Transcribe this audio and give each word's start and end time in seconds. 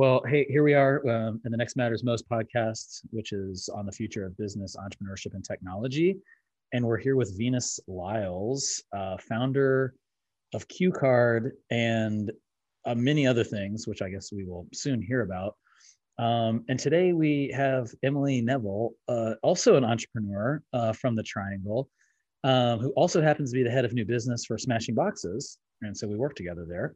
Well, 0.00 0.22
hey, 0.26 0.46
here 0.48 0.62
we 0.62 0.72
are 0.72 1.06
um, 1.10 1.42
in 1.44 1.52
the 1.52 1.58
Next 1.58 1.76
Matters 1.76 2.02
Most 2.02 2.26
podcast, 2.26 3.02
which 3.10 3.32
is 3.32 3.68
on 3.68 3.84
the 3.84 3.92
future 3.92 4.24
of 4.24 4.34
business, 4.38 4.74
entrepreneurship, 4.74 5.34
and 5.34 5.44
technology. 5.44 6.16
And 6.72 6.86
we're 6.86 6.96
here 6.96 7.16
with 7.16 7.36
Venus 7.36 7.78
Lyles, 7.86 8.82
uh, 8.96 9.18
founder 9.18 9.92
of 10.54 10.66
QCard 10.68 11.50
and 11.70 12.32
uh, 12.86 12.94
many 12.94 13.26
other 13.26 13.44
things, 13.44 13.86
which 13.86 14.00
I 14.00 14.08
guess 14.08 14.32
we 14.32 14.42
will 14.42 14.66
soon 14.72 15.02
hear 15.02 15.20
about. 15.20 15.54
Um, 16.18 16.64
and 16.70 16.78
today 16.78 17.12
we 17.12 17.52
have 17.54 17.90
Emily 18.02 18.40
Neville, 18.40 18.92
uh, 19.06 19.34
also 19.42 19.76
an 19.76 19.84
entrepreneur 19.84 20.62
uh, 20.72 20.94
from 20.94 21.14
the 21.14 21.24
Triangle, 21.24 21.90
um, 22.42 22.78
who 22.78 22.88
also 22.92 23.20
happens 23.20 23.50
to 23.50 23.58
be 23.58 23.64
the 23.64 23.70
head 23.70 23.84
of 23.84 23.92
new 23.92 24.06
business 24.06 24.46
for 24.46 24.56
Smashing 24.56 24.94
Boxes. 24.94 25.58
And 25.82 25.94
so 25.94 26.08
we 26.08 26.16
work 26.16 26.36
together 26.36 26.64
there. 26.66 26.94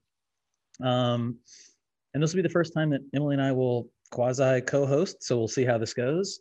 And 2.15 2.23
this 2.23 2.33
will 2.33 2.39
be 2.39 2.49
the 2.49 2.53
first 2.53 2.73
time 2.73 2.91
that 2.91 3.01
Emily 3.15 3.35
and 3.35 3.43
I 3.43 3.53
will 3.53 3.91
quasi 4.11 4.61
co-host. 4.63 5.23
So 5.23 5.37
we'll 5.37 5.49
see 5.49 5.65
how 5.65 5.79
this 5.79 5.93
goes. 5.93 6.41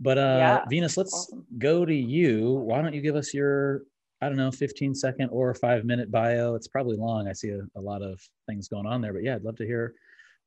But 0.00 0.16
uh, 0.16 0.36
yeah, 0.38 0.64
Venus, 0.68 0.96
let's 0.96 1.12
awesome. 1.12 1.46
go 1.58 1.84
to 1.84 1.94
you. 1.94 2.54
Why 2.54 2.80
don't 2.80 2.94
you 2.94 3.02
give 3.02 3.16
us 3.16 3.34
your, 3.34 3.82
I 4.22 4.28
don't 4.28 4.38
know, 4.38 4.50
15 4.50 4.94
second 4.94 5.28
or 5.28 5.54
five 5.54 5.84
minute 5.84 6.10
bio? 6.10 6.54
It's 6.54 6.68
probably 6.68 6.96
long. 6.96 7.28
I 7.28 7.34
see 7.34 7.50
a, 7.50 7.60
a 7.76 7.80
lot 7.80 8.02
of 8.02 8.18
things 8.48 8.68
going 8.68 8.86
on 8.86 9.02
there, 9.02 9.12
but 9.12 9.22
yeah, 9.22 9.34
I'd 9.34 9.44
love 9.44 9.56
to 9.56 9.66
hear 9.66 9.94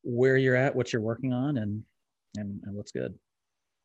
where 0.02 0.36
you're 0.36 0.56
at, 0.56 0.74
what 0.74 0.92
you're 0.92 1.02
working 1.02 1.32
on, 1.32 1.58
and 1.58 1.82
and, 2.36 2.60
and 2.64 2.74
what's 2.74 2.90
good. 2.90 3.14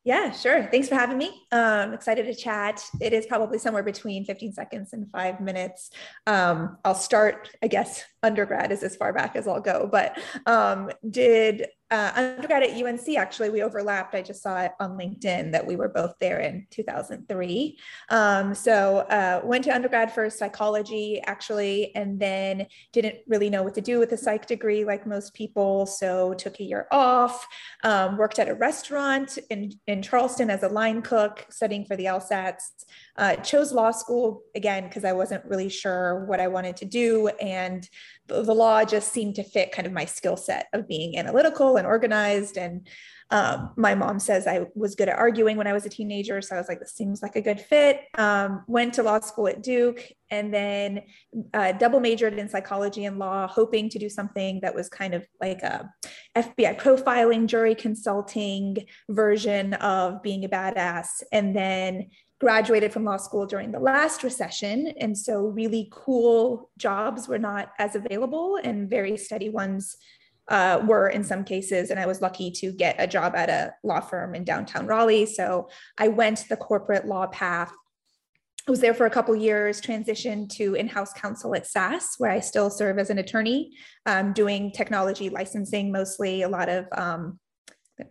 Yeah, 0.05 0.31
sure. 0.31 0.63
Thanks 0.71 0.87
for 0.87 0.95
having 0.95 1.17
me. 1.17 1.45
Um, 1.51 1.93
excited 1.93 2.25
to 2.25 2.33
chat. 2.33 2.81
It 3.01 3.11
is 3.11 3.25
probably 3.25 3.57
somewhere 3.59 3.83
between 3.83 4.23
15 4.23 4.53
seconds 4.53 4.93
and 4.93 5.11
five 5.11 5.41
minutes. 5.41 5.91
Um, 6.25 6.77
I'll 6.85 6.95
start, 6.95 7.49
I 7.61 7.67
guess, 7.67 8.05
undergrad 8.23 8.71
is 8.71 8.81
as 8.81 8.95
far 8.95 9.11
back 9.11 9.35
as 9.35 9.47
I'll 9.47 9.59
go, 9.59 9.89
but 9.91 10.17
um, 10.45 10.89
did 11.09 11.67
uh, 11.91 12.11
undergrad 12.15 12.61
at 12.61 12.69
UNC, 12.69 13.17
actually, 13.17 13.49
we 13.49 13.63
overlapped. 13.63 14.13
I 14.13 14.21
just 14.21 14.43
saw 14.43 14.61
it 14.61 14.73
on 14.79 14.97
LinkedIn 14.97 15.51
that 15.51 15.65
we 15.65 15.75
were 15.75 15.89
both 15.89 16.13
there 16.19 16.39
in 16.39 16.67
2003. 16.69 17.79
Um, 18.09 18.53
so 18.53 18.99
uh, 19.09 19.41
went 19.43 19.63
to 19.63 19.73
undergrad 19.73 20.13
for 20.13 20.29
psychology, 20.29 21.19
actually, 21.25 21.93
and 21.95 22.19
then 22.19 22.67
didn't 22.93 23.15
really 23.27 23.49
know 23.49 23.63
what 23.63 23.73
to 23.73 23.81
do 23.81 23.97
with 23.97 24.11
a 24.11 24.17
psych 24.17 24.45
degree 24.45 24.85
like 24.85 25.07
most 25.07 25.33
people. 25.33 25.87
So 25.87 26.35
took 26.35 26.59
a 26.59 26.63
year 26.63 26.87
off, 26.91 27.47
um, 27.83 28.17
worked 28.17 28.37
at 28.37 28.49
a 28.49 28.53
restaurant 28.53 29.39
in, 29.49 29.71
in 29.87 30.03
Charleston 30.03 30.51
as 30.51 30.61
a 30.61 30.69
line 30.69 31.01
cook, 31.01 31.47
studying 31.49 31.85
for 31.85 31.95
the 31.95 32.05
LSATs. 32.05 32.85
Uh, 33.15 33.35
chose 33.37 33.73
law 33.73 33.91
school 33.91 34.43
again 34.55 34.85
because 34.85 35.03
I 35.03 35.11
wasn't 35.11 35.43
really 35.43 35.67
sure 35.67 36.23
what 36.25 36.39
I 36.39 36.47
wanted 36.47 36.77
to 36.77 36.85
do. 36.85 37.27
And 37.41 37.87
the, 38.29 38.53
law 38.53 38.83
just 38.83 39.11
seemed 39.11 39.35
to 39.35 39.43
fit 39.43 39.71
kind 39.71 39.85
of 39.85 39.93
my 39.93 40.05
skill 40.05 40.37
set 40.37 40.67
of 40.73 40.87
being 40.87 41.17
analytical 41.17 41.77
and 41.77 41.85
organized. 41.85 42.57
And 42.57 42.87
um, 43.31 43.71
my 43.77 43.93
mom 43.93 44.19
says 44.19 44.47
I 44.47 44.65
was 44.73 44.95
good 44.95 45.09
at 45.09 45.17
arguing 45.17 45.55
when 45.55 45.67
I 45.67 45.73
was 45.73 45.85
a 45.85 45.89
teenager. 45.89 46.41
So 46.41 46.55
I 46.55 46.59
was 46.59 46.67
like, 46.67 46.79
this 46.79 46.93
seems 46.93 47.21
like 47.21 47.35
a 47.35 47.41
good 47.41 47.59
fit. 47.59 48.01
Um, 48.17 48.63
went 48.67 48.93
to 48.95 49.03
law 49.03 49.19
school 49.19 49.47
at 49.47 49.61
Duke 49.61 50.01
and 50.31 50.53
then 50.53 51.03
uh, 51.53 51.73
double 51.73 51.99
majored 51.99 52.33
in 52.33 52.49
psychology 52.49 53.05
and 53.05 53.19
law, 53.19 53.47
hoping 53.47 53.89
to 53.89 53.99
do 53.99 54.09
something 54.09 54.59
that 54.61 54.73
was 54.73 54.89
kind 54.89 55.13
of 55.13 55.25
like 55.41 55.61
a 55.61 55.91
FBI 56.35 56.79
profiling, 56.79 57.45
jury 57.45 57.75
consulting 57.75 58.77
version 59.09 59.73
of 59.75 60.23
being 60.23 60.45
a 60.45 60.49
badass. 60.49 61.23
And 61.31 61.55
then 61.55 62.09
graduated 62.39 62.93
from 62.93 63.03
law 63.03 63.17
school 63.17 63.45
during 63.45 63.71
the 63.71 63.79
last 63.79 64.23
recession. 64.23 64.93
And 64.99 65.17
so, 65.17 65.41
really 65.41 65.89
cool 65.91 66.69
jobs 66.77 67.27
were 67.27 67.39
not 67.39 67.71
as 67.77 67.95
available, 67.95 68.57
and 68.63 68.89
very 68.89 69.17
steady 69.17 69.49
ones 69.49 69.97
uh, 70.47 70.81
were 70.85 71.09
in 71.09 71.23
some 71.23 71.43
cases. 71.43 71.91
And 71.91 71.99
I 71.99 72.05
was 72.05 72.21
lucky 72.21 72.49
to 72.51 72.71
get 72.71 72.95
a 72.97 73.07
job 73.07 73.35
at 73.35 73.49
a 73.49 73.73
law 73.83 73.99
firm 73.99 74.33
in 74.35 74.43
downtown 74.43 74.87
Raleigh. 74.87 75.25
So, 75.25 75.69
I 75.97 76.07
went 76.07 76.45
the 76.49 76.57
corporate 76.57 77.05
law 77.05 77.27
path. 77.27 77.71
I 78.67 78.71
was 78.71 78.81
there 78.81 78.93
for 78.93 79.05
a 79.05 79.09
couple 79.09 79.35
years, 79.35 79.81
transitioned 79.81 80.49
to 80.57 80.75
in 80.75 80.87
house 80.87 81.11
counsel 81.13 81.55
at 81.55 81.67
SAS, 81.67 82.15
where 82.19 82.31
I 82.31 82.39
still 82.39 82.69
serve 82.69 82.99
as 82.99 83.09
an 83.09 83.17
attorney, 83.17 83.71
um, 84.05 84.31
doing 84.31 84.71
technology 84.71 85.29
licensing 85.29 85.91
mostly, 85.91 86.43
a 86.43 86.49
lot 86.49 86.69
of 86.69 86.85
um, 86.95 87.39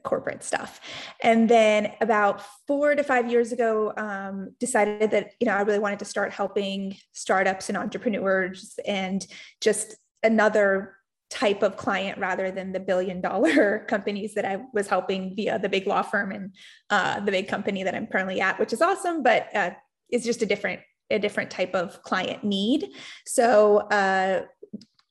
corporate 0.02 0.42
stuff. 0.42 0.80
And 1.22 1.48
then 1.48 1.92
about 2.00 2.42
four 2.66 2.94
to 2.94 3.02
five 3.02 3.30
years 3.30 3.52
ago, 3.52 3.92
um, 3.96 4.54
decided 4.58 5.10
that 5.10 5.32
you 5.40 5.46
know 5.46 5.54
I 5.54 5.62
really 5.62 5.78
wanted 5.78 5.98
to 6.00 6.04
start 6.04 6.32
helping 6.32 6.96
startups 7.12 7.68
and 7.68 7.78
entrepreneurs 7.78 8.78
and 8.86 9.26
just 9.60 9.96
another 10.22 10.94
type 11.30 11.62
of 11.62 11.76
client 11.76 12.18
rather 12.18 12.50
than 12.50 12.72
the 12.72 12.80
billion 12.80 13.20
dollar 13.20 13.80
companies 13.88 14.34
that 14.34 14.44
I 14.44 14.62
was 14.72 14.88
helping 14.88 15.36
via 15.36 15.58
the 15.58 15.68
big 15.68 15.86
law 15.86 16.02
firm 16.02 16.32
and 16.32 16.54
uh, 16.90 17.20
the 17.20 17.30
big 17.30 17.48
company 17.48 17.82
that 17.82 17.94
I'm 17.94 18.06
currently 18.06 18.40
at, 18.40 18.58
which 18.58 18.72
is 18.72 18.80
awesome, 18.80 19.22
but 19.22 19.54
uh, 19.54 19.70
it's 20.08 20.24
just 20.24 20.42
a 20.42 20.46
different 20.46 20.80
a 21.10 21.18
different 21.18 21.50
type 21.50 21.74
of 21.74 22.02
client 22.02 22.44
need. 22.44 22.90
So 23.26 23.78
uh, 23.78 24.42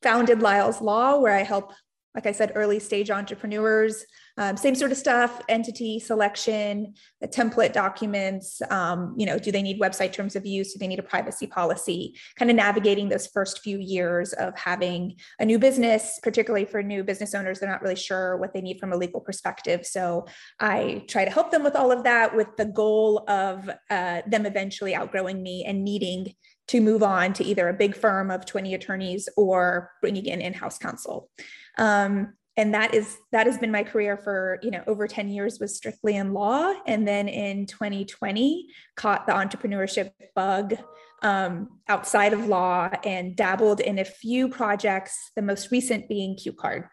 founded 0.04 0.42
Lyles 0.42 0.80
Law, 0.80 1.20
where 1.20 1.34
I 1.34 1.42
help, 1.42 1.74
like 2.14 2.28
I 2.28 2.32
said, 2.32 2.52
early 2.54 2.80
stage 2.80 3.10
entrepreneurs 3.10 4.06
um, 4.38 4.56
same 4.56 4.76
sort 4.76 4.92
of 4.92 4.98
stuff, 4.98 5.42
entity 5.50 6.00
selection, 6.00 6.94
the 7.22 7.28
template 7.28 7.74
documents, 7.74 8.62
um, 8.70 9.16
you 9.18 9.26
know, 9.26 9.40
do 9.40 9.52
they 9.52 9.62
need 9.62 9.80
website 9.80 10.14
terms 10.14 10.36
of 10.36 10.46
use? 10.46 10.74
Do 10.74 10.80
they 10.80 10.88
need 10.88 11.00
a 11.00 11.04
privacy 11.04 11.48
policy? 11.48 12.16
Kind 12.38 12.52
of 12.52 12.58
navigating 12.58 13.10
those 13.10 13.28
first 13.28 13.60
few 13.60 13.80
years 13.80 14.34
of 14.34 14.58
having 14.58 15.16
a 15.40 15.46
new 15.46 15.58
business, 15.58 16.20
particularly 16.22 16.66
for 16.66 16.84
new 16.84 17.04
business 17.04 17.34
owners, 17.34 17.60
they're 17.60 17.70
not 17.70 17.82
really 17.82 17.96
sure 17.96 18.38
what 18.38 18.54
they 18.54 18.62
need 18.62 18.80
from 18.80 18.94
a 18.94 18.98
legal 18.98 19.22
perspective. 19.22 19.86
So 19.86 20.28
I 20.60 21.04
try 21.08 21.26
to 21.26 21.32
help 21.32 21.52
them 21.52 21.64
with 21.64 21.76
all 21.76 21.92
of 21.92 22.04
that 22.04 22.36
with 22.36 22.56
the 22.58 22.66
goal 22.66 23.24
of 23.28 23.70
uh, 23.90 24.22
them 24.28 24.46
eventually 24.46 24.94
outgrowing 24.94 25.42
me 25.42 25.66
and 25.66 25.84
needing 25.84 26.34
to 26.68 26.82
move 26.82 27.02
on 27.02 27.34
to 27.34 27.44
either 27.44 27.70
a 27.70 27.74
big 27.74 27.96
firm 27.96 28.30
of 28.30 28.46
20 28.46 28.74
attorneys 28.74 29.30
or 29.38 29.92
bringing 30.02 30.26
in 30.26 30.42
in-house 30.42 30.78
counsel. 30.78 31.30
Um, 31.78 32.34
and 32.58 32.74
that 32.74 32.94
is 32.94 33.20
that 33.32 33.46
has 33.46 33.58
been 33.58 33.72
my 33.72 33.84
career 33.84 34.18
for 34.18 34.60
you 34.62 34.72
know 34.72 34.84
over 34.88 35.08
10 35.08 35.30
years 35.30 35.60
was 35.60 35.76
strictly 35.76 36.16
in 36.16 36.34
law 36.34 36.74
and 36.86 37.08
then 37.08 37.30
in 37.30 37.66
2020 37.68 38.68
caught 38.96 39.26
the 39.28 39.32
entrepreneurship 39.32 40.12
bug 40.36 40.76
um, 41.24 41.80
outside 41.88 42.34
of 42.34 42.48
law 42.48 42.90
and 43.04 43.36
dabbled 43.36 43.80
in 43.80 44.00
a 44.00 44.06
few 44.06 44.50
projects 44.50 45.32
the 45.36 45.42
most 45.42 45.72
recent 45.72 46.10
being 46.10 46.36
qcard 46.36 46.88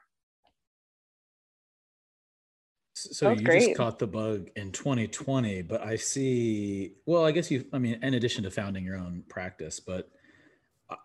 so 2.97 3.33
you 3.33 3.43
great. 3.43 3.61
just 3.61 3.77
caught 3.77 3.99
the 3.99 4.07
bug 4.07 4.49
in 4.57 4.71
2020 4.71 5.63
but 5.63 5.83
i 5.83 5.97
see 5.97 6.93
well 7.07 7.25
i 7.25 7.33
guess 7.33 7.51
you 7.51 7.65
i 7.73 7.79
mean 7.79 7.99
in 8.03 8.15
addition 8.15 8.45
to 8.45 8.51
founding 8.51 8.85
your 8.85 8.97
own 8.97 9.25
practice 9.29 9.81
but 9.81 10.11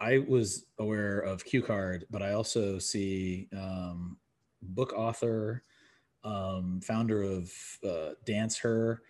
I 0.02 0.20
was 0.28 0.66
aware 0.78 1.20
of 1.20 1.46
QCard, 1.46 2.04
but 2.12 2.22
I 2.22 2.34
also 2.34 2.80
see 2.80 3.48
um, 3.54 4.18
book 4.62 4.94
author, 4.94 5.64
um, 6.24 6.82
founder 6.82 7.24
of 7.24 7.52
uh, 7.88 8.10
Dance 8.26 8.58
Her, 8.58 9.02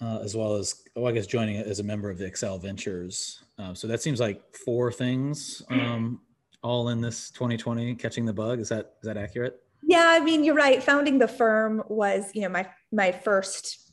uh, 0.00 0.18
as 0.22 0.36
well 0.36 0.54
as, 0.54 0.82
oh, 0.94 1.06
I 1.06 1.12
guess 1.12 1.26
joining 1.26 1.56
as 1.56 1.80
a 1.80 1.84
member 1.84 2.10
of 2.10 2.18
the 2.18 2.26
Excel 2.26 2.58
Ventures. 2.58 3.44
Uh, 3.58 3.74
so 3.74 3.86
that 3.86 4.02
seems 4.02 4.20
like 4.20 4.42
four 4.54 4.92
things 4.92 5.62
um, 5.70 6.20
all 6.62 6.88
in 6.88 7.00
this 7.00 7.30
2020 7.30 7.94
catching 7.94 8.24
the 8.24 8.32
bug. 8.32 8.60
Is 8.60 8.68
that 8.68 8.96
is 9.00 9.06
that 9.06 9.16
accurate? 9.16 9.62
Yeah, 9.82 10.06
I 10.08 10.20
mean 10.20 10.44
you're 10.44 10.54
right. 10.54 10.82
Founding 10.82 11.18
the 11.18 11.28
firm 11.28 11.82
was 11.88 12.30
you 12.34 12.42
know 12.42 12.48
my 12.48 12.68
my 12.92 13.12
first 13.12 13.92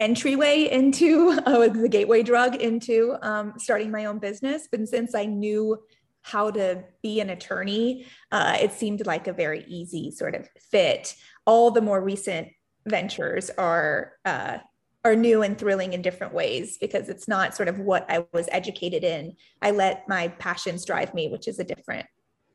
entryway 0.00 0.68
into 0.70 1.30
uh, 1.44 1.68
the 1.68 1.88
gateway 1.88 2.22
drug 2.22 2.56
into 2.56 3.16
um, 3.22 3.54
starting 3.58 3.90
my 3.90 4.04
own 4.04 4.18
business. 4.18 4.68
But 4.70 4.86
since 4.88 5.14
I 5.14 5.26
knew 5.26 5.78
how 6.24 6.50
to 6.50 6.82
be 7.02 7.20
an 7.20 7.30
attorney, 7.30 8.06
uh, 8.32 8.56
it 8.60 8.72
seemed 8.72 9.06
like 9.06 9.28
a 9.28 9.32
very 9.32 9.62
easy 9.68 10.10
sort 10.10 10.34
of 10.34 10.48
fit. 10.70 11.14
All 11.46 11.70
the 11.70 11.82
more 11.82 12.00
recent 12.00 12.48
ventures 12.86 13.50
are 13.50 14.12
uh, 14.24 14.58
are 15.04 15.14
new 15.14 15.42
and 15.42 15.58
thrilling 15.58 15.92
in 15.92 16.00
different 16.00 16.32
ways 16.32 16.78
because 16.78 17.10
it's 17.10 17.28
not 17.28 17.54
sort 17.54 17.68
of 17.68 17.78
what 17.78 18.10
I 18.10 18.24
was 18.32 18.48
educated 18.50 19.04
in. 19.04 19.36
I 19.60 19.72
let 19.72 20.08
my 20.08 20.28
passions 20.28 20.86
drive 20.86 21.12
me, 21.12 21.28
which 21.28 21.46
is 21.46 21.58
a 21.58 21.64
different 21.64 22.06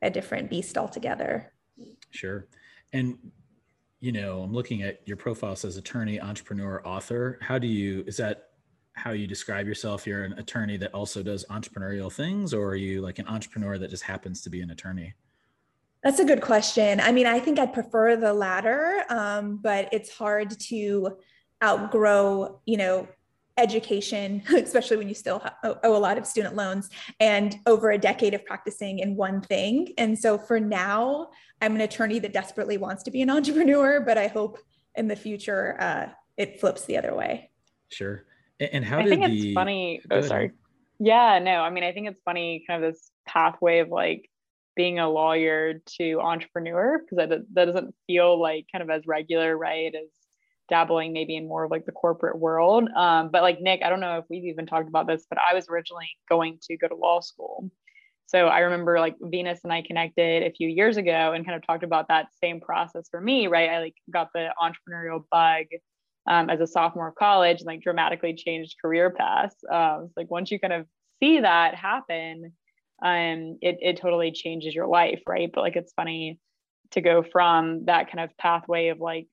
a 0.02 0.10
different 0.10 0.50
beast 0.50 0.76
altogether. 0.76 1.52
Sure, 2.10 2.48
and 2.92 3.18
you 4.00 4.10
know, 4.10 4.42
I'm 4.42 4.52
looking 4.52 4.82
at 4.82 5.00
your 5.06 5.16
profile 5.16 5.54
says 5.54 5.76
attorney, 5.76 6.20
entrepreneur, 6.20 6.82
author. 6.84 7.38
How 7.40 7.56
do 7.56 7.68
you 7.68 8.02
is 8.08 8.16
that 8.16 8.49
how 9.00 9.12
you 9.12 9.26
describe 9.26 9.66
yourself? 9.66 10.06
You're 10.06 10.24
an 10.24 10.34
attorney 10.34 10.76
that 10.76 10.92
also 10.92 11.22
does 11.22 11.44
entrepreneurial 11.50 12.12
things, 12.12 12.52
or 12.52 12.68
are 12.68 12.76
you 12.76 13.00
like 13.00 13.18
an 13.18 13.26
entrepreneur 13.26 13.78
that 13.78 13.88
just 13.88 14.02
happens 14.02 14.42
to 14.42 14.50
be 14.50 14.60
an 14.60 14.70
attorney? 14.70 15.14
That's 16.02 16.20
a 16.20 16.24
good 16.24 16.42
question. 16.42 17.00
I 17.00 17.10
mean, 17.10 17.26
I 17.26 17.40
think 17.40 17.58
I'd 17.58 17.72
prefer 17.72 18.16
the 18.16 18.32
latter, 18.32 19.04
um, 19.08 19.56
but 19.56 19.88
it's 19.92 20.10
hard 20.10 20.58
to 20.68 21.16
outgrow, 21.62 22.60
you 22.66 22.76
know, 22.76 23.08
education, 23.56 24.42
especially 24.54 24.98
when 24.98 25.08
you 25.08 25.14
still 25.14 25.42
owe 25.64 25.96
a 25.96 25.98
lot 25.98 26.18
of 26.18 26.26
student 26.26 26.54
loans, 26.54 26.90
and 27.20 27.58
over 27.66 27.90
a 27.90 27.98
decade 27.98 28.34
of 28.34 28.44
practicing 28.44 28.98
in 28.98 29.16
one 29.16 29.40
thing. 29.40 29.88
And 29.98 30.18
so 30.18 30.36
for 30.36 30.60
now, 30.60 31.30
I'm 31.62 31.74
an 31.74 31.80
attorney 31.80 32.18
that 32.18 32.32
desperately 32.32 32.76
wants 32.76 33.02
to 33.04 33.10
be 33.10 33.22
an 33.22 33.30
entrepreneur, 33.38 34.00
but 34.00 34.18
I 34.18 34.26
hope 34.26 34.58
in 34.94 35.08
the 35.08 35.16
future 35.16 35.76
uh, 35.80 36.08
it 36.36 36.60
flips 36.60 36.84
the 36.84 36.98
other 36.98 37.14
way. 37.14 37.50
Sure. 37.88 38.24
And 38.60 38.84
how 38.84 38.98
I 38.98 39.06
think 39.06 39.24
the... 39.24 39.32
it's 39.32 39.54
funny. 39.54 40.02
Oh, 40.10 40.20
sorry. 40.20 40.52
Yeah, 40.98 41.38
no, 41.38 41.60
I 41.60 41.70
mean, 41.70 41.84
I 41.84 41.92
think 41.92 42.08
it's 42.08 42.20
funny, 42.24 42.62
kind 42.66 42.84
of 42.84 42.92
this 42.92 43.10
pathway 43.26 43.78
of 43.78 43.88
like 43.88 44.28
being 44.76 44.98
a 44.98 45.08
lawyer 45.08 45.80
to 45.98 46.20
entrepreneur, 46.20 46.98
because 46.98 47.28
that, 47.28 47.42
that 47.54 47.64
doesn't 47.64 47.94
feel 48.06 48.40
like 48.40 48.66
kind 48.70 48.82
of 48.82 48.90
as 48.90 49.06
regular, 49.06 49.56
right? 49.56 49.94
As 49.94 50.08
dabbling 50.68 51.12
maybe 51.12 51.36
in 51.36 51.48
more 51.48 51.64
of 51.64 51.70
like 51.70 51.84
the 51.86 51.92
corporate 51.92 52.38
world. 52.38 52.88
Um, 52.94 53.30
but 53.30 53.42
like 53.42 53.60
Nick, 53.60 53.82
I 53.82 53.88
don't 53.88 54.00
know 54.00 54.18
if 54.18 54.26
we've 54.30 54.44
even 54.44 54.66
talked 54.66 54.88
about 54.88 55.08
this, 55.08 55.26
but 55.28 55.38
I 55.38 55.54
was 55.54 55.68
originally 55.68 56.08
going 56.28 56.58
to 56.62 56.76
go 56.76 56.86
to 56.86 56.94
law 56.94 57.20
school. 57.20 57.70
So 58.26 58.46
I 58.46 58.60
remember 58.60 59.00
like 59.00 59.16
Venus 59.20 59.64
and 59.64 59.72
I 59.72 59.82
connected 59.82 60.44
a 60.44 60.52
few 60.52 60.68
years 60.68 60.96
ago 60.96 61.32
and 61.32 61.44
kind 61.44 61.56
of 61.56 61.66
talked 61.66 61.82
about 61.82 62.06
that 62.08 62.28
same 62.40 62.60
process 62.60 63.08
for 63.10 63.20
me, 63.20 63.48
right? 63.48 63.68
I 63.70 63.80
like 63.80 63.96
got 64.12 64.28
the 64.32 64.50
entrepreneurial 64.62 65.24
bug 65.32 65.64
um, 66.26 66.50
as 66.50 66.60
a 66.60 66.66
sophomore 66.66 67.08
of 67.08 67.14
college 67.14 67.58
and 67.60 67.66
like 67.66 67.82
dramatically 67.82 68.34
changed 68.34 68.76
career 68.80 69.10
paths. 69.10 69.56
Um, 69.70 70.10
like 70.16 70.30
once 70.30 70.50
you 70.50 70.58
kind 70.58 70.72
of 70.72 70.86
see 71.22 71.40
that 71.40 71.74
happen, 71.74 72.52
um, 73.02 73.58
it, 73.62 73.78
it 73.80 73.96
totally 73.96 74.32
changes 74.32 74.74
your 74.74 74.86
life, 74.86 75.22
right? 75.26 75.50
But 75.52 75.62
like 75.62 75.76
it's 75.76 75.92
funny 75.92 76.38
to 76.92 77.00
go 77.00 77.22
from 77.22 77.84
that 77.86 78.10
kind 78.10 78.20
of 78.20 78.36
pathway 78.36 78.88
of 78.88 78.98
like 79.00 79.26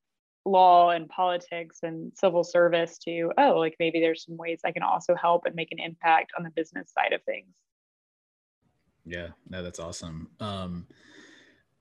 law 0.48 0.92
and 0.92 1.10
politics 1.10 1.80
and 1.84 2.12
civil 2.16 2.44
service 2.44 2.98
to 2.98 3.32
oh 3.38 3.56
like 3.58 3.76
maybe 3.80 4.00
there's 4.00 4.24
some 4.24 4.38
ways 4.38 4.62
i 4.66 4.72
can 4.72 4.82
also 4.82 5.14
help 5.14 5.44
and 5.46 5.54
make 5.56 5.72
an 5.72 5.80
impact 5.80 6.32
on 6.38 6.44
the 6.44 6.50
business 6.52 6.92
side 6.94 7.12
of 7.12 7.22
things 7.24 7.54
yeah 9.06 9.28
no 9.50 9.62
that's 9.62 9.80
awesome 9.80 10.30
um 10.40 10.88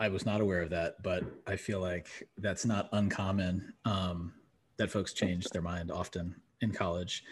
i 0.01 0.09
was 0.09 0.27
not 0.27 0.41
aware 0.41 0.63
of 0.63 0.71
that 0.71 1.01
but 1.03 1.23
i 1.47 1.55
feel 1.55 1.81
like 1.81 2.09
that's 2.39 2.67
not 2.67 2.89
uncommon 2.93 3.73
um 3.85 4.33
that 4.79 4.91
folks 4.91 5.13
change 5.13 5.47
their 5.49 5.63
mind 5.63 5.91
often 5.91 6.37
in 6.61 6.73
college. 6.73 7.25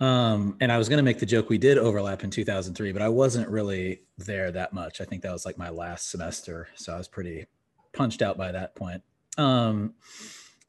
Um 0.00 0.56
and 0.60 0.72
i 0.72 0.78
was 0.78 0.88
going 0.88 0.96
to 0.96 1.04
make 1.04 1.20
the 1.20 1.26
joke 1.26 1.48
we 1.48 1.56
did 1.56 1.78
overlap 1.78 2.24
in 2.24 2.30
2003 2.30 2.90
but 2.90 3.00
i 3.00 3.08
wasn't 3.08 3.48
really 3.48 4.02
there 4.18 4.50
that 4.50 4.72
much. 4.72 5.00
I 5.00 5.04
think 5.04 5.22
that 5.22 5.32
was 5.32 5.46
like 5.46 5.56
my 5.56 5.70
last 5.70 6.10
semester 6.10 6.68
so 6.74 6.92
i 6.92 6.98
was 6.98 7.06
pretty 7.06 7.46
punched 7.92 8.20
out 8.20 8.36
by 8.36 8.50
that 8.50 8.74
point. 8.74 9.02
Um 9.38 9.94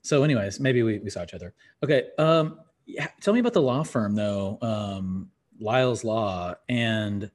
so 0.03 0.23
anyways 0.23 0.59
maybe 0.59 0.83
we, 0.83 0.99
we 0.99 1.09
saw 1.09 1.23
each 1.23 1.33
other. 1.33 1.55
Okay 1.83 2.03
um 2.19 2.59
yeah, 2.85 3.07
tell 3.19 3.33
me 3.33 3.39
about 3.39 3.53
the 3.53 3.63
law 3.63 3.83
firm 3.83 4.13
though 4.13 4.59
um 4.61 5.31
Lyles 5.59 6.03
Law. 6.03 6.53
And 6.69 7.31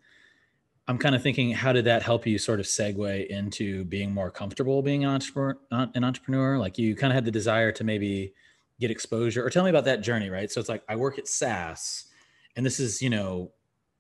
i'm 0.87 0.99
kind 0.99 1.17
of 1.17 1.25
thinking 1.25 1.51
how 1.51 1.73
did 1.73 1.87
that 1.87 2.03
help 2.03 2.25
you 2.25 2.39
sort 2.39 2.61
of 2.61 2.67
segue 2.67 3.27
into 3.27 3.85
being 3.87 4.15
more 4.15 4.31
comfortable 4.31 4.81
being 4.81 5.03
an 5.03 5.11
entrepreneur 5.11 5.59
an 5.73 6.05
entrepreneur? 6.05 6.57
Like 6.57 6.79
you 6.79 6.95
kind 6.95 7.13
of 7.13 7.17
had 7.17 7.25
the 7.25 7.33
desire 7.33 7.73
to 7.73 7.83
maybe 7.83 8.33
get 8.81 8.91
exposure 8.91 9.45
or 9.45 9.51
tell 9.51 9.65
me 9.65 9.71
about 9.71 9.85
that 9.85 10.01
journey 10.01 10.31
right 10.31 10.51
so 10.51 10.59
it's 10.59 10.69
like 10.69 10.83
i 10.89 10.97
work 10.97 11.19
at 11.19 11.29
sas 11.29 12.07
and 12.57 12.65
this 12.65 12.81
is 12.81 13.01
you 13.03 13.11
know 13.11 13.53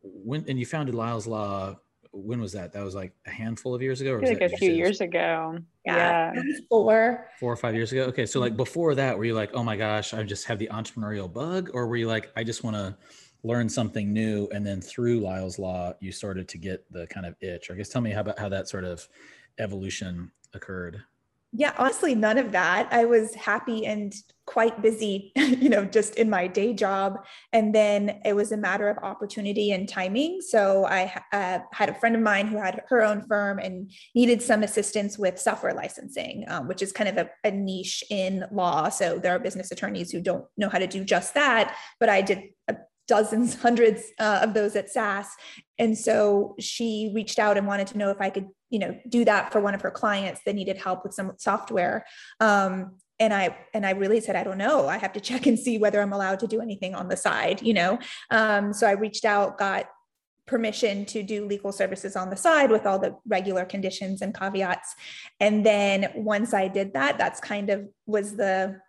when 0.03 0.44
and 0.49 0.59
you 0.59 0.67
founded 0.67 0.94
Lyles 0.94 1.27
Law 1.27 1.77
when 2.12 2.41
was 2.41 2.53
that? 2.53 2.73
That 2.73 2.85
was 2.85 2.94
like 2.94 3.12
a 3.27 3.31
handful 3.31 3.75
of 3.75 3.82
years 3.82 4.00
ago, 4.00 4.15
or 4.15 4.23
like 4.23 4.41
a 4.41 4.49
few 4.49 4.73
years 4.73 5.00
ago. 5.00 5.59
Yeah, 5.85 6.32
yeah. 6.35 6.43
four, 6.69 7.29
four 7.38 7.53
or 7.53 7.56
five 7.56 7.75
years 7.75 7.93
ago. 7.93 8.05
Okay, 8.05 8.27
so 8.27 8.41
like 8.41 8.56
before 8.56 8.94
that, 8.97 9.17
were 9.17 9.25
you 9.25 9.35
like, 9.35 9.50
oh 9.55 9.62
my 9.62 9.77
gosh, 9.77 10.12
I 10.12 10.23
just 10.25 10.47
have 10.47 10.59
the 10.59 10.69
entrepreneurial 10.73 11.32
bug, 11.32 11.71
or 11.73 11.87
were 11.87 11.97
you 11.97 12.09
like, 12.09 12.31
I 12.37 12.44
just 12.44 12.65
want 12.65 12.77
to 12.77 12.97
learn 13.43 13.69
something 13.69 14.12
new, 14.12 14.49
and 14.53 14.67
then 14.67 14.81
through 14.81 15.21
Lyles 15.21 15.59
Law, 15.59 15.93
you 16.00 16.12
started 16.12 16.49
to 16.49 16.59
get 16.59 16.85
the 16.93 17.06
kind 17.06 17.27
of 17.27 17.37
itch? 17.41 17.71
Or 17.71 17.75
I 17.75 17.77
guess 17.77 17.88
tell 17.88 18.03
me 18.03 18.11
how 18.11 18.23
about 18.23 18.38
how 18.38 18.49
that 18.49 18.69
sort 18.69 18.85
of 18.85 19.06
evolution 19.59 20.32
occurred. 20.53 21.03
Yeah, 21.52 21.73
honestly, 21.79 22.14
none 22.14 22.38
of 22.38 22.52
that. 22.52 22.88
I 22.93 23.06
was 23.06 23.35
happy 23.35 23.85
and 23.85 24.14
quite 24.47 24.82
busy, 24.82 25.32
you 25.37 25.69
know, 25.69 25.85
just 25.85 26.14
in 26.14 26.31
my 26.31 26.47
day 26.47 26.73
job. 26.73 27.19
And 27.52 27.75
then 27.75 28.20
it 28.25 28.35
was 28.35 28.52
a 28.52 28.56
matter 28.56 28.88
of 28.88 28.99
opportunity 28.99 29.73
and 29.73 29.88
timing. 29.88 30.41
So 30.43 30.85
I 30.85 31.12
uh, 31.32 31.58
had 31.73 31.88
a 31.88 31.94
friend 31.94 32.14
of 32.14 32.23
mine 32.23 32.47
who 32.47 32.56
had 32.56 32.82
her 32.88 33.02
own 33.02 33.26
firm 33.26 33.58
and 33.58 33.91
needed 34.14 34.43
some 34.43 34.62
assistance 34.62 35.19
with 35.19 35.41
software 35.41 35.75
licensing, 35.75 36.44
um, 36.47 36.69
which 36.69 36.82
is 36.82 36.93
kind 36.93 37.08
of 37.08 37.17
a, 37.17 37.31
a 37.43 37.50
niche 37.50 38.05
in 38.11 38.44
law. 38.53 38.88
So 38.88 39.19
there 39.19 39.35
are 39.35 39.41
business 39.41 39.73
attorneys 39.73 40.12
who 40.12 40.20
don't 40.20 40.44
know 40.56 40.69
how 40.69 40.79
to 40.79 40.87
do 40.87 41.05
just 41.05 41.35
that. 41.35 41.76
But 41.99 42.08
I 42.08 42.23
did 42.23 42.44
a 42.69 42.76
dozens, 43.11 43.55
hundreds 43.62 44.05
uh, 44.19 44.41
of 44.43 44.55
those 44.55 44.76
at 44.76 44.88
SAS. 44.88 45.29
And 45.79 45.99
so 45.99 46.55
she 46.61 47.12
reached 47.14 47.38
out 47.38 47.58
and 47.58 47.67
wanted 47.67 47.88
to 47.88 47.99
know 47.99 48.11
if 48.11 48.20
I 48.20 48.31
could, 48.31 48.46
you 48.70 48.78
know, 48.78 48.99
do 49.08 49.25
that 49.25 49.52
for 49.52 49.61
one 49.61 49.75
of 49.75 49.82
her 49.82 49.90
clients 49.90 50.40
that 50.46 50.55
needed 50.55 50.78
help 50.78 51.05
with 51.05 51.12
some 51.12 51.32
software. 51.37 52.06
Um, 52.38 52.96
and 53.19 53.34
I 53.34 53.56
and 53.75 53.84
I 53.84 53.90
really 53.90 54.20
said, 54.20 54.37
I 54.37 54.44
don't 54.44 54.58
know. 54.58 54.88
I 54.88 54.96
have 54.96 55.12
to 55.12 55.20
check 55.28 55.46
and 55.46 55.58
see 55.58 55.76
whether 55.78 56.00
I'm 56.00 56.12
allowed 56.12 56.40
to 56.40 56.46
do 56.46 56.61
anything 56.61 56.94
on 56.94 57.08
the 57.08 57.17
side, 57.17 57.61
you 57.62 57.75
know. 57.75 57.99
Um, 58.31 58.72
so 58.72 58.87
I 58.87 58.93
reached 58.93 59.25
out, 59.25 59.58
got 59.58 59.87
permission 60.46 61.05
to 61.05 61.22
do 61.22 61.46
legal 61.46 61.70
services 61.70 62.17
on 62.17 62.28
the 62.28 62.37
side 62.37 62.70
with 62.70 62.84
all 62.84 62.99
the 62.99 63.14
regular 63.26 63.64
conditions 63.64 64.20
and 64.20 64.37
caveats. 64.37 64.96
And 65.38 65.64
then 65.64 66.11
once 66.17 66.52
I 66.52 66.67
did 66.67 66.94
that, 66.94 67.19
that's 67.19 67.40
kind 67.40 67.70
of 67.70 67.88
was 68.06 68.37
the 68.37 68.81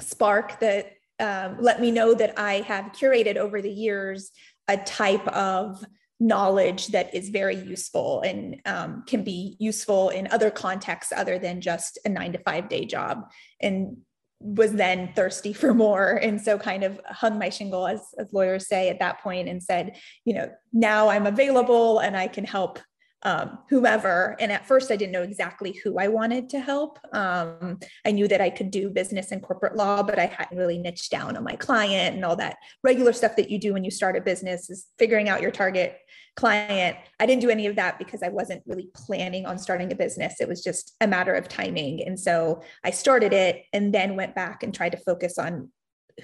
spark 0.00 0.60
that 0.60 0.92
um, 1.18 1.56
let 1.60 1.80
me 1.80 1.90
know 1.90 2.14
that 2.14 2.38
I 2.38 2.60
have 2.60 2.92
curated 2.92 3.36
over 3.36 3.60
the 3.60 3.70
years 3.70 4.30
a 4.68 4.76
type 4.76 5.26
of 5.28 5.84
knowledge 6.20 6.88
that 6.88 7.14
is 7.14 7.30
very 7.30 7.56
useful 7.56 8.20
and 8.20 8.60
um, 8.66 9.02
can 9.06 9.24
be 9.24 9.56
useful 9.58 10.10
in 10.10 10.28
other 10.30 10.50
contexts 10.50 11.12
other 11.16 11.38
than 11.38 11.60
just 11.60 11.98
a 12.04 12.08
nine 12.08 12.32
to 12.32 12.38
five 12.38 12.68
day 12.68 12.84
job 12.84 13.22
and 13.60 13.96
was 14.40 14.72
then 14.72 15.12
thirsty 15.14 15.52
for 15.60 15.74
more. 15.74 16.12
And 16.12 16.40
so 16.40 16.58
kind 16.58 16.84
of 16.84 17.00
hung 17.06 17.38
my 17.38 17.48
shingle 17.48 17.86
as, 17.86 18.02
as 18.18 18.32
lawyers 18.32 18.68
say 18.68 18.88
at 18.88 18.98
that 19.00 19.20
point 19.20 19.48
and 19.48 19.62
said 19.62 19.96
you 20.24 20.34
know 20.34 20.50
now 20.72 21.08
i'm 21.08 21.26
available 21.26 21.98
and 21.98 22.16
i 22.16 22.26
can 22.28 22.44
help 22.44 22.78
um, 23.22 23.58
whomever. 23.68 24.36
And 24.40 24.50
at 24.50 24.66
first, 24.66 24.90
I 24.90 24.96
didn't 24.96 25.12
know 25.12 25.22
exactly 25.22 25.72
who 25.84 25.98
I 25.98 26.08
wanted 26.08 26.48
to 26.50 26.60
help. 26.60 26.98
Um, 27.12 27.78
I 28.06 28.12
knew 28.12 28.26
that 28.28 28.40
I 28.40 28.50
could 28.50 28.70
do 28.70 28.88
business 28.88 29.30
and 29.30 29.42
corporate 29.42 29.76
law, 29.76 30.02
but 30.02 30.18
I 30.18 30.26
hadn't 30.26 30.56
really 30.56 30.78
niched 30.78 31.10
down 31.10 31.36
on 31.36 31.44
my 31.44 31.56
client 31.56 32.16
and 32.16 32.24
all 32.24 32.36
that 32.36 32.56
regular 32.82 33.12
stuff 33.12 33.36
that 33.36 33.50
you 33.50 33.58
do 33.58 33.74
when 33.74 33.84
you 33.84 33.90
start 33.90 34.16
a 34.16 34.20
business 34.20 34.70
is 34.70 34.86
figuring 34.98 35.28
out 35.28 35.42
your 35.42 35.50
target 35.50 35.98
client. 36.36 36.96
I 37.18 37.26
didn't 37.26 37.42
do 37.42 37.50
any 37.50 37.66
of 37.66 37.76
that 37.76 37.98
because 37.98 38.22
I 38.22 38.28
wasn't 38.28 38.62
really 38.66 38.88
planning 38.94 39.44
on 39.44 39.58
starting 39.58 39.92
a 39.92 39.96
business. 39.96 40.40
It 40.40 40.48
was 40.48 40.62
just 40.62 40.96
a 41.00 41.06
matter 41.06 41.34
of 41.34 41.48
timing. 41.48 42.06
And 42.06 42.18
so 42.18 42.62
I 42.84 42.90
started 42.90 43.32
it 43.32 43.64
and 43.72 43.92
then 43.92 44.16
went 44.16 44.34
back 44.34 44.62
and 44.62 44.74
tried 44.74 44.92
to 44.92 44.98
focus 44.98 45.38
on 45.38 45.70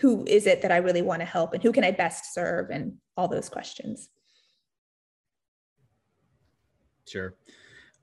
who 0.01 0.25
is 0.27 0.47
it 0.47 0.63
that 0.63 0.73
I 0.73 0.79
really 0.79 1.03
want 1.03 1.21
to 1.21 1.27
help 1.27 1.53
and 1.53 1.63
who 1.63 1.73
can 1.73 1.85
I 1.85 1.91
best 1.91 2.33
serve 2.33 2.71
and 2.71 2.95
all 3.17 3.29
those 3.29 3.49
questions. 3.49 4.09
Sure. 7.07 7.35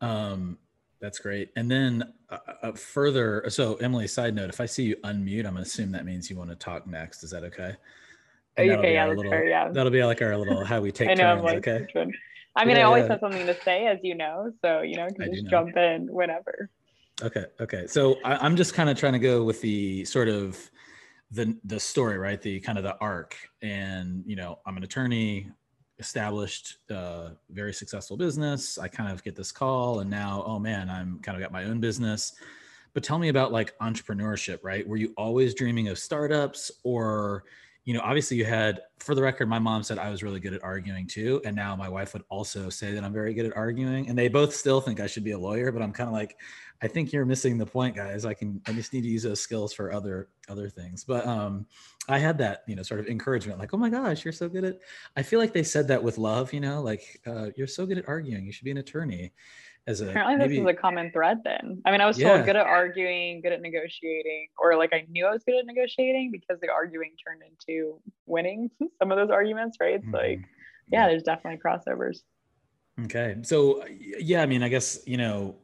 Um, 0.01 0.57
that's 1.00 1.19
great. 1.19 1.51
And 1.55 1.69
then 1.69 2.13
uh, 2.29 2.38
uh, 2.62 2.72
further, 2.72 3.45
so 3.50 3.75
Emily, 3.75 4.07
side 4.07 4.33
note, 4.33 4.50
if 4.50 4.62
I 4.62 4.65
see 4.65 4.83
you 4.83 4.95
unmute, 5.03 5.45
I'm 5.45 5.53
gonna 5.53 5.62
assume 5.62 5.91
that 5.91 6.05
means 6.05 6.29
you 6.29 6.38
want 6.38 6.50
to 6.50 6.55
talk 6.55 6.88
next. 6.88 7.24
Is 7.24 7.31
that 7.31 7.43
okay? 7.43 7.75
And 8.55 8.72
okay, 8.72 8.93
yeah, 8.93 9.07
little, 9.07 9.29
fair, 9.31 9.48
yeah. 9.48 9.69
That'll 9.69 9.91
be 9.91 10.03
like 10.03 10.22
our 10.22 10.38
little 10.38 10.63
how 10.63 10.79
we 10.79 10.91
take 10.93 11.10
I 11.10 11.13
know, 11.15 11.36
turns. 11.36 11.43
Like, 11.43 11.67
okay. 11.67 11.88
I 12.55 12.65
mean, 12.65 12.75
yeah, 12.75 12.83
I 12.83 12.86
always 12.86 13.03
yeah. 13.03 13.12
have 13.12 13.19
something 13.19 13.45
to 13.48 13.60
say, 13.63 13.88
as 13.88 14.00
you 14.03 14.15
know. 14.15 14.53
So 14.63 14.81
you 14.81 14.95
know, 14.95 15.07
can 15.07 15.33
just 15.33 15.48
jump 15.48 15.75
in 15.75 16.07
whenever. 16.12 16.69
Okay. 17.22 17.45
Okay. 17.60 17.88
So 17.88 18.17
I, 18.24 18.36
I'm 18.38 18.55
just 18.55 18.74
kind 18.74 18.89
of 18.89 18.98
trying 18.98 19.13
to 19.13 19.19
go 19.19 19.43
with 19.43 19.60
the 19.62 20.05
sort 20.05 20.27
of 20.27 20.57
the 21.31 21.57
the 21.65 21.79
story, 21.79 22.17
right? 22.17 22.41
The 22.41 22.60
kind 22.60 22.77
of 22.77 22.83
the 22.83 22.95
arc, 23.00 23.36
and 23.62 24.24
you 24.25 24.36
know, 24.36 24.60
I'm 24.65 24.77
an 24.77 24.83
attorney 24.83 25.51
established 26.00 26.77
uh, 26.89 27.29
very 27.50 27.73
successful 27.73 28.17
business. 28.17 28.77
I 28.77 28.88
kind 28.88 29.12
of 29.12 29.23
get 29.23 29.35
this 29.35 29.51
call 29.51 30.00
and 30.00 30.09
now 30.09 30.43
oh 30.45 30.59
man 30.59 30.89
i'm 30.89 31.19
kind 31.19 31.35
of 31.35 31.41
got 31.41 31.51
my 31.51 31.65
own 31.65 31.79
business. 31.79 32.33
But 32.93 33.03
tell 33.03 33.17
me 33.17 33.29
about 33.29 33.51
like 33.51 33.77
entrepreneurship 33.79 34.59
right? 34.63 34.88
Were 34.88 34.97
you 34.97 35.13
always 35.17 35.53
dreaming 35.53 35.88
of 35.88 35.97
startups 35.97 36.71
or 36.83 37.43
you 37.86 37.94
know 37.94 38.02
obviously 38.02 38.38
you 38.38 38.46
had 38.46 38.82
for 39.00 39.13
the 39.16 39.22
record 39.22 39.50
my 39.50 39.60
mom 39.60 39.84
said 39.84 39.98
i 40.00 40.10
was 40.10 40.24
really 40.24 40.40
good 40.40 40.54
at 40.54 40.63
arguing 40.63 41.06
too 41.06 41.42
and 41.46 41.56
now 41.56 41.75
my 41.75 41.90
wife 41.90 42.13
would 42.13 42.24
also 42.30 42.70
say 42.70 42.94
that 42.94 43.04
i'm 43.04 43.13
very 43.13 43.34
good 43.34 43.46
at 43.46 43.56
arguing 43.58 44.08
and 44.08 44.18
they 44.18 44.28
both 44.28 44.56
still 44.56 44.80
think 44.80 45.00
i 45.00 45.08
should 45.08 45.24
be 45.24 45.32
a 45.32 45.40
lawyer 45.40 45.72
but 45.72 45.82
i'm 45.82 45.92
kind 45.92 46.08
of 46.08 46.13
like 46.13 46.38
I 46.84 46.88
think 46.88 47.13
you're 47.13 47.25
missing 47.25 47.58
the 47.58 47.66
point, 47.66 47.96
guys. 47.96 48.25
I 48.25 48.34
can 48.34 48.62
I 48.68 48.74
just 48.74 48.92
need 48.92 49.04
to 49.04 49.08
use 49.08 49.24
those 49.24 49.40
skills 49.40 49.74
for 49.74 49.94
other 49.94 50.28
other 50.50 50.70
things. 50.70 51.06
But 51.06 51.25
um 51.25 51.66
I 52.10 52.20
had 52.20 52.38
that, 52.40 52.63
you 52.68 52.75
know, 52.75 52.84
sort 52.84 53.00
of 53.00 53.08
encouragement, 53.08 53.58
like, 53.58 53.74
oh 53.74 53.78
my 53.78 53.90
gosh, 53.90 54.25
you're 54.25 54.34
so 54.34 54.50
good 54.50 54.66
at 54.66 54.80
I 55.16 55.24
feel 55.24 55.40
like 55.40 55.54
they 55.54 55.63
said 55.63 55.88
that 55.88 56.04
with 56.04 56.18
love, 56.18 56.52
you 56.52 56.60
know, 56.60 56.82
like 56.82 57.22
uh, 57.25 57.52
you're 57.56 57.68
so 57.68 57.86
good 57.86 57.98
at 57.98 58.10
arguing, 58.10 58.46
you 58.46 58.52
should 58.52 58.66
be 58.66 58.72
an 58.72 58.80
attorney. 58.80 59.32
As 59.88 60.02
a 60.02 60.10
apparently 60.10 60.38
maybe, 60.38 60.56
this 60.56 60.62
is 60.62 60.70
a 60.70 60.74
common 60.74 61.12
thread 61.12 61.40
then. 61.44 61.82
I 61.86 61.92
mean 61.92 62.02
i 62.02 62.06
was 62.06 62.18
yeah. 62.18 62.30
told 62.30 62.46
good 62.46 62.56
at 62.56 62.66
arguing 62.66 63.42
good 63.42 63.52
at 63.52 63.62
negotiating 63.62 64.48
or 64.58 64.75
like 64.78 64.94
i 64.94 65.06
knew 65.10 65.25
i 65.25 65.32
was 65.32 65.44
good 65.44 65.56
at 65.56 65.66
negotiating 65.66 66.32
because 66.32 66.60
the 66.62 66.70
arguing 66.70 67.12
turned 67.25 67.42
into 67.42 68.00
winning 68.25 68.70
some 69.00 69.12
of 69.12 69.18
those 69.18 69.30
arguments 69.30 69.78
right? 69.80 69.96
It's 69.96 70.06
mm-hmm. 70.06 70.16
like 70.16 70.40
yeah, 70.90 71.04
yeah. 71.04 71.08
there's 71.08 71.24
definitely 71.24 71.60
crossovers. 71.63 72.20
Okay. 73.06 73.38
So 73.44 73.86
yeah 73.88 74.42
i 74.42 74.46
mean 74.46 74.63
i 74.63 74.70
guess 74.70 75.00
you 75.06 75.18
know 75.18 75.56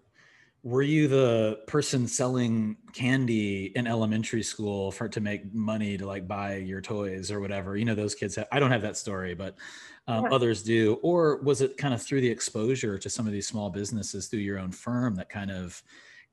were 0.63 0.81
you 0.81 1.07
the 1.07 1.59
person 1.67 2.07
selling 2.07 2.75
candy 2.93 3.71
in 3.75 3.87
elementary 3.87 4.43
school 4.43 4.91
for 4.91 5.07
to 5.07 5.21
make 5.21 5.53
money 5.53 5.97
to 5.97 6.05
like 6.05 6.27
buy 6.27 6.55
your 6.55 6.81
toys 6.81 7.31
or 7.31 7.39
whatever? 7.39 7.77
You 7.77 7.85
know 7.85 7.95
those 7.95 8.15
kids 8.15 8.35
have, 8.35 8.47
i 8.51 8.59
don't 8.59 8.71
have 8.71 8.81
that 8.81 8.97
story 8.97 9.33
but 9.33 9.55
um, 10.07 10.25
yeah. 10.25 10.31
others 10.31 10.63
do. 10.63 10.95
Or 11.01 11.37
was 11.41 11.61
it 11.61 11.77
kind 11.77 11.93
of 11.93 12.01
through 12.01 12.21
the 12.21 12.29
exposure 12.29 12.97
to 12.97 13.09
some 13.09 13.27
of 13.27 13.31
these 13.31 13.47
small 13.47 13.69
businesses 13.69 14.27
through 14.27 14.39
your 14.39 14.59
own 14.59 14.71
firm 14.71 15.15
that 15.15 15.29
kind 15.29 15.51
of 15.51 15.81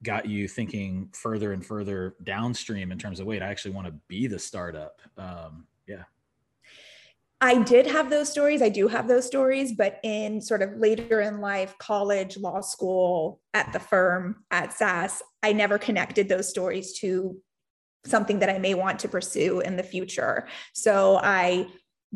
got 0.02 0.26
you 0.26 0.48
thinking 0.48 1.08
further 1.12 1.52
and 1.52 1.64
further 1.64 2.16
downstream 2.24 2.92
in 2.92 2.98
terms 2.98 3.18
of 3.18 3.26
wait 3.26 3.42
i 3.42 3.46
actually 3.46 3.70
want 3.70 3.86
to 3.86 3.94
be 4.08 4.26
the 4.26 4.38
startup. 4.38 5.00
Um, 5.16 5.66
yeah 5.86 6.02
I 7.40 7.62
did 7.62 7.86
have 7.86 8.08
those 8.08 8.30
stories. 8.30 8.62
I 8.62 8.70
do 8.70 8.88
have 8.88 9.08
those 9.08 9.26
stories, 9.26 9.72
but 9.72 10.00
in 10.02 10.40
sort 10.40 10.62
of 10.62 10.78
later 10.78 11.20
in 11.20 11.40
life, 11.40 11.76
college, 11.78 12.38
law 12.38 12.62
school, 12.62 13.40
at 13.52 13.72
the 13.72 13.80
firm, 13.80 14.44
at 14.50 14.72
SAS, 14.72 15.22
I 15.42 15.52
never 15.52 15.78
connected 15.78 16.28
those 16.28 16.48
stories 16.48 16.94
to 17.00 17.38
something 18.06 18.38
that 18.38 18.48
I 18.48 18.58
may 18.58 18.74
want 18.74 19.00
to 19.00 19.08
pursue 19.08 19.60
in 19.60 19.76
the 19.76 19.82
future. 19.82 20.46
So 20.72 21.20
I, 21.22 21.68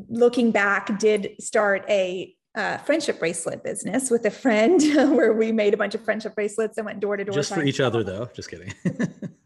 looking 0.08 0.52
back, 0.52 0.98
did 0.98 1.34
start 1.38 1.84
a 1.88 2.34
uh, 2.54 2.78
friendship 2.78 3.18
bracelet 3.18 3.62
business 3.62 4.10
with 4.10 4.24
a 4.24 4.30
friend 4.30 4.80
where 5.14 5.34
we 5.34 5.52
made 5.52 5.74
a 5.74 5.76
bunch 5.76 5.94
of 5.94 6.02
friendship 6.02 6.34
bracelets 6.34 6.78
and 6.78 6.86
went 6.86 7.00
door 7.00 7.16
to 7.16 7.24
door. 7.24 7.34
Just 7.34 7.52
for 7.52 7.62
each 7.62 7.80
other, 7.80 8.02
though. 8.02 8.28
Just 8.34 8.50
kidding. 8.50 8.72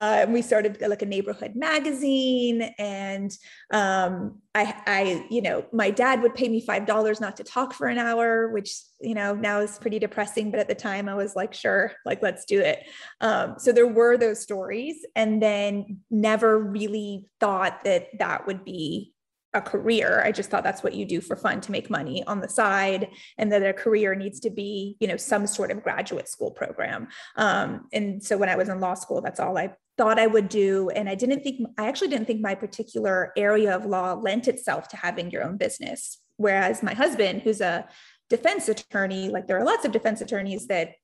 uh, 0.00 0.26
we 0.28 0.42
started 0.42 0.78
like 0.80 1.02
a 1.02 1.06
neighborhood 1.06 1.52
magazine 1.54 2.74
and 2.78 3.36
um, 3.72 4.40
I, 4.54 4.74
I 4.86 5.26
you 5.30 5.42
know 5.42 5.64
my 5.72 5.90
dad 5.90 6.22
would 6.22 6.34
pay 6.34 6.48
me 6.48 6.60
five 6.60 6.86
dollars 6.86 7.20
not 7.20 7.36
to 7.38 7.44
talk 7.44 7.72
for 7.72 7.86
an 7.86 7.98
hour 7.98 8.48
which 8.48 8.74
you 9.00 9.14
know 9.14 9.34
now 9.34 9.60
is 9.60 9.78
pretty 9.78 9.98
depressing 9.98 10.50
but 10.50 10.60
at 10.60 10.68
the 10.68 10.74
time 10.74 11.08
i 11.08 11.14
was 11.14 11.36
like 11.36 11.52
sure 11.52 11.92
like 12.04 12.22
let's 12.22 12.44
do 12.44 12.60
it. 12.60 12.80
Um, 13.20 13.54
so 13.58 13.72
there 13.72 13.86
were 13.86 14.16
those 14.16 14.40
stories 14.40 15.04
and 15.14 15.42
then 15.42 16.00
never 16.10 16.58
really 16.58 17.26
thought 17.40 17.84
that 17.84 18.08
that 18.18 18.46
would 18.46 18.64
be 18.64 19.12
a 19.56 19.60
career. 19.60 20.22
I 20.24 20.30
just 20.30 20.50
thought 20.50 20.62
that's 20.62 20.84
what 20.84 20.94
you 20.94 21.04
do 21.04 21.20
for 21.20 21.34
fun 21.34 21.60
to 21.62 21.72
make 21.72 21.88
money 21.90 22.22
on 22.26 22.40
the 22.40 22.48
side, 22.48 23.08
and 23.38 23.50
that 23.50 23.66
a 23.66 23.72
career 23.72 24.14
needs 24.14 24.38
to 24.40 24.50
be, 24.50 24.96
you 25.00 25.08
know, 25.08 25.16
some 25.16 25.46
sort 25.46 25.70
of 25.70 25.82
graduate 25.82 26.28
school 26.28 26.50
program. 26.50 27.08
Um, 27.36 27.88
and 27.92 28.22
so 28.22 28.36
when 28.36 28.48
I 28.48 28.56
was 28.56 28.68
in 28.68 28.80
law 28.80 28.94
school, 28.94 29.20
that's 29.20 29.40
all 29.40 29.56
I 29.56 29.72
thought 29.96 30.18
I 30.18 30.26
would 30.26 30.48
do. 30.48 30.90
And 30.90 31.08
I 31.08 31.14
didn't 31.14 31.42
think, 31.42 31.66
I 31.78 31.88
actually 31.88 32.08
didn't 32.08 32.26
think 32.26 32.40
my 32.40 32.54
particular 32.54 33.32
area 33.36 33.74
of 33.74 33.86
law 33.86 34.12
lent 34.12 34.46
itself 34.46 34.88
to 34.88 34.96
having 34.96 35.30
your 35.30 35.42
own 35.42 35.56
business. 35.56 36.18
Whereas 36.36 36.82
my 36.82 36.92
husband, 36.92 37.42
who's 37.42 37.62
a 37.62 37.88
defense 38.28 38.68
attorney, 38.68 39.30
like 39.30 39.46
there 39.46 39.58
are 39.58 39.64
lots 39.64 39.86
of 39.86 39.92
defense 39.92 40.20
attorneys 40.20 40.66
that 40.66 40.96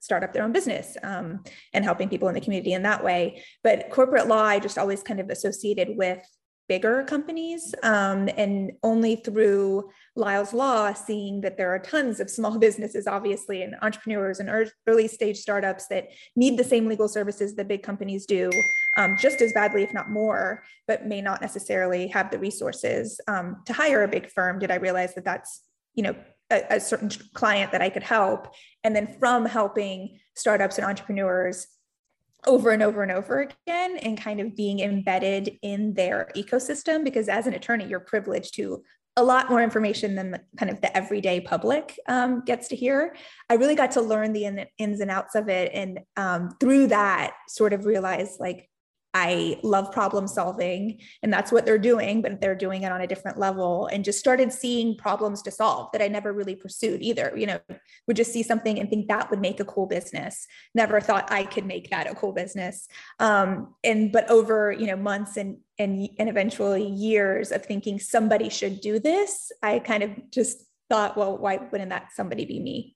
start 0.00 0.24
up 0.24 0.32
their 0.32 0.42
own 0.42 0.52
business 0.52 0.96
um, 1.02 1.44
and 1.74 1.84
helping 1.84 2.08
people 2.08 2.28
in 2.28 2.34
the 2.34 2.40
community 2.40 2.72
in 2.72 2.82
that 2.84 3.04
way. 3.04 3.42
But 3.62 3.90
corporate 3.90 4.26
law, 4.26 4.44
I 4.44 4.58
just 4.58 4.78
always 4.78 5.02
kind 5.02 5.20
of 5.20 5.28
associated 5.28 5.88
with 5.98 6.22
bigger 6.70 7.02
companies. 7.02 7.74
Um, 7.82 8.28
and 8.36 8.70
only 8.84 9.16
through 9.16 9.90
Lyles 10.14 10.52
Law, 10.54 10.92
seeing 10.92 11.40
that 11.40 11.56
there 11.56 11.74
are 11.74 11.80
tons 11.80 12.20
of 12.20 12.30
small 12.30 12.58
businesses, 12.66 13.08
obviously, 13.08 13.62
and 13.62 13.74
entrepreneurs 13.82 14.38
and 14.38 14.48
early 14.86 15.08
stage 15.08 15.38
startups 15.38 15.88
that 15.88 16.10
need 16.36 16.56
the 16.56 16.62
same 16.62 16.86
legal 16.86 17.08
services 17.08 17.56
that 17.56 17.66
big 17.66 17.82
companies 17.82 18.24
do, 18.24 18.50
um, 18.96 19.16
just 19.18 19.42
as 19.42 19.52
badly, 19.52 19.82
if 19.82 19.92
not 19.92 20.10
more, 20.10 20.62
but 20.86 21.06
may 21.06 21.20
not 21.20 21.40
necessarily 21.40 22.06
have 22.06 22.30
the 22.30 22.38
resources 22.38 23.20
um, 23.26 23.56
to 23.66 23.72
hire 23.72 24.04
a 24.04 24.08
big 24.08 24.30
firm. 24.30 24.60
Did 24.60 24.70
I 24.70 24.76
realize 24.76 25.12
that 25.16 25.24
that's, 25.24 25.62
you 25.96 26.04
know, 26.04 26.14
a, 26.52 26.76
a 26.76 26.80
certain 26.80 27.10
client 27.34 27.72
that 27.72 27.82
I 27.82 27.90
could 27.90 28.04
help. 28.04 28.54
And 28.84 28.94
then 28.94 29.16
from 29.18 29.44
helping 29.44 30.20
startups 30.36 30.78
and 30.78 30.86
entrepreneurs 30.86 31.66
over 32.46 32.70
and 32.70 32.82
over 32.82 33.02
and 33.02 33.12
over 33.12 33.40
again 33.40 33.96
and 33.98 34.20
kind 34.20 34.40
of 34.40 34.56
being 34.56 34.80
embedded 34.80 35.58
in 35.62 35.94
their 35.94 36.30
ecosystem 36.36 37.04
because 37.04 37.28
as 37.28 37.46
an 37.46 37.54
attorney 37.54 37.86
you're 37.86 38.00
privileged 38.00 38.54
to 38.54 38.82
a 39.16 39.24
lot 39.24 39.50
more 39.50 39.62
information 39.62 40.14
than 40.14 40.30
the, 40.30 40.40
kind 40.56 40.70
of 40.70 40.80
the 40.80 40.96
everyday 40.96 41.40
public 41.40 41.98
um, 42.08 42.42
gets 42.46 42.68
to 42.68 42.76
hear. 42.76 43.14
I 43.50 43.54
really 43.54 43.74
got 43.74 43.90
to 43.92 44.00
learn 44.00 44.32
the 44.32 44.44
in, 44.44 44.64
ins 44.78 45.00
and 45.00 45.10
outs 45.10 45.34
of 45.34 45.48
it 45.48 45.72
and 45.74 46.00
um, 46.16 46.50
through 46.60 46.86
that 46.88 47.34
sort 47.48 47.72
of 47.72 47.84
realize 47.84 48.36
like 48.38 48.69
I 49.12 49.58
love 49.64 49.90
problem 49.90 50.28
solving, 50.28 51.00
and 51.22 51.32
that's 51.32 51.50
what 51.50 51.66
they're 51.66 51.78
doing, 51.78 52.22
but 52.22 52.40
they're 52.40 52.54
doing 52.54 52.84
it 52.84 52.92
on 52.92 53.00
a 53.00 53.06
different 53.06 53.38
level. 53.38 53.88
And 53.88 54.04
just 54.04 54.20
started 54.20 54.52
seeing 54.52 54.96
problems 54.96 55.42
to 55.42 55.50
solve 55.50 55.90
that 55.92 56.00
I 56.00 56.08
never 56.08 56.32
really 56.32 56.54
pursued 56.54 57.02
either. 57.02 57.32
You 57.36 57.46
know, 57.46 57.58
would 58.06 58.16
just 58.16 58.32
see 58.32 58.44
something 58.44 58.78
and 58.78 58.88
think 58.88 59.08
that 59.08 59.28
would 59.30 59.40
make 59.40 59.58
a 59.58 59.64
cool 59.64 59.86
business. 59.86 60.46
Never 60.74 61.00
thought 61.00 61.32
I 61.32 61.44
could 61.44 61.66
make 61.66 61.90
that 61.90 62.08
a 62.08 62.14
cool 62.14 62.32
business. 62.32 62.86
Um, 63.18 63.74
and 63.82 64.12
but 64.12 64.30
over 64.30 64.70
you 64.70 64.86
know 64.86 64.96
months 64.96 65.36
and 65.36 65.58
and 65.78 66.08
and 66.18 66.28
eventually 66.28 66.86
years 66.86 67.50
of 67.50 67.66
thinking 67.66 67.98
somebody 67.98 68.48
should 68.48 68.80
do 68.80 69.00
this, 69.00 69.50
I 69.62 69.80
kind 69.80 70.04
of 70.04 70.30
just 70.30 70.64
thought, 70.88 71.16
well, 71.16 71.36
why 71.36 71.56
wouldn't 71.56 71.90
that 71.90 72.12
somebody 72.12 72.44
be 72.44 72.60
me? 72.60 72.94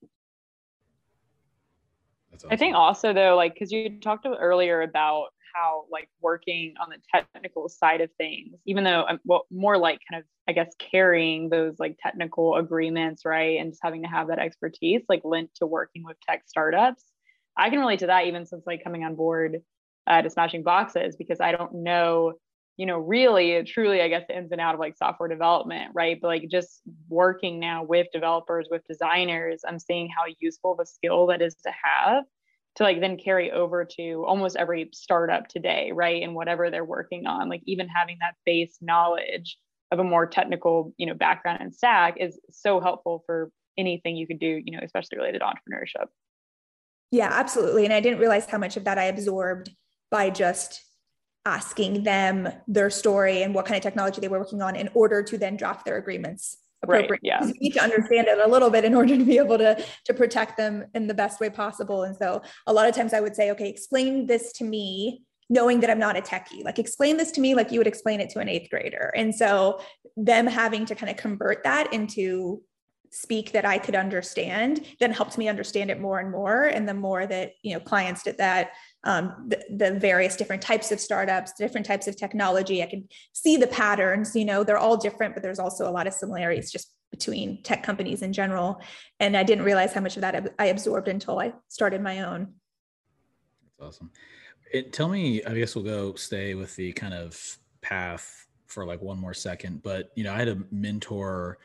Awesome. 2.35 2.49
I 2.53 2.57
think 2.57 2.77
also 2.77 3.13
though, 3.13 3.35
like 3.37 3.55
because 3.55 3.73
you 3.73 3.99
talked 4.01 4.27
earlier 4.27 4.83
about 4.83 5.34
how 5.55 5.85
like 5.91 6.09
working 6.21 6.75
on 6.81 6.89
the 6.91 6.97
technical 7.13 7.69
side 7.69 8.01
of 8.01 8.11
things, 8.19 8.59
even 8.67 8.85
though 8.85 9.05
I'm 9.09 9.21
well, 9.25 9.47
more 9.51 9.79
like 9.79 10.01
kind 10.11 10.21
of, 10.21 10.27
I 10.49 10.53
guess, 10.53 10.75
carrying 10.79 11.49
those 11.49 11.77
like 11.79 11.97
technical 12.03 12.57
agreements, 12.57 13.25
right? 13.25 13.59
And 13.59 13.73
just 13.73 13.83
having 13.83 14.03
to 14.03 14.09
have 14.09 14.29
that 14.29 14.39
expertise 14.39 15.03
like 15.09 15.23
linked 15.25 15.57
to 15.57 15.67
working 15.67 16.05
with 16.05 16.17
tech 16.29 16.43
startups. 16.47 17.05
I 17.57 17.71
can 17.71 17.79
relate 17.79 18.01
to 18.01 18.07
that 18.07 18.27
even 18.27 18.47
since 18.47 18.67
like 18.67 18.83
coming 18.83 19.05
on 19.05 19.15
board 19.15 19.63
uh, 20.07 20.23
to 20.23 20.31
Smashing 20.31 20.63
Boxes 20.63 21.17
because 21.17 21.41
I 21.41 21.53
don't 21.53 21.73
know, 21.73 22.33
you 22.77 22.87
know, 22.87 22.99
really, 22.99 23.63
truly, 23.63 24.03
I 24.03 24.09
guess, 24.09 24.25
the 24.29 24.37
ins 24.37 24.53
and 24.53 24.61
out 24.61 24.75
of 24.75 24.81
like 24.81 24.97
software 24.97 25.29
development, 25.29 25.93
right? 25.95 26.19
But 26.21 26.29
like 26.29 26.49
just 26.51 26.83
working 27.09 27.61
now 27.61 27.85
with 27.85 28.09
developers, 28.13 28.67
with 28.71 28.83
designers, 28.89 29.63
I'm 29.67 29.79
seeing 29.79 30.09
how 30.09 30.25
useful 30.41 30.77
a 30.81 30.87
skill 30.87 31.27
that 31.29 31.41
is 31.41 31.55
to 31.65 31.71
have 31.71 32.25
to 32.77 32.83
like 32.83 33.01
then 33.01 33.17
carry 33.17 33.53
over 33.53 33.85
to 33.85 34.25
almost 34.27 34.57
every 34.57 34.91
startup 34.93 35.49
today, 35.49 35.93
right? 35.93 36.23
And 36.23 36.35
whatever 36.35 36.71
they're 36.71 36.85
working 36.85 37.27
on, 37.27 37.49
like 37.49 37.63
even 37.67 37.89
having 37.89 38.19
that 38.21 38.35
base 38.45 38.79
knowledge 38.81 39.59
of 39.93 39.99
a 39.99 40.05
more 40.05 40.27
technical, 40.27 40.93
you 40.97 41.07
know, 41.07 41.15
background 41.15 41.61
and 41.61 41.75
stack 41.75 42.17
is 42.19 42.39
so 42.51 42.81
helpful 42.81 43.23
for 43.27 43.51
anything 43.79 44.17
you 44.17 44.27
could 44.27 44.41
do, 44.41 44.61
you 44.65 44.73
know, 44.73 44.81
especially 44.83 45.19
related 45.19 45.41
to 45.41 45.45
entrepreneurship. 45.45 46.07
Yeah, 47.11 47.29
absolutely. 47.31 47.85
And 47.85 47.95
I 47.95 48.01
didn't 48.01 48.19
realize 48.19 48.47
how 48.47 48.59
much 48.59 48.77
of 48.77 48.85
that 48.85 48.99
I 48.99 49.05
absorbed 49.05 49.71
by 50.11 50.31
just 50.31 50.83
asking 51.47 52.03
them 52.03 52.49
their 52.67 52.91
story 52.91 53.43
and 53.43 53.55
what 53.55 53.67
kind 53.67 53.77
of 53.77 53.83
technology 53.83 54.21
they 54.21 54.29
were 54.29 54.39
working 54.39 54.63
on 54.63 54.75
in 54.75 54.89
order 54.95 55.23
to 55.23 55.39
then 55.39 55.57
draft 55.57 55.85
their 55.85 55.97
agreements 55.97 56.57
appropriate. 56.85 57.11
Right, 57.11 57.21
yeah. 57.23 57.45
You 57.45 57.55
need 57.61 57.73
to 57.73 57.83
understand 57.83 58.29
it 58.29 58.39
a 58.39 58.49
little 58.49 58.71
bit 58.71 58.85
in 58.85 58.95
order 58.95 59.17
to 59.17 59.25
be 59.25 59.39
able 59.39 59.59
to, 59.59 59.85
to 60.05 60.15
protect 60.15 60.57
them 60.57 60.85
in 60.95 61.07
the 61.07 61.15
best 61.15 61.41
way 61.41 61.51
possible. 61.51 62.05
And 62.05 62.17
so 62.17 62.43
a 62.67 62.73
lot 62.73 62.89
of 62.89 62.95
times 62.95 63.13
I 63.13 63.21
would 63.21 63.35
say, 63.35 63.51
okay, 63.51 63.69
explain 63.69 64.27
this 64.27 64.53
to 64.55 64.65
me 64.65 65.23
knowing 65.51 65.81
that 65.81 65.91
I'm 65.91 65.99
not 65.99 66.17
a 66.17 66.23
techie. 66.23 66.65
Like 66.65 66.79
explain 66.79 67.17
this 67.17 67.31
to 67.33 67.41
me 67.41 67.55
like 67.55 67.71
you 67.71 67.79
would 67.79 67.87
explain 67.87 68.21
it 68.21 68.31
to 68.31 68.39
an 68.39 68.49
eighth 68.49 68.71
grader. 68.71 69.13
And 69.15 69.35
so 69.35 69.81
them 70.17 70.47
having 70.47 70.87
to 70.87 70.95
kind 70.95 71.11
of 71.11 71.17
convert 71.17 71.65
that 71.65 71.93
into 71.93 72.63
speak 73.11 73.53
that 73.53 73.65
I 73.65 73.79
could 73.79 73.95
understand 73.95 74.85
then 74.99 75.13
helped 75.13 75.39
me 75.39 75.49
understand 75.49 75.91
it 75.91 76.01
more 76.01 76.19
and 76.19 76.31
more. 76.31 76.65
And 76.65 76.89
the 76.89 76.95
more 76.95 77.27
that, 77.27 77.53
you 77.63 77.75
know, 77.75 77.81
clients 77.81 78.25
did 78.25 78.39
that, 78.39 78.73
um, 79.05 79.35
the, 79.49 79.63
the, 79.71 79.99
various 79.99 80.35
different 80.35 80.63
types 80.63 80.91
of 80.91 80.99
startups, 80.99 81.53
different 81.53 81.87
types 81.87 82.07
of 82.07 82.17
technology. 82.17 82.83
I 82.83 82.87
can 82.87 83.07
see 83.33 83.57
the 83.57 83.67
patterns, 83.67 84.35
you 84.35 84.45
know, 84.45 84.65
they're 84.65 84.79
all 84.79 84.97
different, 84.97 85.35
but 85.35 85.43
there's 85.43 85.59
also 85.59 85.89
a 85.89 85.93
lot 85.93 86.07
of 86.07 86.15
similarities 86.15 86.73
just 86.73 86.93
between 87.11 87.63
tech 87.63 87.83
companies 87.83 88.23
in 88.23 88.33
general. 88.33 88.81
And 89.21 89.37
I 89.37 89.43
didn't 89.43 89.65
realize 89.65 89.93
how 89.93 90.01
much 90.01 90.17
of 90.17 90.23
that 90.23 90.55
I 90.59 90.67
absorbed 90.67 91.09
until 91.09 91.39
I 91.39 91.53
started 91.69 92.03
my 92.03 92.23
own. 92.23 92.55
That's 93.79 93.97
awesome. 93.97 94.11
It, 94.73 94.93
tell 94.93 95.09
me, 95.09 95.45
I 95.45 95.55
guess 95.55 95.77
we'll 95.77 95.85
go 95.85 96.15
stay 96.15 96.55
with 96.55 96.75
the 96.77 96.93
kind 96.93 97.15
of 97.15 97.59
path 97.83 98.47
for 98.67 98.85
like 98.85 99.01
one 99.01 99.21
more 99.21 99.35
second, 99.35 99.83
but 99.83 100.11
you 100.17 100.25
know, 100.25 100.33
I 100.33 100.39
had 100.39 100.49
a 100.49 100.59
mentor 100.73 101.59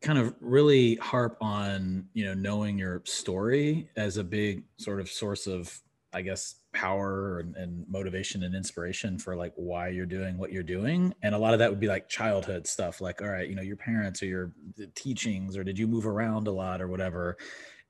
kind 0.00 0.18
of 0.18 0.34
really 0.40 0.94
harp 0.96 1.36
on, 1.40 2.06
you 2.14 2.24
know, 2.24 2.32
knowing 2.32 2.78
your 2.78 3.02
story 3.04 3.90
as 3.96 4.16
a 4.16 4.24
big 4.24 4.62
sort 4.78 5.00
of 5.00 5.10
source 5.10 5.46
of 5.46 5.78
I 6.12 6.22
guess 6.22 6.56
power 6.72 7.40
and, 7.40 7.56
and, 7.56 7.84
motivation 7.88 8.42
and 8.42 8.54
inspiration 8.54 9.18
for 9.18 9.36
like 9.36 9.52
why 9.56 9.88
you're 9.88 10.06
doing 10.06 10.38
what 10.38 10.52
you're 10.52 10.62
doing. 10.62 11.14
And 11.22 11.34
a 11.34 11.38
lot 11.38 11.52
of 11.52 11.58
that 11.60 11.70
would 11.70 11.80
be 11.80 11.88
like 11.88 12.08
childhood 12.08 12.66
stuff 12.66 13.00
like 13.00 13.22
all 13.22 13.28
right 13.28 13.48
you 13.48 13.54
know 13.54 13.62
your 13.62 13.76
parents 13.76 14.22
or 14.22 14.26
your 14.26 14.52
teachings 14.94 15.56
or 15.56 15.64
did 15.64 15.78
you 15.78 15.86
move 15.86 16.06
around 16.06 16.46
a 16.48 16.52
lot 16.52 16.80
or 16.80 16.88
whatever? 16.88 17.36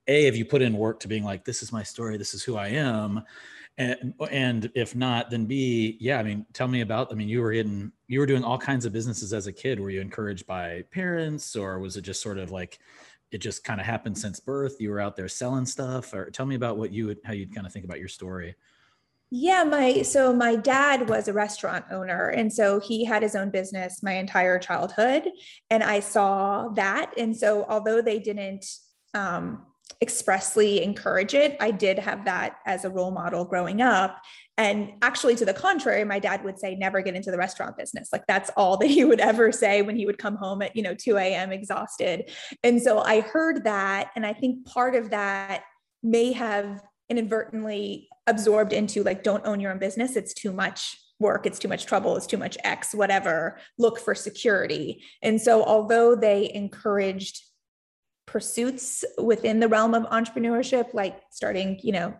A 0.07 0.25
have 0.25 0.37
you 0.37 0.45
put 0.45 0.63
in 0.63 0.75
work 0.75 1.01
to 1.01 1.09
being 1.09 1.25
like 1.25 1.45
this 1.45 1.63
is 1.63 1.73
my 1.73 1.83
story 1.83 2.17
this 2.17 2.35
is 2.35 2.43
who 2.43 2.57
i 2.57 2.69
am 2.69 3.23
and 3.79 4.15
and 4.31 4.71
if 4.75 4.97
not 4.97 5.31
then 5.31 5.45
b 5.45 5.97
yeah 6.01 6.19
i 6.19 6.23
mean 6.23 6.45
tell 6.55 6.67
me 6.67 6.81
about 6.81 7.13
i 7.13 7.15
mean 7.15 7.29
you 7.29 7.41
were 7.43 7.53
getting 7.53 7.93
you 8.11 8.19
were 8.19 8.27
doing 8.27 8.43
all 8.43 8.59
kinds 8.59 8.85
of 8.85 8.93
businesses 8.93 9.33
as 9.33 9.47
a 9.47 9.53
kid. 9.53 9.79
Were 9.79 9.89
you 9.89 10.01
encouraged 10.01 10.45
by 10.45 10.83
parents 10.91 11.55
or 11.55 11.79
was 11.79 11.97
it 11.97 12.03
just 12.03 12.21
sort 12.21 12.39
of 12.39 12.51
like 12.51 12.81
it 13.33 13.39
just 13.39 13.65
kind 13.65 13.81
of 13.81 13.87
happened 13.87 14.19
since 14.19 14.41
birth 14.41 14.77
you 14.81 14.91
were 14.91 15.01
out 15.01 15.17
there 15.17 15.29
selling 15.29 15.67
stuff 15.67 16.13
or 16.13 16.31
tell 16.31 16.47
me 16.47 16.55
about 16.55 16.79
what 16.79 16.93
you 16.93 17.07
would 17.07 17.19
how 17.25 17.33
you'd 17.33 17.55
kind 17.55 17.67
of 17.67 17.73
think 17.73 17.85
about 17.85 17.99
your 17.99 18.09
story. 18.09 18.55
Yeah, 19.33 19.63
my 19.63 20.03
so 20.03 20.35
my 20.35 20.57
dad 20.57 21.09
was 21.09 21.29
a 21.29 21.33
restaurant 21.33 21.85
owner 21.93 22.31
and 22.31 22.53
so 22.53 22.81
he 22.81 23.05
had 23.05 23.23
his 23.23 23.37
own 23.37 23.51
business 23.51 24.03
my 24.03 24.15
entire 24.15 24.59
childhood 24.59 25.31
and 25.71 25.85
I 25.85 26.01
saw 26.01 26.69
that 26.71 27.13
and 27.17 27.37
so 27.37 27.65
although 27.69 28.03
they 28.03 28.19
didn't 28.19 28.67
um, 29.15 29.67
expressly 30.03 30.83
encourage 30.83 31.35
it, 31.35 31.57
I 31.61 31.71
did 31.71 31.99
have 31.99 32.25
that 32.25 32.57
as 32.67 32.85
a 32.85 32.91
role 32.91 33.11
model 33.11 33.45
growing 33.45 33.83
up. 33.83 34.21
And 34.57 34.93
actually 35.03 35.37
to 35.37 35.45
the 35.45 35.55
contrary 35.55 36.05
my 36.05 36.19
dad 36.19 36.45
would 36.45 36.59
say 36.59 36.75
never 36.75 37.01
get 37.01 37.15
into 37.15 37.31
the 37.31 37.39
restaurant 37.39 37.77
business. 37.77 38.11
Like 38.13 38.25
that's 38.27 38.51
all 38.57 38.77
that 38.79 38.89
he 38.89 39.05
would 39.05 39.21
ever 39.21 39.53
say 39.53 39.83
when 39.83 39.97
he 39.97 40.07
would 40.07 40.19
come 40.19 40.37
home 40.37 40.63
at 40.63 40.77
you 40.77 40.83
know 40.83 40.95
2 40.95 41.17
a.m 41.17 41.53
exhausted. 41.53 42.31
And 42.63 42.81
so 42.83 43.01
I 43.01 43.21
heard 43.21 43.65
that 43.65 44.11
and 44.17 44.27
I 44.27 44.33
think 44.33 44.67
part 44.67 44.95
of 44.95 45.11
that 45.11 45.63
may 46.03 46.33
have 46.33 46.83
inadvertently 47.09 48.09
absorbed 48.27 48.73
into 48.73 49.03
like 49.03 49.23
don't 49.23 49.47
own 49.47 49.61
your 49.61 49.73
own 49.73 49.79
business. 49.79 50.17
It's 50.17 50.35
too 50.35 50.53
much 50.53 50.97
work. 51.19 51.45
It's 51.45 51.59
too 51.59 51.69
much 51.69 51.87
trouble. 51.87 52.17
It's 52.17 52.27
too 52.27 52.39
much 52.39 52.57
x 52.65 52.95
whatever. 52.95 53.59
Look 53.79 53.99
for 54.01 54.15
security. 54.15 55.05
And 55.23 55.41
so 55.41 55.63
although 55.63 56.17
they 56.17 56.51
encouraged 56.55 57.43
pursuits 58.31 59.05
within 59.19 59.61
the 59.61 59.69
realm 59.69 59.95
of 59.95 60.05
entrepreneurship 60.05 60.95
like 60.95 61.21
starting 61.31 61.79
you 61.83 61.93
know 61.93 62.15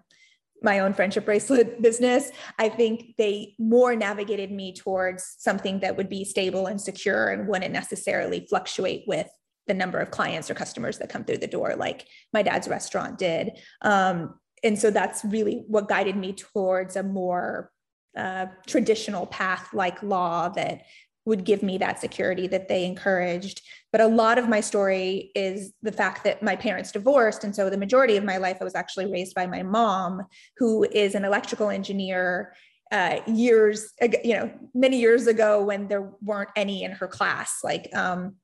my 0.63 0.81
own 0.81 0.93
friendship 0.93 1.25
bracelet 1.25 1.81
business 1.89 2.31
i 2.59 2.69
think 2.69 3.15
they 3.17 3.55
more 3.59 3.95
navigated 3.95 4.51
me 4.51 4.75
towards 4.75 5.37
something 5.39 5.81
that 5.81 5.97
would 5.97 6.09
be 6.09 6.25
stable 6.25 6.67
and 6.67 6.81
secure 6.81 7.29
and 7.29 7.47
wouldn't 7.47 7.73
necessarily 7.73 8.47
fluctuate 8.49 9.05
with 9.07 9.29
the 9.71 9.75
number 9.75 10.01
of 10.01 10.11
clients 10.11 10.51
or 10.51 10.55
customers 10.55 10.99
that 10.99 11.09
come 11.09 11.25
through 11.25 11.39
the 11.39 11.47
door 11.47 11.77
like 11.77 12.09
my 12.33 12.43
dad's 12.43 12.67
restaurant 12.67 13.19
did. 13.19 13.53
Um, 13.83 14.35
and 14.65 14.77
so 14.77 14.91
that's 14.91 15.25
really 15.25 15.63
what 15.69 15.89
guided 15.89 16.17
me 16.17 16.33
towards 16.33 16.97
a 16.97 17.05
more 17.05 17.71
uh, 18.17 18.47
traditional 18.67 19.27
path 19.27 19.69
like 19.73 20.03
law 20.03 20.49
that 20.49 20.83
would 21.25 21.45
give 21.45 21.63
me 21.63 21.79
that 21.79 22.01
security 22.01 22.47
that 22.49 22.69
they 22.69 22.85
encouraged. 22.85 23.63
But 23.93 24.01
a 24.01 24.07
lot 24.07 24.39
of 24.39 24.49
my 24.49 24.61
story 24.61 25.31
is 25.35 25.73
the 25.83 25.93
fact 25.93 26.25
that 26.25 26.43
my 26.43 26.57
parents 26.57 26.93
divorced. 26.93 27.45
And 27.45 27.55
so 27.55 27.69
the 27.69 27.77
majority 27.77 28.17
of 28.17 28.25
my 28.25 28.39
life, 28.39 28.59
I 28.61 28.65
was 28.65 28.75
actually 28.75 29.11
raised 29.11 29.35
by 29.35 29.47
my 29.47 29.63
mom, 29.63 30.23
who 30.57 30.85
is 30.85 31.15
an 31.15 31.25
electrical 31.25 31.71
engineer. 31.71 32.55
Uh, 32.93 33.21
years, 33.29 33.93
you 34.25 34.35
know, 34.35 34.51
many 34.75 34.99
years 34.99 35.29
ago 35.29 35.63
when 35.63 35.87
there 35.87 36.11
weren't 36.23 36.51
any 36.57 36.83
in 36.83 36.91
her 36.91 37.07
class, 37.07 37.61
like, 37.63 37.89
um, 37.95 38.35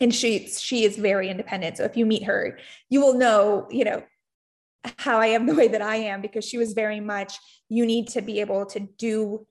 and 0.00 0.14
she 0.14 0.46
she 0.46 0.84
is 0.84 0.96
very 0.96 1.28
independent. 1.28 1.76
So 1.76 1.82
if 1.82 1.96
you 1.96 2.06
meet 2.06 2.22
her, 2.22 2.60
you 2.88 3.00
will 3.00 3.14
know, 3.14 3.66
you 3.72 3.84
know, 3.84 4.04
how 4.98 5.18
I 5.18 5.26
am 5.28 5.46
the 5.46 5.54
way 5.54 5.68
that 5.68 5.82
I 5.82 5.96
am 5.96 6.22
because 6.22 6.44
she 6.44 6.58
was 6.58 6.72
very 6.72 7.00
much 7.00 7.38
you 7.68 7.84
need 7.84 8.08
to 8.10 8.22
be 8.22 8.40
able 8.40 8.66
to 8.66 8.80
do 8.80 9.46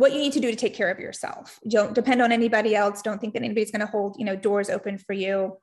what 0.00 0.12
you 0.12 0.18
need 0.18 0.32
to 0.32 0.40
do 0.40 0.50
to 0.50 0.56
take 0.56 0.74
care 0.74 0.90
of 0.90 0.98
yourself. 0.98 1.60
Don't 1.68 1.94
depend 1.94 2.22
on 2.22 2.32
anybody 2.32 2.74
else. 2.74 3.02
Don't 3.02 3.20
think 3.20 3.34
that 3.34 3.42
anybody's 3.42 3.70
going 3.70 3.80
to 3.80 3.86
hold, 3.86 4.16
you 4.18 4.24
know, 4.24 4.34
doors 4.34 4.70
open 4.70 4.96
for 4.96 5.12
you 5.12 5.58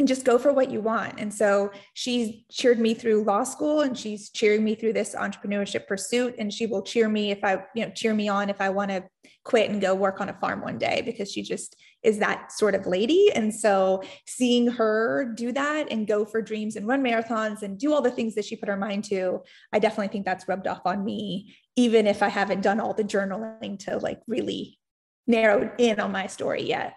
and 0.00 0.08
just 0.08 0.24
go 0.24 0.38
for 0.38 0.52
what 0.52 0.72
you 0.72 0.80
want. 0.80 1.20
And 1.20 1.32
so 1.32 1.70
she's 1.94 2.42
cheered 2.50 2.80
me 2.80 2.94
through 2.94 3.22
law 3.22 3.44
school 3.44 3.82
and 3.82 3.96
she's 3.96 4.30
cheering 4.30 4.64
me 4.64 4.74
through 4.74 4.94
this 4.94 5.14
entrepreneurship 5.14 5.86
pursuit. 5.86 6.34
And 6.36 6.52
she 6.52 6.66
will 6.66 6.82
cheer 6.82 7.08
me 7.08 7.30
if 7.30 7.44
I, 7.44 7.62
you 7.76 7.86
know, 7.86 7.92
cheer 7.94 8.12
me 8.12 8.28
on 8.28 8.50
if 8.50 8.60
I 8.60 8.70
want 8.70 8.90
to 8.90 9.04
quit 9.44 9.70
and 9.70 9.80
go 9.80 9.94
work 9.94 10.20
on 10.20 10.28
a 10.28 10.34
farm 10.34 10.62
one 10.62 10.78
day 10.78 11.02
because 11.06 11.30
she 11.30 11.42
just 11.42 11.76
is 12.02 12.18
that 12.18 12.50
sort 12.50 12.74
of 12.74 12.86
lady. 12.86 13.30
And 13.32 13.54
so 13.54 14.02
seeing 14.26 14.66
her 14.66 15.32
do 15.36 15.52
that 15.52 15.92
and 15.92 16.06
go 16.06 16.24
for 16.24 16.42
dreams 16.42 16.74
and 16.74 16.86
run 16.86 17.02
marathons 17.02 17.62
and 17.62 17.78
do 17.78 17.94
all 17.94 18.02
the 18.02 18.10
things 18.10 18.34
that 18.34 18.44
she 18.44 18.56
put 18.56 18.68
her 18.68 18.76
mind 18.76 19.04
to, 19.04 19.42
I 19.72 19.78
definitely 19.78 20.08
think 20.08 20.24
that's 20.24 20.48
rubbed 20.48 20.66
off 20.66 20.82
on 20.84 21.04
me, 21.04 21.54
even 21.76 22.06
if 22.06 22.22
I 22.22 22.28
haven't 22.28 22.62
done 22.62 22.80
all 22.80 22.94
the 22.94 23.04
journaling 23.04 23.78
to 23.80 23.98
like 23.98 24.20
really 24.26 24.78
narrow 25.26 25.70
in 25.78 26.00
on 26.00 26.12
my 26.12 26.26
story 26.26 26.62
yet. 26.62 26.94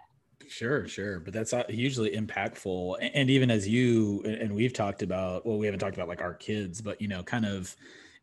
Sure, 0.47 0.87
sure. 0.87 1.19
But 1.19 1.33
that's 1.33 1.53
uh, 1.53 1.63
hugely 1.69 2.11
impactful. 2.11 3.09
And 3.13 3.29
even 3.29 3.51
as 3.51 3.67
you 3.67 4.23
and 4.23 4.55
we've 4.55 4.73
talked 4.73 5.03
about, 5.03 5.45
well, 5.45 5.57
we 5.57 5.67
haven't 5.67 5.79
talked 5.79 5.95
about 5.95 6.07
like 6.07 6.21
our 6.21 6.33
kids, 6.33 6.81
but 6.81 6.99
you 7.01 7.07
know, 7.07 7.21
kind 7.21 7.45
of 7.45 7.75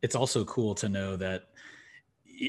it's 0.02 0.16
also 0.16 0.44
cool 0.44 0.74
to 0.76 0.88
know 0.88 1.16
that 1.16 1.50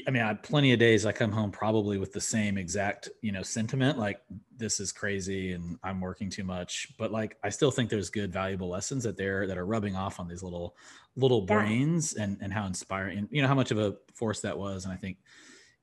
I 0.06 0.10
mean, 0.10 0.22
I 0.22 0.28
had 0.28 0.42
plenty 0.42 0.72
of 0.72 0.78
days 0.78 1.06
I 1.06 1.12
come 1.12 1.32
home 1.32 1.50
probably 1.50 1.98
with 1.98 2.12
the 2.12 2.20
same 2.20 2.58
exact, 2.58 3.08
you 3.22 3.32
know, 3.32 3.42
sentiment 3.42 3.98
like 3.98 4.20
this 4.56 4.80
is 4.80 4.92
crazy 4.92 5.52
and 5.52 5.78
I'm 5.82 6.00
working 6.00 6.28
too 6.28 6.44
much. 6.44 6.88
But 6.98 7.10
like 7.10 7.36
I 7.42 7.48
still 7.48 7.70
think 7.70 7.88
there's 7.88 8.10
good, 8.10 8.32
valuable 8.32 8.68
lessons 8.68 9.04
that 9.04 9.16
there 9.16 9.46
that 9.46 9.56
are 9.56 9.66
rubbing 9.66 9.96
off 9.96 10.20
on 10.20 10.28
these 10.28 10.42
little 10.42 10.76
little 11.16 11.40
yeah. 11.48 11.54
brains 11.54 12.14
and 12.14 12.36
and 12.40 12.52
how 12.52 12.66
inspiring 12.66 13.18
and 13.18 13.28
you 13.30 13.40
know 13.40 13.48
how 13.48 13.54
much 13.54 13.70
of 13.70 13.78
a 13.78 13.96
force 14.14 14.40
that 14.40 14.58
was. 14.58 14.84
And 14.84 14.92
I 14.92 14.96
think, 14.96 15.18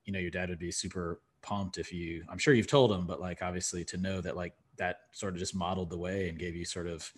you 0.03 0.13
know, 0.13 0.19
your 0.19 0.31
dad 0.31 0.49
would 0.49 0.59
be 0.59 0.71
super 0.71 1.21
pumped 1.41 1.77
if 1.77 1.93
you 1.93 2.23
i'm 2.27 2.39
sure 2.39 2.55
you've 2.55 2.65
told 2.65 2.91
him 2.91 3.05
but 3.05 3.21
like 3.21 3.43
obviously 3.43 3.85
to 3.85 3.97
know 3.97 4.19
that 4.19 4.35
like 4.35 4.53
that 4.77 5.01
sort 5.11 5.31
of 5.31 5.37
just 5.37 5.53
modeled 5.53 5.91
the 5.91 5.97
way 5.97 6.27
and 6.27 6.39
gave 6.39 6.55
you 6.55 6.65
sort 6.65 6.87
of 6.87 7.13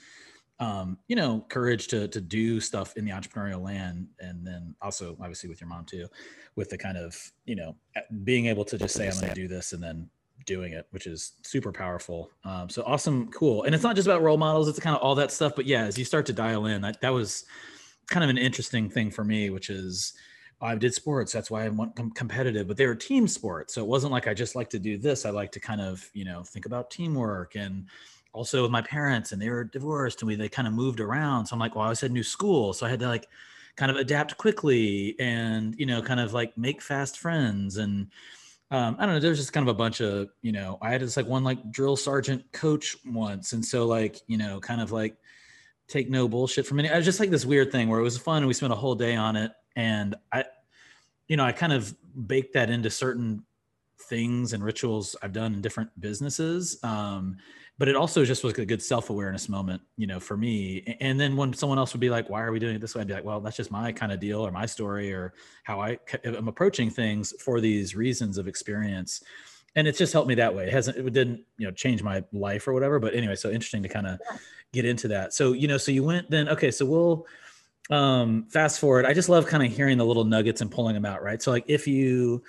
um, 0.59 0.97
you 1.07 1.15
know 1.15 1.45
courage 1.49 1.87
to 1.87 2.07
to 2.07 2.19
do 2.19 2.59
stuff 2.59 2.95
in 2.97 3.05
the 3.05 3.11
entrepreneurial 3.11 3.63
land 3.63 4.07
and 4.19 4.45
then 4.45 4.75
also 4.81 5.15
obviously 5.19 5.49
with 5.49 5.61
your 5.61 5.67
mom 5.69 5.85
too 5.85 6.07
with 6.55 6.69
the 6.69 6.77
kind 6.77 6.97
of 6.97 7.15
you 7.45 7.55
know 7.55 7.75
being 8.23 8.47
able 8.47 8.65
to 8.65 8.77
just 8.77 8.95
say 8.95 9.07
i'm 9.07 9.13
going 9.15 9.29
to 9.29 9.35
do 9.35 9.47
this 9.47 9.73
and 9.73 9.83
then 9.83 10.09
doing 10.45 10.73
it 10.73 10.87
which 10.91 11.05
is 11.05 11.33
super 11.43 11.71
powerful 11.71 12.31
um, 12.43 12.69
so 12.69 12.81
awesome 12.85 13.29
cool 13.31 13.63
and 13.63 13.75
it's 13.75 13.83
not 13.83 13.95
just 13.95 14.07
about 14.07 14.21
role 14.21 14.37
models 14.37 14.67
it's 14.67 14.79
kind 14.79 14.95
of 14.95 15.01
all 15.01 15.13
that 15.13 15.31
stuff 15.31 15.53
but 15.55 15.65
yeah 15.65 15.83
as 15.83 15.97
you 15.97 16.05
start 16.05 16.25
to 16.25 16.33
dial 16.33 16.65
in 16.65 16.81
that, 16.81 16.99
that 17.01 17.09
was 17.09 17.45
kind 18.07 18.23
of 18.23 18.29
an 18.29 18.37
interesting 18.37 18.89
thing 18.89 19.11
for 19.11 19.23
me 19.23 19.49
which 19.49 19.69
is 19.69 20.13
I 20.59 20.75
did 20.75 20.93
sports. 20.93 21.31
That's 21.31 21.51
why 21.51 21.65
I 21.65 21.69
went 21.69 21.95
com- 21.95 22.11
competitive, 22.11 22.67
but 22.67 22.77
they 22.77 22.87
were 22.87 22.95
team 22.95 23.27
sports. 23.27 23.75
So 23.75 23.83
it 23.83 23.87
wasn't 23.87 24.11
like 24.11 24.27
I 24.27 24.33
just 24.33 24.55
like 24.55 24.69
to 24.71 24.79
do 24.79 24.97
this. 24.97 25.25
I 25.25 25.29
like 25.29 25.51
to 25.51 25.59
kind 25.59 25.81
of, 25.81 26.09
you 26.13 26.25
know, 26.25 26.43
think 26.43 26.65
about 26.65 26.89
teamwork 26.89 27.55
and 27.55 27.85
also 28.37 28.61
with 28.63 28.71
my 28.71 28.81
parents 28.81 29.31
and 29.31 29.41
they 29.41 29.49
were 29.49 29.63
divorced 29.63 30.21
and 30.21 30.27
we, 30.27 30.35
they 30.35 30.49
kind 30.49 30.67
of 30.67 30.73
moved 30.73 30.99
around. 30.99 31.45
So 31.45 31.53
I'm 31.53 31.59
like, 31.59 31.75
well, 31.75 31.85
I 31.85 31.89
was 31.89 32.03
at 32.03 32.11
new 32.11 32.23
school. 32.23 32.73
So 32.73 32.85
I 32.85 32.89
had 32.89 32.99
to 32.99 33.07
like 33.07 33.27
kind 33.75 33.91
of 33.91 33.97
adapt 33.97 34.37
quickly 34.37 35.15
and, 35.19 35.75
you 35.77 35.85
know, 35.85 36.01
kind 36.01 36.19
of 36.19 36.33
like 36.33 36.57
make 36.57 36.81
fast 36.81 37.19
friends. 37.19 37.77
And 37.77 38.07
um, 38.71 38.95
I 38.99 39.05
don't 39.05 39.15
know, 39.15 39.19
there's 39.19 39.39
just 39.39 39.53
kind 39.53 39.67
of 39.67 39.73
a 39.73 39.77
bunch 39.77 40.01
of, 40.01 40.29
you 40.41 40.51
know, 40.51 40.77
I 40.81 40.91
had 40.91 41.01
this 41.01 41.17
like 41.17 41.27
one 41.27 41.43
like 41.43 41.71
drill 41.71 41.95
sergeant 41.95 42.51
coach 42.53 42.95
once. 43.05 43.53
And 43.53 43.63
so 43.65 43.85
like, 43.85 44.21
you 44.27 44.37
know, 44.37 44.59
kind 44.59 44.81
of 44.81 44.91
like 44.91 45.17
take 45.87 46.09
no 46.09 46.27
bullshit 46.27 46.65
from 46.65 46.79
any, 46.79 46.89
I 46.89 46.97
was 46.97 47.05
just 47.05 47.19
like 47.19 47.29
this 47.29 47.45
weird 47.45 47.71
thing 47.71 47.89
where 47.89 47.99
it 47.99 48.03
was 48.03 48.17
fun 48.17 48.37
and 48.37 48.47
we 48.47 48.53
spent 48.53 48.73
a 48.73 48.75
whole 48.75 48.95
day 48.95 49.15
on 49.15 49.35
it 49.35 49.51
and 49.77 50.15
i 50.33 50.43
you 51.29 51.37
know 51.37 51.45
i 51.45 51.51
kind 51.53 51.71
of 51.71 51.95
baked 52.27 52.53
that 52.53 52.69
into 52.69 52.89
certain 52.89 53.45
things 54.09 54.51
and 54.51 54.63
rituals 54.63 55.15
i've 55.21 55.31
done 55.31 55.53
in 55.53 55.61
different 55.61 55.89
businesses 56.01 56.77
um, 56.83 57.37
but 57.77 57.87
it 57.87 57.95
also 57.95 58.25
just 58.25 58.43
was 58.43 58.57
a 58.57 58.65
good 58.65 58.81
self-awareness 58.81 59.49
moment 59.49 59.81
you 59.97 60.07
know 60.07 60.19
for 60.19 60.37
me. 60.37 60.97
And 60.99 61.19
then 61.19 61.35
when 61.35 61.53
someone 61.53 61.77
else 61.77 61.93
would 61.93 62.01
be 62.01 62.09
like 62.09 62.29
why 62.29 62.41
are 62.41 62.51
we 62.51 62.59
doing 62.59 62.75
it 62.75 62.79
this 62.79 62.95
way? 62.95 63.01
I'd 63.01 63.07
be 63.07 63.13
like 63.13 63.25
well 63.25 63.39
that's 63.39 63.57
just 63.57 63.71
my 63.71 63.91
kind 63.91 64.11
of 64.11 64.19
deal 64.19 64.45
or 64.45 64.51
my 64.51 64.65
story 64.65 65.13
or 65.13 65.33
how 65.63 65.79
i 65.79 65.97
am 66.23 66.47
approaching 66.47 66.89
things 66.89 67.33
for 67.41 67.61
these 67.61 67.95
reasons 67.95 68.37
of 68.37 68.47
experience. 68.47 69.23
And 69.75 69.87
it's 69.87 69.99
just 69.99 70.11
helped 70.13 70.27
me 70.27 70.35
that 70.35 70.55
way. 70.55 70.65
It 70.67 70.73
hasn't 70.73 70.97
it 70.97 71.13
didn't 71.13 71.41
you 71.57 71.67
know 71.67 71.71
change 71.71 72.03
my 72.03 72.23
life 72.31 72.67
or 72.67 72.73
whatever 72.73 72.99
but 72.99 73.13
anyway 73.13 73.35
so 73.35 73.49
interesting 73.49 73.83
to 73.83 73.89
kind 73.89 74.07
of 74.07 74.19
get 74.73 74.85
into 74.85 75.07
that. 75.09 75.33
So 75.33 75.53
you 75.53 75.67
know 75.67 75.77
so 75.77 75.91
you 75.91 76.03
went 76.03 76.29
then 76.29 76.49
okay 76.49 76.71
so 76.71 76.85
we'll 76.85 77.25
um 77.89 78.47
fast 78.49 78.79
forward. 78.79 79.05
I 79.05 79.13
just 79.13 79.29
love 79.29 79.45
kind 79.45 79.63
of 79.63 79.71
hearing 79.71 79.97
the 79.97 80.05
little 80.05 80.25
nuggets 80.25 80.61
and 80.61 80.71
pulling 80.71 80.95
them 80.95 81.05
out 81.05 81.21
right? 81.21 81.41
So 81.41 81.51
like 81.51 81.65
if 81.67 81.87
you 81.87 82.43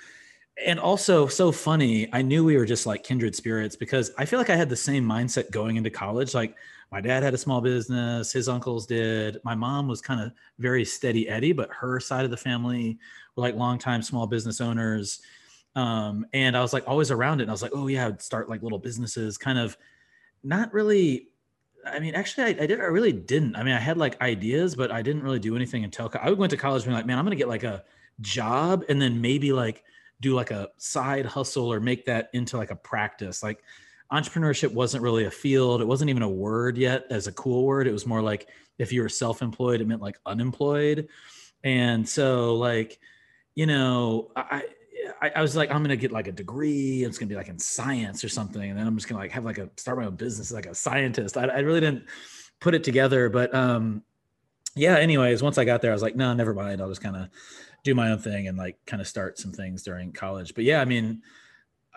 and 0.65 0.79
also 0.79 1.27
so 1.27 1.51
funny 1.51 2.07
i 2.13 2.21
knew 2.21 2.43
we 2.43 2.57
were 2.57 2.65
just 2.65 2.85
like 2.85 3.03
kindred 3.03 3.35
spirits 3.35 3.75
because 3.75 4.11
i 4.17 4.25
feel 4.25 4.39
like 4.39 4.49
i 4.49 4.55
had 4.55 4.69
the 4.69 4.75
same 4.75 5.05
mindset 5.05 5.49
going 5.51 5.77
into 5.77 5.89
college 5.89 6.33
like 6.33 6.55
my 6.91 6.99
dad 6.99 7.23
had 7.23 7.33
a 7.33 7.37
small 7.37 7.61
business 7.61 8.31
his 8.31 8.49
uncles 8.49 8.85
did 8.85 9.37
my 9.43 9.55
mom 9.55 9.87
was 9.87 10.01
kind 10.01 10.21
of 10.21 10.31
very 10.57 10.83
steady 10.83 11.27
eddie 11.29 11.53
but 11.53 11.69
her 11.71 11.99
side 11.99 12.25
of 12.25 12.31
the 12.31 12.37
family 12.37 12.97
were 13.35 13.41
like 13.41 13.55
longtime 13.55 14.01
small 14.01 14.27
business 14.27 14.61
owners 14.61 15.21
um, 15.75 16.25
and 16.33 16.57
i 16.57 16.61
was 16.61 16.73
like 16.73 16.87
always 16.87 17.11
around 17.11 17.39
it 17.39 17.43
and 17.43 17.51
i 17.51 17.53
was 17.53 17.61
like 17.61 17.71
oh 17.73 17.87
yeah 17.87 18.07
i'd 18.07 18.21
start 18.21 18.49
like 18.49 18.63
little 18.63 18.79
businesses 18.79 19.37
kind 19.37 19.59
of 19.59 19.77
not 20.43 20.73
really 20.73 21.27
I 21.85 21.99
mean, 21.99 22.13
actually, 22.13 22.43
I, 22.43 22.63
I, 22.63 22.65
did. 22.67 22.81
I 22.81 22.85
really 22.85 23.13
didn't. 23.13 23.55
I 23.55 23.63
mean, 23.63 23.73
I 23.73 23.79
had 23.79 23.97
like 23.97 24.19
ideas, 24.21 24.75
but 24.75 24.91
I 24.91 25.01
didn't 25.01 25.23
really 25.23 25.39
do 25.39 25.55
anything 25.55 25.85
until 25.85 26.11
I 26.21 26.29
went 26.31 26.51
to 26.51 26.57
college. 26.57 26.83
Being 26.83 26.93
like, 26.93 27.05
man, 27.05 27.17
I'm 27.17 27.23
gonna 27.23 27.37
get 27.37 27.47
like 27.47 27.63
a 27.63 27.85
job, 28.19 28.83
and 28.89 29.01
then 29.01 29.21
maybe 29.21 29.53
like 29.53 29.83
do 30.21 30.33
like 30.33 30.51
a 30.51 30.69
side 30.77 31.25
hustle 31.25 31.71
or 31.71 31.79
make 31.79 32.05
that 32.05 32.29
into 32.33 32.57
like 32.57 32.71
a 32.71 32.75
practice. 32.75 33.41
Like, 33.41 33.63
entrepreneurship 34.11 34.73
wasn't 34.73 35.03
really 35.03 35.25
a 35.25 35.31
field. 35.31 35.81
It 35.81 35.85
wasn't 35.85 36.09
even 36.09 36.23
a 36.23 36.29
word 36.29 36.77
yet 36.77 37.05
as 37.09 37.27
a 37.27 37.31
cool 37.31 37.65
word. 37.65 37.87
It 37.87 37.91
was 37.91 38.05
more 38.05 38.21
like 38.21 38.49
if 38.77 38.91
you 38.91 39.01
were 39.01 39.09
self-employed, 39.09 39.81
it 39.81 39.87
meant 39.87 40.01
like 40.01 40.17
unemployed. 40.25 41.07
And 41.63 42.07
so 42.07 42.55
like, 42.55 42.99
you 43.55 43.65
know, 43.65 44.31
I 44.35 44.63
I, 45.21 45.31
I 45.37 45.41
was 45.41 45.55
like, 45.55 45.69
I'm 45.69 45.81
gonna 45.83 45.95
get 45.95 46.11
like 46.11 46.27
a 46.27 46.31
degree. 46.31 47.03
It's 47.03 47.17
gonna 47.17 47.29
be 47.29 47.35
like 47.35 47.49
in 47.49 47.59
science 47.59 48.23
or 48.23 48.29
something, 48.29 48.69
and 48.69 48.79
then 48.79 48.87
I'm 48.87 48.95
just 48.95 49.07
gonna 49.07 49.21
like 49.21 49.31
have 49.31 49.45
like 49.45 49.57
a 49.57 49.69
start 49.77 49.97
my 49.97 50.05
own 50.05 50.15
business 50.15 50.51
like 50.51 50.65
a 50.65 50.75
scientist. 50.75 51.37
I, 51.37 51.45
I 51.45 51.59
really 51.59 51.79
didn't 51.79 52.05
put 52.59 52.73
it 52.73 52.83
together, 52.83 53.29
but 53.29 53.53
um, 53.53 54.03
yeah. 54.75 54.97
Anyways, 54.97 55.43
once 55.43 55.57
I 55.57 55.65
got 55.65 55.81
there, 55.81 55.91
I 55.91 55.93
was 55.93 56.01
like, 56.01 56.15
no, 56.15 56.33
never 56.33 56.53
mind. 56.53 56.81
I'll 56.81 56.89
just 56.89 57.01
kind 57.01 57.15
of 57.15 57.29
do 57.83 57.95
my 57.95 58.11
own 58.11 58.19
thing 58.19 58.47
and 58.47 58.57
like 58.57 58.77
kind 58.85 59.01
of 59.01 59.07
start 59.07 59.37
some 59.37 59.51
things 59.51 59.83
during 59.83 60.11
college. 60.11 60.53
But 60.53 60.63
yeah, 60.63 60.81
I 60.81 60.85
mean, 60.85 61.21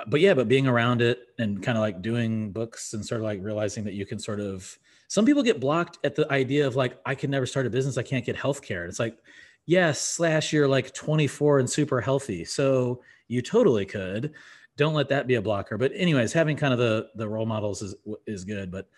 but 0.07 0.21
yeah, 0.21 0.35
but 0.35 0.49
being 0.49 0.67
around 0.67 1.03
it 1.03 1.21
and 1.39 1.63
kind 1.63 1.77
of 1.77 1.83
like 1.83 2.03
doing 2.03 2.53
books 2.53 2.95
and 2.95 3.05
sort 3.05 3.21
of 3.21 3.25
like 3.25 3.41
realizing 3.43 3.85
that 3.85 3.95
you 3.95 4.07
can 4.07 4.19
sort 4.19 4.41
of 4.41 4.79
some 5.09 5.27
people 5.27 5.43
get 5.43 5.61
blocked 5.61 5.99
at 6.05 6.15
the 6.15 6.31
idea 6.33 6.67
of 6.67 6.77
like 6.77 6.99
I 7.05 7.15
can 7.15 7.31
never 7.31 7.47
start 7.47 7.67
a 7.67 7.71
business, 7.71 7.99
I 7.99 8.03
can't 8.03 8.25
get 8.25 8.37
healthcare. 8.37 8.89
It's 8.89 8.99
like 8.99 9.19
yes, 9.67 10.01
slash 10.01 10.53
you're 10.53 10.69
like 10.69 10.93
24 10.95 11.61
and 11.61 11.71
super 11.71 12.01
healthy. 12.01 12.45
So 12.45 13.03
you 13.29 13.43
totally 13.43 13.87
could. 13.87 14.33
Don't 14.77 14.95
let 14.95 15.09
that 15.11 15.27
be 15.27 15.35
a 15.35 15.43
blocker. 15.43 15.77
But 15.79 15.93
anyways, 15.95 16.33
having 16.33 16.57
kind 16.57 16.73
of 16.73 16.79
the 16.79 17.09
the 17.15 17.29
role 17.29 17.47
models 17.47 17.83
is 17.83 17.95
is 18.27 18.45
good. 18.45 18.71
But 18.71 18.89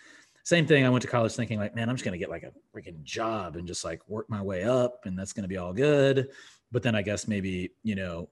same 0.44 0.66
thing. 0.66 0.84
I 0.84 0.90
went 0.90 1.02
to 1.02 1.08
college 1.08 1.32
thinking 1.32 1.58
like, 1.58 1.74
man, 1.74 1.88
I'm 1.88 1.96
just 1.96 2.04
gonna 2.04 2.18
get 2.18 2.30
like 2.30 2.44
a 2.44 2.52
freaking 2.76 3.02
job 3.02 3.56
and 3.56 3.66
just 3.66 3.84
like 3.84 4.06
work 4.08 4.28
my 4.30 4.42
way 4.42 4.64
up, 4.64 5.00
and 5.04 5.18
that's 5.18 5.32
gonna 5.32 5.48
be 5.48 5.56
all 5.56 5.72
good. 5.72 6.28
But 6.74 6.82
then 6.82 6.94
I 6.94 7.00
guess 7.00 7.26
maybe 7.26 7.70
you 7.82 7.94
know 7.94 8.28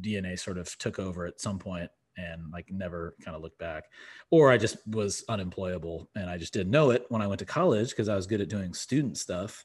DNA 0.00 0.38
sort 0.38 0.58
of 0.58 0.78
took 0.78 1.00
over 1.00 1.26
at 1.26 1.40
some 1.40 1.58
point 1.58 1.90
and 2.16 2.52
like 2.52 2.70
never 2.70 3.16
kind 3.24 3.36
of 3.36 3.42
looked 3.42 3.58
back 3.60 3.84
or 4.30 4.50
i 4.50 4.58
just 4.58 4.76
was 4.88 5.24
unemployable 5.28 6.10
and 6.16 6.28
i 6.28 6.36
just 6.36 6.52
didn't 6.52 6.72
know 6.72 6.90
it 6.90 7.06
when 7.08 7.22
i 7.22 7.26
went 7.26 7.38
to 7.38 7.44
college 7.44 7.90
because 7.90 8.08
i 8.08 8.16
was 8.16 8.26
good 8.26 8.40
at 8.40 8.48
doing 8.48 8.74
student 8.74 9.16
stuff 9.16 9.64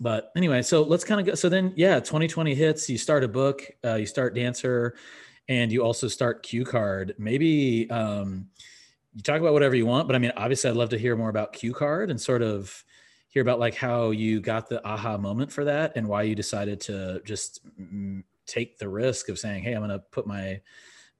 but 0.00 0.32
anyway, 0.36 0.62
so 0.62 0.82
let's 0.82 1.04
kind 1.04 1.20
of 1.20 1.26
go. 1.26 1.34
So 1.34 1.48
then, 1.48 1.72
yeah, 1.76 2.00
2020 2.00 2.54
hits. 2.54 2.88
You 2.88 2.98
start 2.98 3.24
a 3.24 3.28
book, 3.28 3.62
uh, 3.84 3.94
you 3.94 4.06
start 4.06 4.34
Dancer, 4.34 4.96
and 5.48 5.72
you 5.72 5.82
also 5.82 6.08
start 6.08 6.42
Q 6.42 6.64
Card. 6.64 7.14
Maybe 7.18 7.88
um, 7.90 8.48
you 9.14 9.22
talk 9.22 9.40
about 9.40 9.52
whatever 9.52 9.74
you 9.74 9.86
want, 9.86 10.06
but 10.06 10.16
I 10.16 10.18
mean, 10.18 10.32
obviously, 10.36 10.70
I'd 10.70 10.76
love 10.76 10.90
to 10.90 10.98
hear 10.98 11.16
more 11.16 11.30
about 11.30 11.52
Q 11.52 11.72
Card 11.72 12.10
and 12.10 12.20
sort 12.20 12.42
of 12.42 12.84
hear 13.36 13.42
about 13.42 13.60
like 13.60 13.74
how 13.74 14.12
you 14.12 14.40
got 14.40 14.66
the 14.66 14.82
aha 14.88 15.18
moment 15.18 15.52
for 15.52 15.66
that 15.66 15.92
and 15.94 16.08
why 16.08 16.22
you 16.22 16.34
decided 16.34 16.80
to 16.80 17.20
just 17.22 17.60
take 18.46 18.78
the 18.78 18.88
risk 18.88 19.28
of 19.28 19.38
saying, 19.38 19.62
"Hey, 19.62 19.74
I'm 19.74 19.80
going 19.80 19.90
to 19.90 19.98
put 20.10 20.26
my 20.26 20.58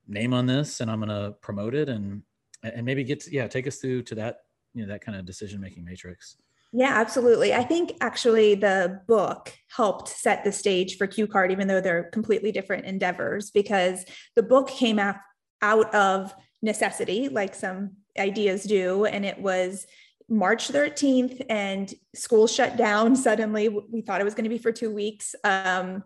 name 0.08 0.32
on 0.32 0.46
this 0.46 0.80
and 0.80 0.90
I'm 0.90 0.98
going 0.98 1.10
to 1.10 1.34
promote 1.42 1.74
it," 1.74 1.90
and 1.90 2.22
and 2.62 2.86
maybe 2.86 3.04
get 3.04 3.20
to, 3.20 3.30
yeah, 3.30 3.46
take 3.48 3.66
us 3.66 3.76
through 3.76 4.00
to 4.04 4.14
that 4.14 4.44
you 4.72 4.80
know 4.80 4.88
that 4.88 5.02
kind 5.02 5.18
of 5.18 5.26
decision 5.26 5.60
making 5.60 5.84
matrix. 5.84 6.38
Yeah, 6.72 6.94
absolutely. 6.94 7.52
I 7.52 7.62
think 7.62 7.92
actually 8.00 8.54
the 8.54 9.02
book 9.06 9.52
helped 9.68 10.08
set 10.08 10.42
the 10.42 10.52
stage 10.52 10.96
for 10.96 11.06
Q 11.06 11.26
Card, 11.26 11.52
even 11.52 11.68
though 11.68 11.82
they're 11.82 12.04
completely 12.04 12.50
different 12.50 12.86
endeavors, 12.86 13.50
because 13.50 14.06
the 14.36 14.42
book 14.42 14.68
came 14.68 14.98
out 14.98 15.94
of 15.94 16.34
necessity, 16.62 17.28
like 17.28 17.54
some 17.54 17.90
ideas 18.18 18.64
do. 18.64 19.04
And 19.04 19.26
it 19.26 19.38
was 19.38 19.86
March 20.28 20.68
13th, 20.68 21.44
and 21.48 21.92
school 22.14 22.46
shut 22.46 22.76
down 22.76 23.16
suddenly. 23.26 23.68
We 23.68 24.02
thought 24.02 24.20
it 24.20 24.24
was 24.24 24.34
going 24.34 24.44
to 24.44 24.50
be 24.50 24.58
for 24.58 24.72
two 24.72 24.90
weeks. 24.90 25.34
Um, 25.44 26.02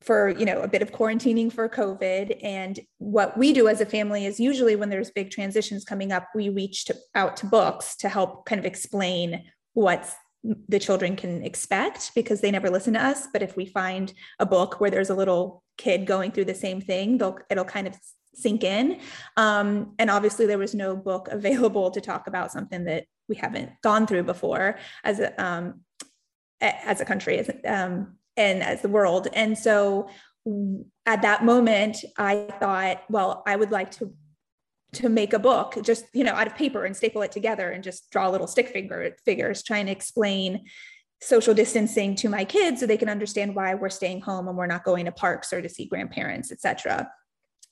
for 0.00 0.30
you 0.30 0.44
know 0.44 0.60
a 0.60 0.68
bit 0.68 0.82
of 0.82 0.92
quarantining 0.92 1.52
for 1.52 1.68
covid 1.68 2.38
and 2.42 2.80
what 2.98 3.36
we 3.36 3.52
do 3.52 3.68
as 3.68 3.80
a 3.80 3.86
family 3.86 4.26
is 4.26 4.38
usually 4.38 4.76
when 4.76 4.90
there's 4.90 5.10
big 5.10 5.30
transitions 5.30 5.84
coming 5.84 6.12
up 6.12 6.28
we 6.34 6.48
reach 6.48 6.84
to, 6.84 6.94
out 7.14 7.36
to 7.36 7.46
books 7.46 7.96
to 7.96 8.08
help 8.08 8.44
kind 8.46 8.58
of 8.58 8.66
explain 8.66 9.42
what 9.72 10.12
the 10.68 10.78
children 10.78 11.16
can 11.16 11.42
expect 11.42 12.12
because 12.14 12.40
they 12.40 12.50
never 12.50 12.70
listen 12.70 12.94
to 12.94 13.02
us 13.02 13.26
but 13.32 13.42
if 13.42 13.56
we 13.56 13.66
find 13.66 14.12
a 14.38 14.46
book 14.46 14.80
where 14.80 14.90
there's 14.90 15.10
a 15.10 15.14
little 15.14 15.62
kid 15.76 16.06
going 16.06 16.30
through 16.30 16.44
the 16.44 16.54
same 16.54 16.80
thing 16.80 17.18
they'll 17.18 17.38
it'll 17.50 17.64
kind 17.64 17.86
of 17.86 17.94
sink 18.34 18.64
in 18.64 19.00
um, 19.36 19.94
and 19.98 20.10
obviously 20.10 20.46
there 20.46 20.58
was 20.58 20.74
no 20.74 20.96
book 20.96 21.28
available 21.30 21.90
to 21.90 22.00
talk 22.00 22.26
about 22.26 22.52
something 22.52 22.84
that 22.84 23.04
we 23.30 23.36
haven't 23.36 23.70
gone 23.82 24.06
through 24.06 24.24
before 24.24 24.78
as 25.02 25.20
a 25.20 25.42
um, 25.42 25.80
as 26.60 27.00
a 27.00 27.06
country 27.06 27.40
um, 27.64 28.18
and 28.36 28.62
as 28.62 28.82
the 28.82 28.88
world. 28.90 29.28
And 29.32 29.56
so 29.56 30.10
at 31.06 31.22
that 31.22 31.44
moment 31.44 31.98
i 32.16 32.46
thought 32.58 33.02
well 33.10 33.42
i 33.46 33.54
would 33.54 33.70
like 33.70 33.90
to 33.90 34.12
to 34.92 35.08
make 35.08 35.32
a 35.32 35.38
book 35.38 35.76
just 35.82 36.06
you 36.14 36.24
know 36.24 36.32
out 36.32 36.46
of 36.46 36.56
paper 36.56 36.84
and 36.84 36.96
staple 36.96 37.22
it 37.22 37.30
together 37.30 37.70
and 37.70 37.84
just 37.84 38.10
draw 38.10 38.28
little 38.28 38.46
stick 38.46 38.68
figure 38.68 39.14
figures 39.24 39.62
trying 39.62 39.86
to 39.86 39.92
explain 39.92 40.64
social 41.20 41.52
distancing 41.52 42.14
to 42.14 42.30
my 42.30 42.44
kids 42.44 42.80
so 42.80 42.86
they 42.86 42.96
can 42.96 43.10
understand 43.10 43.54
why 43.54 43.74
we're 43.74 43.90
staying 43.90 44.22
home 44.22 44.48
and 44.48 44.56
we're 44.56 44.66
not 44.66 44.82
going 44.82 45.04
to 45.04 45.12
parks 45.12 45.52
or 45.52 45.60
to 45.60 45.68
see 45.68 45.84
grandparents 45.84 46.50
etc 46.50 47.08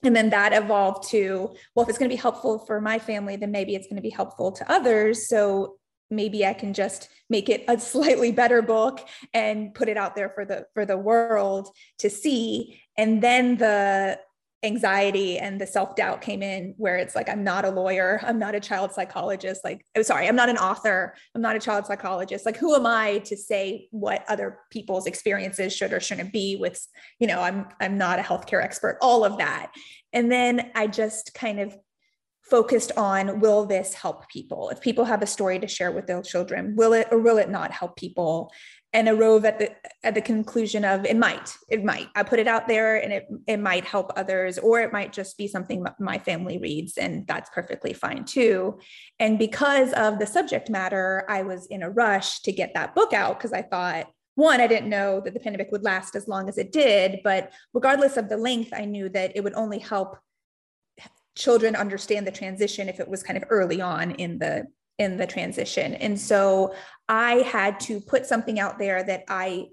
and 0.03 0.15
then 0.15 0.29
that 0.29 0.53
evolved 0.53 1.09
to 1.09 1.53
well 1.75 1.83
if 1.83 1.89
it's 1.89 1.97
going 1.97 2.09
to 2.09 2.15
be 2.15 2.21
helpful 2.21 2.59
for 2.59 2.79
my 2.79 2.99
family 2.99 3.35
then 3.35 3.51
maybe 3.51 3.75
it's 3.75 3.87
going 3.87 3.95
to 3.95 4.01
be 4.01 4.09
helpful 4.09 4.51
to 4.51 4.71
others. 4.71 5.27
So 5.27 5.75
maybe 6.11 6.43
i 6.43 6.53
can 6.53 6.73
just 6.73 7.07
make 7.29 7.49
it 7.49 7.63
a 7.67 7.79
slightly 7.79 8.31
better 8.31 8.61
book 8.61 9.07
and 9.33 9.73
put 9.75 9.87
it 9.87 9.97
out 9.97 10.15
there 10.15 10.29
for 10.29 10.43
the 10.45 10.65
for 10.73 10.85
the 10.85 10.97
world 10.97 11.69
to 11.99 12.09
see. 12.09 12.81
And 12.97 13.21
then 13.21 13.57
the 13.57 14.19
anxiety 14.63 15.37
and 15.37 15.59
the 15.59 15.65
self-doubt 15.65 16.19
came 16.19 16.43
in 16.43 16.73
where 16.77 16.97
it's 16.97 17.15
like 17.15 17.29
i'm 17.29 17.45
not 17.45 17.63
a 17.63 17.69
lawyer 17.69 18.19
i'm 18.23 18.37
not 18.37 18.55
a 18.55 18.59
child 18.59 18.91
psychologist 18.91 19.61
like 19.63 19.85
I'm 19.95 20.01
oh 20.01 20.03
sorry 20.03 20.27
i'm 20.27 20.35
not 20.35 20.49
an 20.49 20.57
author 20.57 21.15
i'm 21.33 21.41
not 21.41 21.55
a 21.55 21.59
child 21.59 21.85
psychologist. 21.85 22.45
Like 22.45 22.57
who 22.57 22.75
am 22.75 22.85
i 22.85 23.19
to 23.19 23.37
say 23.37 23.87
what 23.91 24.25
other 24.27 24.59
people's 24.69 25.07
experiences 25.07 25.73
should 25.73 25.93
or 25.93 26.01
shouldn't 26.01 26.33
be 26.33 26.57
with 26.57 26.85
you 27.19 27.27
know 27.27 27.39
i'm 27.39 27.67
i'm 27.79 27.97
not 27.97 28.19
a 28.19 28.21
healthcare 28.21 28.61
expert 28.61 28.97
all 29.01 29.23
of 29.23 29.37
that. 29.37 29.71
And 30.11 30.29
then 30.29 30.71
i 30.75 30.87
just 30.87 31.33
kind 31.33 31.59
of 31.61 31.77
focused 32.41 32.91
on 32.97 33.39
will 33.39 33.65
this 33.65 33.93
help 33.93 34.27
people? 34.27 34.69
If 34.69 34.81
people 34.81 35.05
have 35.05 35.21
a 35.21 35.27
story 35.27 35.59
to 35.59 35.67
share 35.67 35.91
with 35.91 36.07
their 36.07 36.21
children 36.21 36.75
will 36.75 36.93
it 36.93 37.07
or 37.11 37.19
will 37.19 37.37
it 37.37 37.49
not 37.49 37.71
help 37.71 37.95
people 37.95 38.51
and 38.93 39.07
arose 39.07 39.43
at 39.43 39.59
the 39.59 39.71
at 40.03 40.15
the 40.15 40.21
conclusion 40.21 40.83
of 40.83 41.05
it 41.05 41.15
might 41.15 41.55
it 41.69 41.83
might. 41.83 42.07
I 42.15 42.23
put 42.23 42.39
it 42.39 42.47
out 42.47 42.67
there 42.67 42.95
and 43.01 43.13
it 43.13 43.27
it 43.47 43.57
might 43.57 43.85
help 43.85 44.11
others 44.15 44.57
or 44.57 44.81
it 44.81 44.91
might 44.91 45.13
just 45.13 45.37
be 45.37 45.47
something 45.47 45.85
my 45.99 46.17
family 46.17 46.57
reads 46.57 46.97
and 46.97 47.27
that's 47.27 47.49
perfectly 47.53 47.93
fine 47.93 48.25
too. 48.25 48.79
And 49.19 49.37
because 49.37 49.93
of 49.93 50.19
the 50.19 50.25
subject 50.25 50.69
matter 50.69 51.25
i 51.29 51.41
was 51.41 51.67
in 51.67 51.83
a 51.83 51.89
rush 51.89 52.41
to 52.41 52.51
get 52.51 52.73
that 52.73 52.95
book 52.95 53.13
out 53.13 53.37
because 53.37 53.53
i 53.53 53.61
thought 53.61 54.07
one 54.35 54.61
i 54.61 54.67
didn't 54.67 54.89
know 54.89 55.21
that 55.23 55.33
the 55.33 55.39
pandemic 55.39 55.71
would 55.71 55.83
last 55.83 56.15
as 56.15 56.27
long 56.27 56.47
as 56.49 56.57
it 56.57 56.71
did 56.71 57.19
but 57.23 57.51
regardless 57.73 58.17
of 58.17 58.29
the 58.29 58.37
length 58.37 58.71
i 58.73 58.85
knew 58.85 59.09
that 59.09 59.31
it 59.35 59.43
would 59.43 59.53
only 59.53 59.79
help 59.79 60.17
children 61.35 61.75
understand 61.75 62.27
the 62.27 62.31
transition 62.31 62.89
if 62.89 62.99
it 62.99 63.07
was 63.07 63.23
kind 63.23 63.37
of 63.37 63.43
early 63.49 63.81
on 63.81 64.11
in 64.11 64.39
the 64.39 64.65
in 64.99 65.17
the 65.17 65.25
transition. 65.25 65.95
And 65.95 66.19
so 66.19 66.75
I 67.07 67.35
had 67.37 67.79
to 67.81 67.99
put 67.99 68.27
something 68.27 68.59
out 68.59 68.77
there 68.77 69.01
that 69.03 69.23
I 69.27 69.67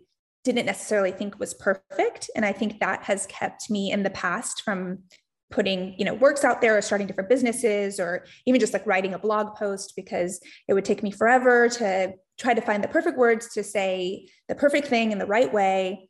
didn't 0.44 0.66
necessarily 0.66 1.10
think 1.10 1.38
was 1.38 1.52
perfect. 1.52 2.30
And 2.34 2.46
I 2.46 2.52
think 2.52 2.78
that 2.78 3.02
has 3.02 3.26
kept 3.26 3.68
me 3.68 3.92
in 3.92 4.04
the 4.04 4.10
past 4.10 4.62
from 4.62 5.00
putting 5.48 5.94
you 5.96 6.04
know 6.04 6.14
works 6.14 6.44
out 6.44 6.60
there 6.60 6.76
or 6.76 6.82
starting 6.82 7.06
different 7.06 7.30
businesses 7.30 8.00
or 8.00 8.24
even 8.46 8.60
just 8.60 8.72
like 8.72 8.84
writing 8.84 9.14
a 9.14 9.18
blog 9.18 9.54
post 9.54 9.92
because 9.94 10.40
it 10.66 10.74
would 10.74 10.84
take 10.84 11.04
me 11.04 11.10
forever 11.12 11.68
to 11.68 12.12
try 12.36 12.52
to 12.52 12.60
find 12.60 12.82
the 12.82 12.88
perfect 12.88 13.16
words 13.16 13.54
to 13.54 13.62
say 13.62 14.26
the 14.48 14.56
perfect 14.56 14.88
thing 14.88 15.12
in 15.12 15.18
the 15.18 15.26
right 15.26 15.52
way 15.52 16.08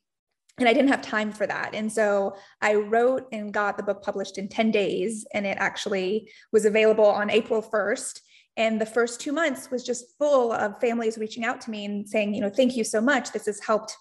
and 0.59 0.68
I 0.68 0.72
didn't 0.72 0.88
have 0.88 1.02
time 1.02 1.33
for 1.33 1.46
that. 1.46 1.74
And 1.74 1.92
so 1.92 2.35
I 2.62 2.76
wrote 2.76 3.26
and 3.31 3.52
got 3.52 3.76
the 3.76 3.83
book 3.83 4.02
published 4.02 4.38
in 4.38 4.48
10 4.48 4.70
days, 4.70 5.26
and 5.35 5.46
it 5.46 5.59
actually 5.61 6.31
was 6.50 6.64
available 6.64 7.05
on 7.05 7.31
April 7.31 7.62
1st 7.62 8.20
and 8.57 8.81
the 8.81 8.87
first 8.87 9.21
two 9.21 9.33
months 9.33 9.71
was 9.71 9.85
just 9.85 10.16
full 10.19 10.53
of 10.53 10.81
families 10.81 11.19
reaching 11.19 11.45
out 11.45 11.61
to 11.62 11.71
me 11.71 11.85
and 11.85 12.09
saying 12.09 12.35
you 12.35 12.40
know 12.40 12.51
thank 12.51 12.77
you 12.77 12.85
so 12.85 13.01
much. 13.01 13.33
This 13.33 13.47
has 13.47 13.61
helped 13.61 13.97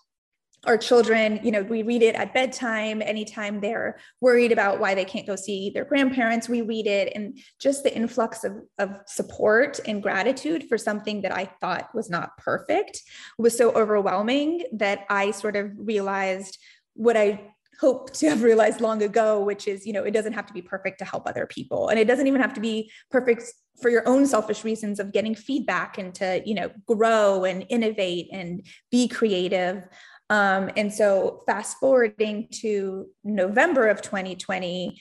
our 0.66 0.78
children. 0.78 1.40
You 1.44 1.52
know 1.52 1.62
we 1.64 1.84
read 1.84 2.02
it 2.02 2.16
at 2.16 2.34
bedtime 2.34 3.02
anytime 3.02 3.60
they're 3.60 3.98
worried 4.22 4.52
about 4.52 4.80
why 4.80 4.96
they 4.96 5.06
can't 5.06 5.28
go 5.28 5.36
see 5.36 5.70
their 5.70 5.86
grandparents 5.86 6.50
we 6.50 6.62
read 6.62 6.88
it. 6.88 7.12
And 7.16 7.38
just 7.60 7.84
the 7.84 7.96
influx 7.96 8.44
of, 8.44 8.54
of 8.80 8.90
support 9.06 9.80
and 9.86 10.02
gratitude 10.02 10.68
for 10.70 10.78
something 10.78 11.22
that 11.22 11.32
i 11.36 11.46
thought 11.62 11.94
was 11.94 12.10
not 12.10 12.38
perfect 12.38 13.02
was 13.38 13.58
so 13.58 13.72
overwhelming 13.72 14.64
that 14.74 15.06
i 15.10 15.32
sort 15.32 15.56
of 15.56 15.72
realized 15.78 16.58
what 16.94 17.18
i 17.18 17.55
hope 17.80 18.12
to 18.14 18.30
have 18.30 18.44
realized 18.44 18.82
long 18.82 19.02
ago 19.04 19.44
which 19.44 19.68
is 19.68 19.86
you 19.86 19.94
know 19.94 20.04
it 20.04 20.12
doesn't 20.12 20.34
have 20.34 20.46
to 20.46 20.54
be 20.54 20.62
perfect 20.62 21.00
to 21.00 21.06
help 21.06 21.28
other 21.28 21.46
people. 21.48 21.90
And 21.90 22.00
it 22.00 22.06
doesn't 22.08 22.28
even 22.28 22.42
have 22.42 22.54
to 22.54 22.62
be 22.62 22.92
perfect 23.12 23.44
for 23.82 23.90
your 23.90 24.08
own 24.08 24.26
selfish 24.26 24.64
reasons 24.64 25.00
of 25.00 25.12
getting 25.12 25.36
feedback 25.36 25.98
and 25.98 26.14
to 26.16 26.42
you 26.46 26.56
know 26.56 26.72
grow 26.86 27.44
and 27.44 27.66
innovate 27.70 28.30
and 28.32 28.66
be 28.92 29.08
creative. 29.08 29.88
Um, 30.30 30.72
and 30.76 30.92
so 30.92 31.44
fast 31.46 31.78
forwarding 31.78 32.48
to 32.62 33.06
november 33.24 33.88
of 33.88 34.02
2020 34.02 35.00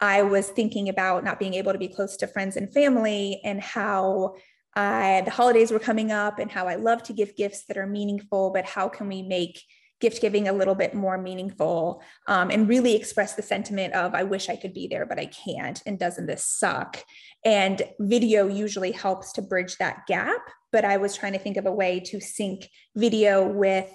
I 0.00 0.22
was 0.22 0.48
thinking 0.48 0.90
about 0.90 1.24
not 1.24 1.38
being 1.38 1.54
able 1.54 1.72
to 1.72 1.78
be 1.78 1.88
close 1.88 2.16
to 2.18 2.26
friends 2.26 2.56
and 2.56 2.72
family 2.72 3.40
and 3.44 3.60
how 3.60 4.34
the 4.76 5.30
holidays 5.32 5.70
were 5.70 5.78
coming 5.78 6.12
up 6.12 6.38
and 6.38 6.50
how 6.50 6.68
I 6.68 6.74
love 6.74 7.02
to 7.04 7.12
give 7.12 7.36
gifts 7.36 7.64
that 7.66 7.78
are 7.78 7.86
meaningful, 7.86 8.50
but 8.50 8.64
how 8.64 8.88
can 8.88 9.08
we 9.08 9.22
make 9.22 9.62
gift 10.00 10.20
giving 10.20 10.48
a 10.48 10.52
little 10.52 10.74
bit 10.74 10.94
more 10.94 11.16
meaningful 11.16 12.02
um, 12.26 12.50
and 12.50 12.68
really 12.68 12.94
express 12.94 13.34
the 13.34 13.42
sentiment 13.42 13.94
of 13.94 14.14
i 14.14 14.22
wish 14.22 14.48
i 14.48 14.56
could 14.56 14.74
be 14.74 14.86
there 14.86 15.06
but 15.06 15.18
i 15.18 15.26
can't 15.26 15.82
and 15.86 15.98
doesn't 15.98 16.26
this 16.26 16.44
suck? 16.44 17.02
And 17.44 17.82
video 18.00 18.48
usually 18.48 18.90
helps 18.90 19.32
to 19.34 19.42
bridge 19.42 19.76
that 19.78 20.06
gap 20.06 20.40
but 20.72 20.84
i 20.84 20.96
was 20.96 21.16
trying 21.16 21.32
to 21.32 21.38
think 21.38 21.56
of 21.56 21.66
a 21.66 21.72
way 21.72 22.00
to 22.00 22.20
sync 22.20 22.68
video 22.94 23.46
with 23.46 23.90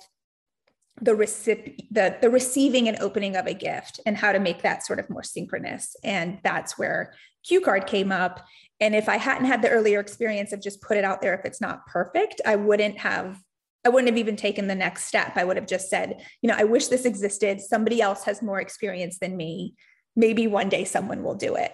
the, 1.01 1.13
recip- 1.13 1.77
the, 1.89 2.17
the 2.21 2.29
receiving 2.29 2.87
and 2.87 2.99
opening 2.99 3.35
of 3.35 3.47
a 3.47 3.53
gift 3.53 3.99
and 4.05 4.17
how 4.17 4.31
to 4.31 4.39
make 4.39 4.61
that 4.61 4.85
sort 4.85 4.99
of 4.99 5.09
more 5.09 5.23
synchronous 5.23 5.95
and 6.03 6.39
that's 6.43 6.77
where 6.77 7.13
cue 7.43 7.59
card 7.61 7.87
came 7.87 8.11
up. 8.11 8.45
And 8.79 8.95
if 8.95 9.07
i 9.07 9.17
hadn't 9.17 9.45
had 9.45 9.61
the 9.61 9.69
earlier 9.69 9.99
experience 9.99 10.53
of 10.53 10.61
just 10.61 10.81
put 10.81 10.97
it 10.97 11.03
out 11.03 11.21
there 11.21 11.35
if 11.35 11.45
it's 11.45 11.61
not 11.61 11.85
perfect 11.85 12.41
i 12.45 12.55
wouldn't 12.55 12.97
have 12.97 13.39
I 13.83 13.89
wouldn't 13.89 14.09
have 14.09 14.17
even 14.17 14.35
taken 14.35 14.67
the 14.67 14.75
next 14.75 15.05
step. 15.05 15.33
I 15.35 15.43
would 15.43 15.57
have 15.57 15.67
just 15.67 15.89
said, 15.89 16.23
you 16.41 16.47
know, 16.47 16.55
I 16.57 16.65
wish 16.65 16.87
this 16.87 17.05
existed. 17.05 17.59
Somebody 17.59 18.01
else 18.01 18.23
has 18.25 18.41
more 18.41 18.61
experience 18.61 19.17
than 19.19 19.35
me. 19.35 19.75
Maybe 20.15 20.45
one 20.47 20.69
day 20.69 20.83
someone 20.83 21.23
will 21.23 21.35
do 21.35 21.55
it. 21.55 21.73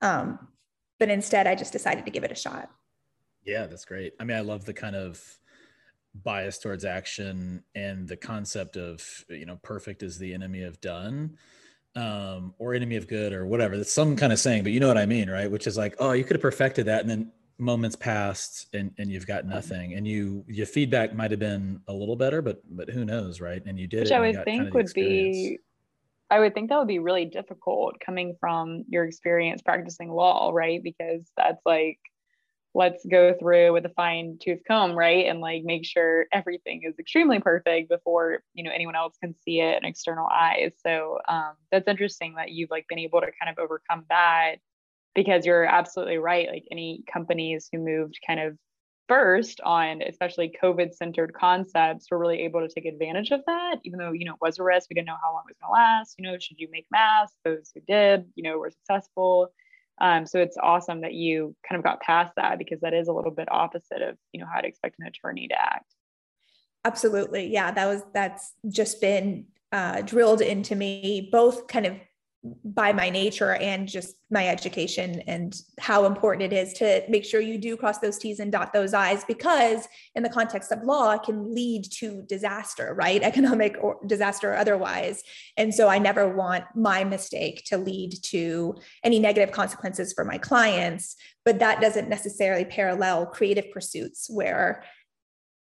Um, 0.00 0.38
but 0.98 1.10
instead, 1.10 1.46
I 1.46 1.54
just 1.54 1.72
decided 1.72 2.04
to 2.06 2.10
give 2.10 2.24
it 2.24 2.32
a 2.32 2.36
shot. 2.36 2.70
Yeah, 3.44 3.66
that's 3.66 3.84
great. 3.84 4.14
I 4.18 4.24
mean, 4.24 4.36
I 4.36 4.40
love 4.40 4.64
the 4.64 4.72
kind 4.72 4.96
of 4.96 5.22
bias 6.14 6.58
towards 6.58 6.84
action 6.84 7.62
and 7.74 8.08
the 8.08 8.16
concept 8.16 8.76
of, 8.76 9.04
you 9.28 9.44
know, 9.44 9.58
perfect 9.62 10.02
is 10.02 10.18
the 10.18 10.32
enemy 10.32 10.62
of 10.62 10.80
done 10.80 11.36
um, 11.96 12.54
or 12.58 12.74
enemy 12.74 12.96
of 12.96 13.06
good 13.06 13.32
or 13.32 13.46
whatever. 13.46 13.76
That's 13.76 13.92
some 13.92 14.16
kind 14.16 14.32
of 14.32 14.38
saying, 14.38 14.62
but 14.62 14.72
you 14.72 14.80
know 14.80 14.88
what 14.88 14.98
I 14.98 15.06
mean, 15.06 15.28
right? 15.28 15.50
Which 15.50 15.66
is 15.66 15.76
like, 15.76 15.96
oh, 15.98 16.12
you 16.12 16.24
could 16.24 16.36
have 16.36 16.42
perfected 16.42 16.86
that. 16.86 17.02
And 17.02 17.10
then 17.10 17.32
moments 17.58 17.94
passed 17.94 18.68
and, 18.74 18.92
and 18.98 19.10
you've 19.10 19.26
got 19.26 19.46
nothing 19.46 19.94
and 19.94 20.06
you 20.06 20.44
your 20.48 20.66
feedback 20.66 21.14
might 21.14 21.30
have 21.30 21.40
been 21.40 21.80
a 21.86 21.92
little 21.92 22.16
better 22.16 22.42
but 22.42 22.60
but 22.70 22.90
who 22.90 23.04
knows 23.04 23.40
right? 23.40 23.62
And 23.64 23.78
you 23.78 23.86
did 23.86 24.00
which 24.00 24.12
i 24.12 24.20
would 24.20 24.44
think 24.44 24.58
kind 24.58 24.68
of 24.68 24.74
would 24.74 24.92
be 24.92 25.58
i 26.30 26.40
would 26.40 26.52
think 26.54 26.70
that 26.70 26.78
would 26.78 26.88
be 26.88 26.98
really 26.98 27.26
difficult 27.26 27.94
coming 28.04 28.36
from 28.40 28.84
your 28.88 29.04
experience 29.04 29.62
practicing 29.62 30.10
law 30.10 30.50
right? 30.52 30.82
Because 30.82 31.30
that's 31.36 31.64
like 31.64 31.98
let's 32.76 33.06
go 33.06 33.32
through 33.38 33.72
with 33.72 33.86
a 33.86 33.90
fine 33.90 34.36
tooth 34.42 34.58
comb 34.66 34.98
right? 34.98 35.26
And 35.26 35.40
like 35.40 35.62
make 35.62 35.86
sure 35.86 36.26
everything 36.32 36.82
is 36.82 36.98
extremely 36.98 37.38
perfect 37.38 37.88
before 37.88 38.42
you 38.54 38.64
know 38.64 38.72
anyone 38.74 38.96
else 38.96 39.16
can 39.22 39.32
see 39.44 39.60
it 39.60 39.78
in 39.78 39.84
external 39.84 40.26
eyes 40.26 40.72
so 40.84 41.18
um, 41.28 41.52
that's 41.70 41.86
interesting 41.86 42.34
that 42.34 42.50
you've 42.50 42.70
like 42.70 42.86
been 42.88 42.98
able 42.98 43.20
to 43.20 43.28
kind 43.40 43.56
of 43.56 43.62
overcome 43.62 44.04
that 44.08 44.56
because 45.14 45.46
you're 45.46 45.64
absolutely 45.64 46.18
right. 46.18 46.48
Like 46.48 46.64
any 46.70 47.02
companies 47.12 47.68
who 47.70 47.78
moved 47.78 48.18
kind 48.26 48.40
of 48.40 48.56
first 49.06 49.60
on 49.60 50.00
especially 50.00 50.56
COVID 50.62 50.94
centered 50.94 51.34
concepts 51.34 52.10
were 52.10 52.18
really 52.18 52.40
able 52.40 52.66
to 52.66 52.74
take 52.74 52.86
advantage 52.86 53.30
of 53.32 53.40
that, 53.46 53.76
even 53.84 53.98
though, 53.98 54.12
you 54.12 54.24
know, 54.24 54.32
it 54.32 54.40
was 54.40 54.58
a 54.58 54.62
risk. 54.62 54.88
We 54.88 54.94
didn't 54.94 55.08
know 55.08 55.18
how 55.22 55.32
long 55.32 55.42
it 55.46 55.52
was 55.52 55.56
going 55.60 55.68
to 55.68 55.72
last. 55.72 56.14
You 56.18 56.24
know, 56.24 56.38
should 56.38 56.58
you 56.58 56.68
make 56.70 56.86
masks? 56.90 57.36
Those 57.44 57.70
who 57.74 57.80
did, 57.86 58.24
you 58.34 58.42
know, 58.42 58.58
were 58.58 58.70
successful. 58.70 59.52
Um, 60.00 60.26
so 60.26 60.40
it's 60.40 60.56
awesome 60.60 61.02
that 61.02 61.12
you 61.12 61.54
kind 61.68 61.78
of 61.78 61.84
got 61.84 62.00
past 62.00 62.32
that 62.36 62.58
because 62.58 62.80
that 62.80 62.94
is 62.94 63.08
a 63.08 63.12
little 63.12 63.30
bit 63.30 63.46
opposite 63.50 64.02
of, 64.02 64.16
you 64.32 64.40
know, 64.40 64.46
how 64.52 64.60
to 64.60 64.66
expect 64.66 64.96
an 64.98 65.06
attorney 65.06 65.48
to 65.48 65.54
act. 65.54 65.94
Absolutely. 66.84 67.52
Yeah. 67.52 67.70
That 67.70 67.86
was, 67.86 68.02
that's 68.12 68.54
just 68.68 69.00
been 69.00 69.46
uh, 69.70 70.00
drilled 70.00 70.40
into 70.40 70.74
me, 70.74 71.28
both 71.30 71.66
kind 71.66 71.86
of 71.86 71.94
by 72.62 72.92
my 72.92 73.08
nature 73.08 73.54
and 73.54 73.88
just 73.88 74.16
my 74.30 74.46
education 74.48 75.22
and 75.26 75.62
how 75.78 76.04
important 76.04 76.52
it 76.52 76.54
is 76.54 76.74
to 76.74 77.02
make 77.08 77.24
sure 77.24 77.40
you 77.40 77.56
do 77.56 77.76
cross 77.76 77.98
those 77.98 78.18
T's 78.18 78.38
and 78.38 78.52
dot 78.52 78.72
those 78.72 78.92
I's 78.92 79.24
because 79.24 79.88
in 80.14 80.22
the 80.22 80.28
context 80.28 80.70
of 80.70 80.82
law 80.82 81.12
it 81.12 81.22
can 81.22 81.54
lead 81.54 81.84
to 81.92 82.22
disaster, 82.22 82.94
right? 82.94 83.22
Economic 83.34 83.76
or 83.80 83.98
disaster 84.06 84.52
or 84.52 84.56
otherwise. 84.56 85.22
And 85.56 85.74
so 85.74 85.88
I 85.88 85.98
never 85.98 86.28
want 86.28 86.64
my 86.74 87.02
mistake 87.02 87.64
to 87.66 87.78
lead 87.78 88.14
to 88.24 88.76
any 89.02 89.18
negative 89.18 89.52
consequences 89.52 90.12
for 90.12 90.24
my 90.24 90.36
clients, 90.36 91.16
but 91.44 91.60
that 91.60 91.80
doesn't 91.80 92.10
necessarily 92.10 92.66
parallel 92.66 93.26
creative 93.26 93.70
pursuits 93.72 94.28
where 94.28 94.84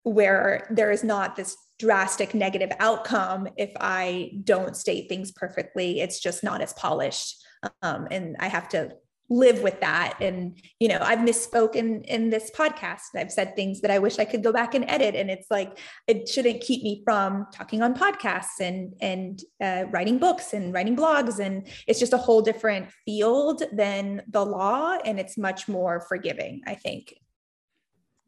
where 0.04 0.66
there 0.70 0.90
is 0.90 1.04
not 1.04 1.36
this 1.36 1.56
drastic 1.78 2.34
negative 2.34 2.72
outcome 2.80 3.48
if 3.56 3.70
I 3.80 4.32
don't 4.44 4.76
state 4.76 5.08
things 5.08 5.32
perfectly. 5.32 6.00
It's 6.00 6.20
just 6.20 6.42
not 6.42 6.60
as 6.60 6.72
polished. 6.72 7.36
Um, 7.82 8.08
and 8.10 8.36
I 8.38 8.48
have 8.48 8.68
to 8.70 8.92
live 9.30 9.62
with 9.62 9.78
that. 9.80 10.16
And, 10.20 10.58
you 10.80 10.88
know, 10.88 10.98
I've 11.00 11.18
misspoken 11.18 12.04
in 12.06 12.30
this 12.30 12.50
podcast. 12.50 13.14
I've 13.14 13.30
said 13.30 13.54
things 13.54 13.82
that 13.82 13.90
I 13.90 13.98
wish 13.98 14.18
I 14.18 14.24
could 14.24 14.42
go 14.42 14.52
back 14.52 14.74
and 14.74 14.84
edit. 14.88 15.14
And 15.14 15.30
it's 15.30 15.50
like, 15.50 15.78
it 16.06 16.28
shouldn't 16.28 16.62
keep 16.62 16.82
me 16.82 17.02
from 17.04 17.46
talking 17.52 17.82
on 17.82 17.94
podcasts 17.94 18.60
and, 18.60 18.94
and 19.00 19.40
uh, 19.62 19.84
writing 19.90 20.18
books 20.18 20.54
and 20.54 20.72
writing 20.72 20.96
blogs. 20.96 21.40
And 21.40 21.68
it's 21.86 22.00
just 22.00 22.14
a 22.14 22.18
whole 22.18 22.40
different 22.40 22.88
field 23.04 23.62
than 23.72 24.22
the 24.28 24.44
law. 24.44 24.96
And 25.04 25.20
it's 25.20 25.36
much 25.36 25.68
more 25.68 26.00
forgiving, 26.08 26.62
I 26.66 26.74
think. 26.74 27.14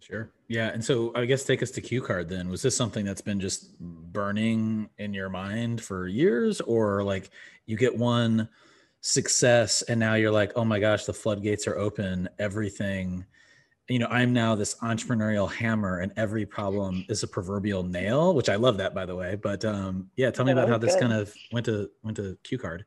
Sure. 0.01 0.31
Yeah. 0.49 0.69
And 0.69 0.85
so 0.85 1.13
I 1.15 1.27
guess 1.27 1.45
take 1.45 1.63
us 1.63 1.71
to 1.73 1.81
Cue 1.81 2.01
Card 2.01 2.29
then. 2.29 2.49
Was 2.49 2.63
this 2.63 2.77
something 2.77 3.05
that's 3.05 3.21
been 3.21 3.39
just 3.39 3.79
burning 3.79 4.89
in 4.99 5.13
your 5.13 5.29
mind 5.29 5.83
for 5.83 6.09
years 6.09 6.61
or 6.63 7.05
like 7.05 7.31
you 7.67 7.77
get 7.77 7.97
one 7.97 8.49
success 9.03 9.83
and 9.83 10.01
now 10.01 10.15
you're 10.15 10.31
like, 10.31 10.53
oh 10.57 10.65
my 10.65 10.81
gosh, 10.81 11.05
the 11.05 11.13
floodgates 11.13 11.67
are 11.67 11.77
open, 11.77 12.29
everything. 12.39 13.25
You 13.89 13.99
know, 13.99 14.07
I'm 14.07 14.33
now 14.33 14.55
this 14.55 14.77
entrepreneurial 14.77 15.51
hammer 15.53 15.99
and 15.99 16.13
every 16.17 16.47
problem 16.47 17.05
is 17.09 17.23
a 17.23 17.29
proverbial 17.29 17.83
nail, 17.83 18.35
which 18.35 18.49
I 18.49 18.57
love 18.57 18.79
that 18.79 18.95
by 18.95 19.05
the 19.05 19.15
way. 19.15 19.37
But 19.37 19.65
um 19.65 20.11
yeah, 20.17 20.31
tell 20.31 20.47
me 20.47 20.53
about 20.53 20.69
how 20.69 20.79
this 20.79 20.97
kind 20.97 21.13
of 21.13 21.35
went 21.53 21.67
to 21.67 21.91
went 22.03 22.17
to 22.17 22.39
Cue 22.43 22.59
Card. 22.59 22.87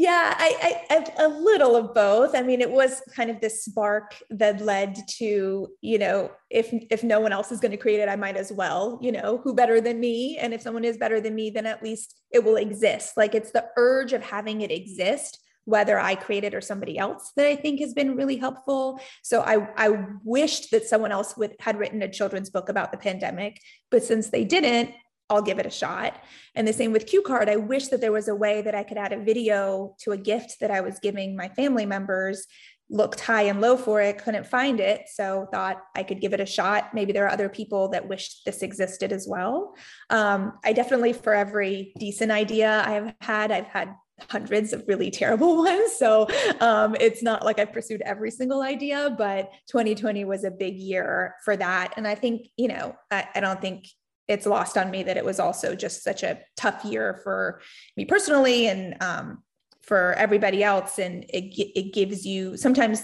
Yeah, 0.00 0.32
I, 0.38 0.84
I, 0.90 1.24
a 1.24 1.26
little 1.26 1.74
of 1.74 1.92
both. 1.92 2.36
I 2.36 2.42
mean, 2.42 2.60
it 2.60 2.70
was 2.70 3.02
kind 3.16 3.30
of 3.30 3.40
this 3.40 3.64
spark 3.64 4.14
that 4.30 4.60
led 4.60 4.96
to, 5.16 5.66
you 5.80 5.98
know, 5.98 6.30
if 6.50 6.72
if 6.88 7.02
no 7.02 7.18
one 7.18 7.32
else 7.32 7.50
is 7.50 7.58
going 7.58 7.72
to 7.72 7.76
create 7.76 7.98
it, 7.98 8.08
I 8.08 8.14
might 8.14 8.36
as 8.36 8.52
well. 8.52 9.00
You 9.02 9.10
know, 9.10 9.38
who 9.42 9.54
better 9.54 9.80
than 9.80 9.98
me? 9.98 10.38
And 10.38 10.54
if 10.54 10.62
someone 10.62 10.84
is 10.84 10.96
better 10.96 11.20
than 11.20 11.34
me, 11.34 11.50
then 11.50 11.66
at 11.66 11.82
least 11.82 12.14
it 12.30 12.44
will 12.44 12.54
exist. 12.54 13.16
Like 13.16 13.34
it's 13.34 13.50
the 13.50 13.66
urge 13.76 14.12
of 14.12 14.22
having 14.22 14.60
it 14.60 14.70
exist, 14.70 15.40
whether 15.64 15.98
I 15.98 16.14
create 16.14 16.44
it 16.44 16.54
or 16.54 16.60
somebody 16.60 16.96
else, 16.96 17.32
that 17.34 17.48
I 17.48 17.56
think 17.56 17.80
has 17.80 17.92
been 17.92 18.14
really 18.14 18.36
helpful. 18.36 19.00
So 19.24 19.40
I 19.40 19.68
I 19.76 20.04
wished 20.22 20.70
that 20.70 20.86
someone 20.86 21.10
else 21.10 21.36
would 21.36 21.56
had 21.58 21.76
written 21.76 22.02
a 22.02 22.08
children's 22.08 22.50
book 22.50 22.68
about 22.68 22.92
the 22.92 22.98
pandemic, 22.98 23.60
but 23.90 24.04
since 24.04 24.30
they 24.30 24.44
didn't, 24.44 24.94
I'll 25.30 25.42
give 25.42 25.58
it 25.58 25.66
a 25.66 25.70
shot. 25.70 26.22
And 26.54 26.66
the 26.66 26.72
same 26.72 26.92
with 26.92 27.06
Cue 27.06 27.22
Card. 27.22 27.48
I 27.48 27.56
wish 27.56 27.88
that 27.88 28.00
there 28.00 28.12
was 28.12 28.28
a 28.28 28.34
way 28.34 28.62
that 28.62 28.74
I 28.74 28.82
could 28.82 28.96
add 28.96 29.12
a 29.12 29.22
video 29.22 29.94
to 30.00 30.12
a 30.12 30.16
gift 30.16 30.56
that 30.60 30.70
I 30.70 30.80
was 30.80 30.98
giving 30.98 31.36
my 31.36 31.48
family 31.48 31.86
members. 31.86 32.46
Looked 32.90 33.20
high 33.20 33.42
and 33.42 33.60
low 33.60 33.76
for 33.76 34.00
it, 34.00 34.16
couldn't 34.16 34.46
find 34.46 34.80
it. 34.80 35.02
So 35.12 35.46
thought 35.52 35.82
I 35.94 36.02
could 36.02 36.22
give 36.22 36.32
it 36.32 36.40
a 36.40 36.46
shot. 36.46 36.94
Maybe 36.94 37.12
there 37.12 37.26
are 37.26 37.30
other 37.30 37.50
people 37.50 37.88
that 37.88 38.08
wish 38.08 38.42
this 38.44 38.62
existed 38.62 39.12
as 39.12 39.28
well. 39.28 39.74
Um, 40.08 40.54
I 40.64 40.72
definitely, 40.72 41.12
for 41.12 41.34
every 41.34 41.92
decent 41.98 42.32
idea 42.32 42.82
I've 42.86 43.12
had, 43.20 43.52
I've 43.52 43.66
had 43.66 43.94
hundreds 44.30 44.72
of 44.72 44.84
really 44.88 45.10
terrible 45.20 45.58
ones. 45.58 45.92
So 45.92 46.28
um, 46.60 46.96
it's 46.98 47.22
not 47.22 47.44
like 47.44 47.58
I've 47.58 47.74
pursued 47.74 48.00
every 48.02 48.30
single 48.30 48.62
idea, 48.62 49.14
but 49.16 49.50
2020 49.68 50.24
was 50.24 50.44
a 50.44 50.50
big 50.50 50.76
year 50.76 51.34
for 51.44 51.56
that. 51.56 51.92
And 51.98 52.08
I 52.08 52.14
think, 52.14 52.48
you 52.56 52.68
know, 52.68 52.96
I, 53.10 53.28
I 53.34 53.40
don't 53.40 53.60
think 53.60 53.86
it's 54.28 54.46
lost 54.46 54.76
on 54.76 54.90
me 54.90 55.02
that 55.02 55.16
it 55.16 55.24
was 55.24 55.40
also 55.40 55.74
just 55.74 56.04
such 56.04 56.22
a 56.22 56.38
tough 56.56 56.84
year 56.84 57.20
for 57.24 57.60
me 57.96 58.04
personally 58.04 58.68
and 58.68 59.02
um, 59.02 59.42
for 59.82 60.12
everybody 60.14 60.62
else. 60.62 60.98
And 60.98 61.24
it, 61.30 61.54
it 61.56 61.94
gives 61.94 62.26
you 62.26 62.56
sometimes 62.56 63.02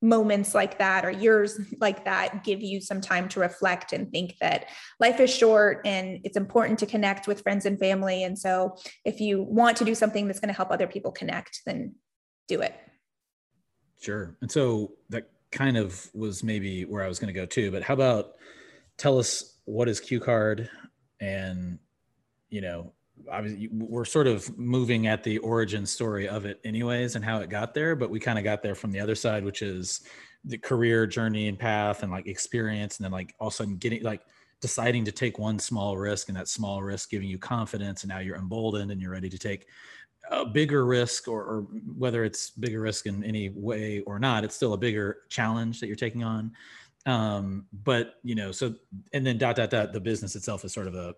moments 0.00 0.54
like 0.54 0.78
that 0.78 1.04
or 1.04 1.10
years 1.10 1.58
like 1.80 2.04
that 2.04 2.44
give 2.44 2.62
you 2.62 2.80
some 2.80 3.00
time 3.00 3.28
to 3.28 3.40
reflect 3.40 3.92
and 3.92 4.10
think 4.12 4.36
that 4.40 4.66
life 5.00 5.18
is 5.18 5.34
short 5.34 5.80
and 5.84 6.20
it's 6.22 6.36
important 6.36 6.78
to 6.78 6.86
connect 6.86 7.26
with 7.26 7.42
friends 7.42 7.66
and 7.66 7.78
family. 7.78 8.22
And 8.22 8.38
so 8.38 8.76
if 9.04 9.20
you 9.20 9.42
want 9.42 9.76
to 9.78 9.84
do 9.84 9.94
something 9.94 10.26
that's 10.26 10.38
going 10.38 10.48
to 10.48 10.56
help 10.56 10.70
other 10.70 10.86
people 10.86 11.10
connect, 11.10 11.62
then 11.66 11.94
do 12.46 12.60
it. 12.60 12.74
Sure. 14.00 14.36
And 14.40 14.50
so 14.50 14.92
that 15.08 15.30
kind 15.50 15.76
of 15.76 16.08
was 16.14 16.44
maybe 16.44 16.84
where 16.84 17.02
I 17.02 17.08
was 17.08 17.18
going 17.18 17.32
to 17.32 17.38
go 17.38 17.46
too. 17.46 17.70
But 17.70 17.82
how 17.82 17.94
about 17.94 18.34
tell 18.96 19.18
us 19.18 19.57
what 19.68 19.88
is 19.88 20.00
cue 20.00 20.20
card? 20.20 20.68
And 21.20 21.78
you 22.50 22.60
know 22.60 22.92
obviously 23.30 23.68
we're 23.72 24.04
sort 24.04 24.26
of 24.26 24.56
moving 24.58 25.06
at 25.06 25.24
the 25.24 25.38
origin 25.38 25.84
story 25.84 26.28
of 26.28 26.44
it 26.46 26.60
anyways 26.64 27.16
and 27.16 27.24
how 27.24 27.38
it 27.38 27.50
got 27.50 27.74
there 27.74 27.96
but 27.96 28.10
we 28.10 28.20
kind 28.20 28.38
of 28.38 28.44
got 28.44 28.62
there 28.62 28.74
from 28.74 28.90
the 28.92 29.00
other 29.00 29.14
side 29.14 29.44
which 29.44 29.62
is 29.62 30.02
the 30.44 30.58
career 30.58 31.06
journey 31.06 31.48
and 31.48 31.58
path 31.58 32.02
and 32.02 32.12
like 32.12 32.26
experience 32.26 32.98
and 32.98 33.04
then 33.04 33.12
like 33.12 33.34
all 33.40 33.48
of 33.48 33.52
a 33.52 33.56
sudden 33.56 33.76
getting 33.76 34.02
like 34.02 34.22
deciding 34.60 35.04
to 35.04 35.12
take 35.12 35.38
one 35.38 35.58
small 35.58 35.96
risk 35.96 36.28
and 36.28 36.36
that 36.36 36.48
small 36.48 36.82
risk 36.82 37.10
giving 37.10 37.28
you 37.28 37.38
confidence 37.38 38.02
and 38.02 38.08
now 38.08 38.18
you're 38.18 38.36
emboldened 38.36 38.90
and 38.90 39.00
you're 39.00 39.12
ready 39.12 39.28
to 39.28 39.38
take 39.38 39.66
a 40.30 40.44
bigger 40.44 40.84
risk 40.84 41.26
or, 41.26 41.42
or, 41.42 41.60
whether 41.96 42.22
it's 42.24 42.50
bigger 42.50 42.80
risk 42.80 43.06
in 43.06 43.24
any 43.24 43.48
way 43.50 44.00
or 44.06 44.18
not 44.18 44.44
it's 44.44 44.54
still 44.54 44.74
a 44.74 44.78
bigger 44.78 45.18
challenge 45.28 45.80
that 45.80 45.86
you're 45.86 45.96
taking 45.96 46.22
on 46.22 46.52
um, 47.08 47.64
but 47.72 48.16
you 48.22 48.34
know 48.34 48.52
so 48.52 48.74
and 49.14 49.26
then 49.26 49.38
dot 49.38 49.56
dot 49.56 49.70
dot 49.70 49.92
the 49.94 50.00
business 50.00 50.36
itself 50.36 50.62
is 50.64 50.74
sort 50.74 50.86
of 50.86 50.94
a 50.94 51.14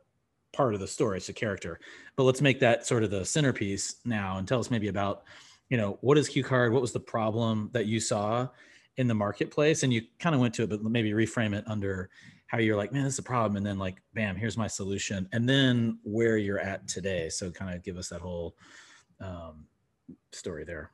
part 0.52 0.72
of 0.72 0.80
the 0.80 0.86
story 0.86 1.16
it's 1.16 1.28
a 1.28 1.32
character. 1.32 1.80
But 2.16 2.22
let's 2.22 2.40
make 2.40 2.60
that 2.60 2.86
sort 2.86 3.02
of 3.02 3.10
the 3.10 3.24
centerpiece 3.24 3.96
now 4.04 4.38
and 4.38 4.46
tell 4.46 4.60
us 4.60 4.70
maybe 4.70 4.88
about 4.88 5.24
you 5.68 5.76
know 5.76 5.98
what 6.00 6.16
is 6.16 6.28
q 6.28 6.44
card? 6.44 6.72
What 6.72 6.80
was 6.80 6.92
the 6.92 7.00
problem 7.00 7.70
that 7.72 7.86
you 7.86 7.98
saw 7.98 8.48
in 8.98 9.08
the 9.08 9.14
marketplace? 9.14 9.82
And 9.82 9.92
you 9.92 10.02
kind 10.20 10.34
of 10.34 10.40
went 10.40 10.54
to 10.54 10.62
it 10.62 10.70
but 10.70 10.82
maybe 10.84 11.10
reframe 11.10 11.54
it 11.56 11.64
under 11.66 12.08
how 12.46 12.58
you're 12.58 12.76
like 12.76 12.92
man 12.92 13.04
this 13.04 13.14
is 13.14 13.18
a 13.18 13.24
problem 13.24 13.56
and 13.56 13.66
then 13.66 13.78
like 13.78 14.00
bam 14.14 14.36
here's 14.36 14.56
my 14.56 14.68
solution. 14.68 15.28
And 15.32 15.48
then 15.48 15.98
where 16.04 16.36
you're 16.36 16.60
at 16.60 16.86
today. 16.86 17.28
So 17.30 17.50
kind 17.50 17.74
of 17.74 17.82
give 17.82 17.96
us 17.96 18.08
that 18.10 18.20
whole 18.20 18.54
um, 19.20 19.66
story 20.30 20.62
there. 20.62 20.92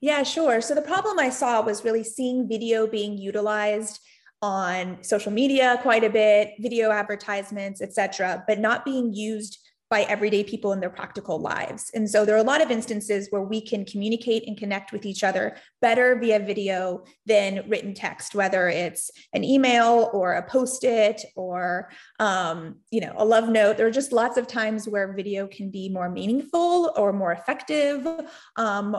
Yeah 0.00 0.24
sure. 0.24 0.60
So 0.60 0.74
the 0.74 0.82
problem 0.82 1.20
i 1.20 1.30
saw 1.30 1.62
was 1.62 1.84
really 1.84 2.02
seeing 2.02 2.48
video 2.48 2.88
being 2.88 3.16
utilized 3.16 4.00
on 4.42 5.02
social 5.02 5.32
media 5.32 5.78
quite 5.82 6.04
a 6.04 6.10
bit 6.10 6.50
video 6.60 6.90
advertisements 6.90 7.80
etc 7.80 8.44
but 8.46 8.58
not 8.58 8.84
being 8.84 9.12
used 9.12 9.58
by 9.88 10.02
everyday 10.02 10.42
people 10.42 10.72
in 10.72 10.80
their 10.80 10.90
practical 10.90 11.38
lives. 11.38 11.90
And 11.94 12.10
so 12.10 12.24
there 12.24 12.34
are 12.34 12.40
a 12.40 12.42
lot 12.42 12.60
of 12.60 12.70
instances 12.70 13.28
where 13.30 13.42
we 13.42 13.60
can 13.60 13.84
communicate 13.84 14.46
and 14.46 14.58
connect 14.58 14.90
with 14.90 15.06
each 15.06 15.22
other 15.22 15.56
better 15.80 16.18
via 16.18 16.40
video 16.40 17.04
than 17.24 17.68
written 17.68 17.94
text, 17.94 18.34
whether 18.34 18.68
it's 18.68 19.10
an 19.32 19.44
email 19.44 20.10
or 20.12 20.32
a 20.32 20.42
post-it 20.42 21.24
or 21.36 21.90
um, 22.18 22.76
you 22.90 23.00
know 23.00 23.14
a 23.16 23.24
love 23.24 23.48
note. 23.48 23.76
There 23.76 23.86
are 23.86 23.92
just 23.92 24.12
lots 24.12 24.36
of 24.36 24.48
times 24.48 24.88
where 24.88 25.12
video 25.12 25.46
can 25.46 25.70
be 25.70 25.88
more 25.88 26.10
meaningful 26.10 26.92
or 26.96 27.12
more 27.12 27.32
effective 27.32 28.06
um, 28.56 28.96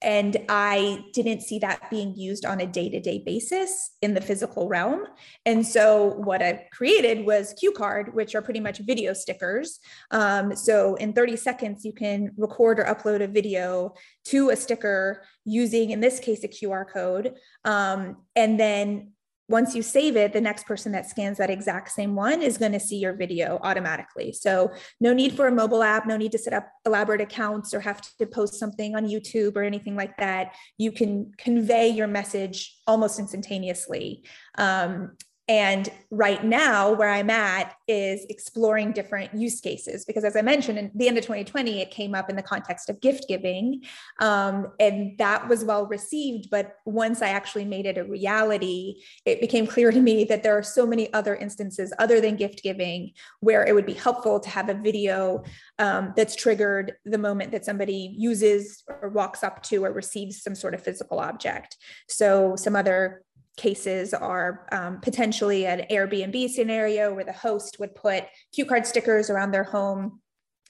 and 0.00 0.36
I 0.48 1.04
didn't 1.12 1.42
see 1.42 1.58
that 1.58 1.90
being 1.90 2.14
used 2.14 2.44
on 2.44 2.60
a 2.60 2.66
day 2.66 2.88
to 2.88 3.00
day 3.00 3.22
basis 3.24 3.90
in 4.00 4.14
the 4.14 4.20
physical 4.20 4.68
realm. 4.68 5.04
And 5.44 5.66
so, 5.66 6.14
what 6.18 6.40
I 6.40 6.66
created 6.72 7.26
was 7.26 7.54
Q 7.58 7.72
Card, 7.72 8.14
which 8.14 8.34
are 8.34 8.42
pretty 8.42 8.60
much 8.60 8.78
video 8.78 9.12
stickers. 9.12 9.80
Um, 10.10 10.54
so, 10.54 10.94
in 10.96 11.12
30 11.12 11.36
seconds, 11.36 11.84
you 11.84 11.92
can 11.92 12.30
record 12.36 12.78
or 12.78 12.84
upload 12.84 13.22
a 13.22 13.26
video 13.26 13.94
to 14.26 14.50
a 14.50 14.56
sticker 14.56 15.24
using, 15.44 15.90
in 15.90 16.00
this 16.00 16.20
case, 16.20 16.44
a 16.44 16.48
QR 16.48 16.84
code. 16.88 17.34
Um, 17.64 18.18
and 18.36 18.58
then 18.58 19.12
once 19.48 19.74
you 19.74 19.82
save 19.82 20.16
it, 20.16 20.32
the 20.32 20.40
next 20.40 20.66
person 20.66 20.92
that 20.92 21.08
scans 21.08 21.38
that 21.38 21.50
exact 21.50 21.90
same 21.90 22.14
one 22.14 22.42
is 22.42 22.58
going 22.58 22.72
to 22.72 22.80
see 22.80 22.98
your 22.98 23.14
video 23.14 23.58
automatically. 23.62 24.32
So, 24.32 24.70
no 25.00 25.12
need 25.12 25.34
for 25.34 25.46
a 25.46 25.52
mobile 25.52 25.82
app, 25.82 26.06
no 26.06 26.16
need 26.16 26.32
to 26.32 26.38
set 26.38 26.52
up 26.52 26.68
elaborate 26.84 27.20
accounts 27.20 27.72
or 27.72 27.80
have 27.80 28.00
to 28.18 28.26
post 28.26 28.54
something 28.54 28.94
on 28.94 29.06
YouTube 29.06 29.56
or 29.56 29.62
anything 29.62 29.96
like 29.96 30.16
that. 30.18 30.54
You 30.76 30.92
can 30.92 31.32
convey 31.38 31.88
your 31.88 32.06
message 32.06 32.76
almost 32.86 33.18
instantaneously. 33.18 34.24
Um, 34.56 35.12
and 35.48 35.88
right 36.10 36.44
now, 36.44 36.92
where 36.92 37.08
I'm 37.08 37.30
at 37.30 37.74
is 37.86 38.26
exploring 38.28 38.92
different 38.92 39.34
use 39.34 39.62
cases 39.62 40.04
because, 40.04 40.22
as 40.22 40.36
I 40.36 40.42
mentioned, 40.42 40.78
in 40.78 40.90
the 40.94 41.08
end 41.08 41.16
of 41.16 41.24
2020, 41.24 41.80
it 41.80 41.90
came 41.90 42.14
up 42.14 42.28
in 42.28 42.36
the 42.36 42.42
context 42.42 42.90
of 42.90 43.00
gift 43.00 43.24
giving. 43.28 43.82
Um, 44.20 44.72
and 44.78 45.16
that 45.16 45.48
was 45.48 45.64
well 45.64 45.86
received. 45.86 46.50
But 46.50 46.74
once 46.84 47.22
I 47.22 47.30
actually 47.30 47.64
made 47.64 47.86
it 47.86 47.96
a 47.96 48.04
reality, 48.04 49.02
it 49.24 49.40
became 49.40 49.66
clear 49.66 49.90
to 49.90 50.00
me 50.00 50.24
that 50.24 50.42
there 50.42 50.56
are 50.56 50.62
so 50.62 50.86
many 50.86 51.10
other 51.14 51.34
instances 51.34 51.94
other 51.98 52.20
than 52.20 52.36
gift 52.36 52.62
giving 52.62 53.12
where 53.40 53.64
it 53.66 53.74
would 53.74 53.86
be 53.86 53.94
helpful 53.94 54.40
to 54.40 54.50
have 54.50 54.68
a 54.68 54.74
video 54.74 55.42
um, 55.78 56.12
that's 56.14 56.36
triggered 56.36 56.92
the 57.06 57.16
moment 57.16 57.52
that 57.52 57.64
somebody 57.64 58.14
uses 58.18 58.84
or 58.86 59.08
walks 59.08 59.42
up 59.42 59.62
to 59.62 59.86
or 59.86 59.92
receives 59.92 60.42
some 60.42 60.54
sort 60.54 60.74
of 60.74 60.82
physical 60.82 61.20
object. 61.20 61.76
So, 62.06 62.54
some 62.54 62.76
other 62.76 63.22
cases 63.58 64.14
are 64.14 64.66
um, 64.72 65.00
potentially 65.00 65.66
an 65.66 65.84
Airbnb 65.90 66.48
scenario 66.48 67.12
where 67.12 67.24
the 67.24 67.32
host 67.32 67.78
would 67.78 67.94
put 67.94 68.24
cue 68.54 68.64
card 68.64 68.86
stickers 68.86 69.28
around 69.28 69.50
their 69.50 69.64
home. 69.64 70.20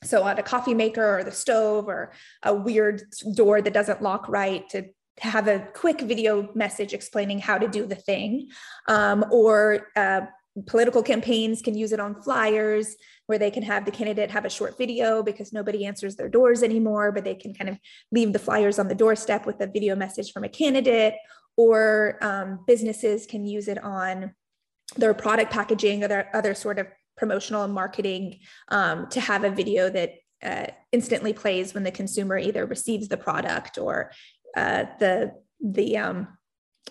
So 0.02 0.22
on 0.24 0.38
a 0.38 0.42
coffee 0.42 0.74
maker 0.74 1.18
or 1.18 1.24
the 1.24 1.32
stove 1.32 1.86
or 1.86 2.12
a 2.42 2.54
weird 2.54 3.02
door 3.34 3.62
that 3.62 3.74
doesn't 3.74 4.02
lock 4.02 4.28
right 4.28 4.68
to 4.70 4.86
have 5.20 5.48
a 5.48 5.68
quick 5.74 6.00
video 6.00 6.48
message 6.54 6.94
explaining 6.94 7.40
how 7.40 7.58
to 7.58 7.68
do 7.68 7.86
the 7.86 7.96
thing. 7.96 8.48
Um, 8.86 9.24
or 9.30 9.88
uh, 9.96 10.22
political 10.66 11.02
campaigns 11.02 11.62
can 11.62 11.76
use 11.76 11.92
it 11.92 12.00
on 12.00 12.20
flyers 12.22 12.96
where 13.26 13.38
they 13.38 13.50
can 13.50 13.62
have 13.62 13.84
the 13.84 13.90
candidate 13.90 14.30
have 14.30 14.44
a 14.44 14.50
short 14.50 14.78
video 14.78 15.22
because 15.22 15.52
nobody 15.52 15.84
answers 15.84 16.16
their 16.16 16.28
doors 16.28 16.62
anymore, 16.62 17.12
but 17.12 17.24
they 17.24 17.34
can 17.34 17.54
kind 17.54 17.68
of 17.68 17.78
leave 18.10 18.32
the 18.32 18.38
flyers 18.38 18.78
on 18.78 18.88
the 18.88 18.94
doorstep 18.94 19.46
with 19.46 19.60
a 19.60 19.66
video 19.66 19.94
message 19.94 20.32
from 20.32 20.44
a 20.44 20.48
candidate 20.48 21.14
or 21.58 22.18
um, 22.22 22.60
businesses 22.68 23.26
can 23.26 23.44
use 23.44 23.66
it 23.66 23.82
on 23.82 24.32
their 24.96 25.12
product 25.12 25.50
packaging 25.50 26.04
or 26.04 26.08
their 26.08 26.30
other 26.34 26.54
sort 26.54 26.78
of 26.78 26.86
promotional 27.16 27.66
marketing 27.66 28.38
um, 28.68 29.08
to 29.08 29.20
have 29.20 29.42
a 29.42 29.50
video 29.50 29.90
that 29.90 30.14
uh, 30.42 30.66
instantly 30.92 31.32
plays 31.32 31.74
when 31.74 31.82
the 31.82 31.90
consumer 31.90 32.38
either 32.38 32.64
receives 32.64 33.08
the 33.08 33.16
product 33.16 33.76
or 33.76 34.12
uh, 34.56 34.84
the 35.00 35.32
the 35.60 35.98
um, 35.98 36.28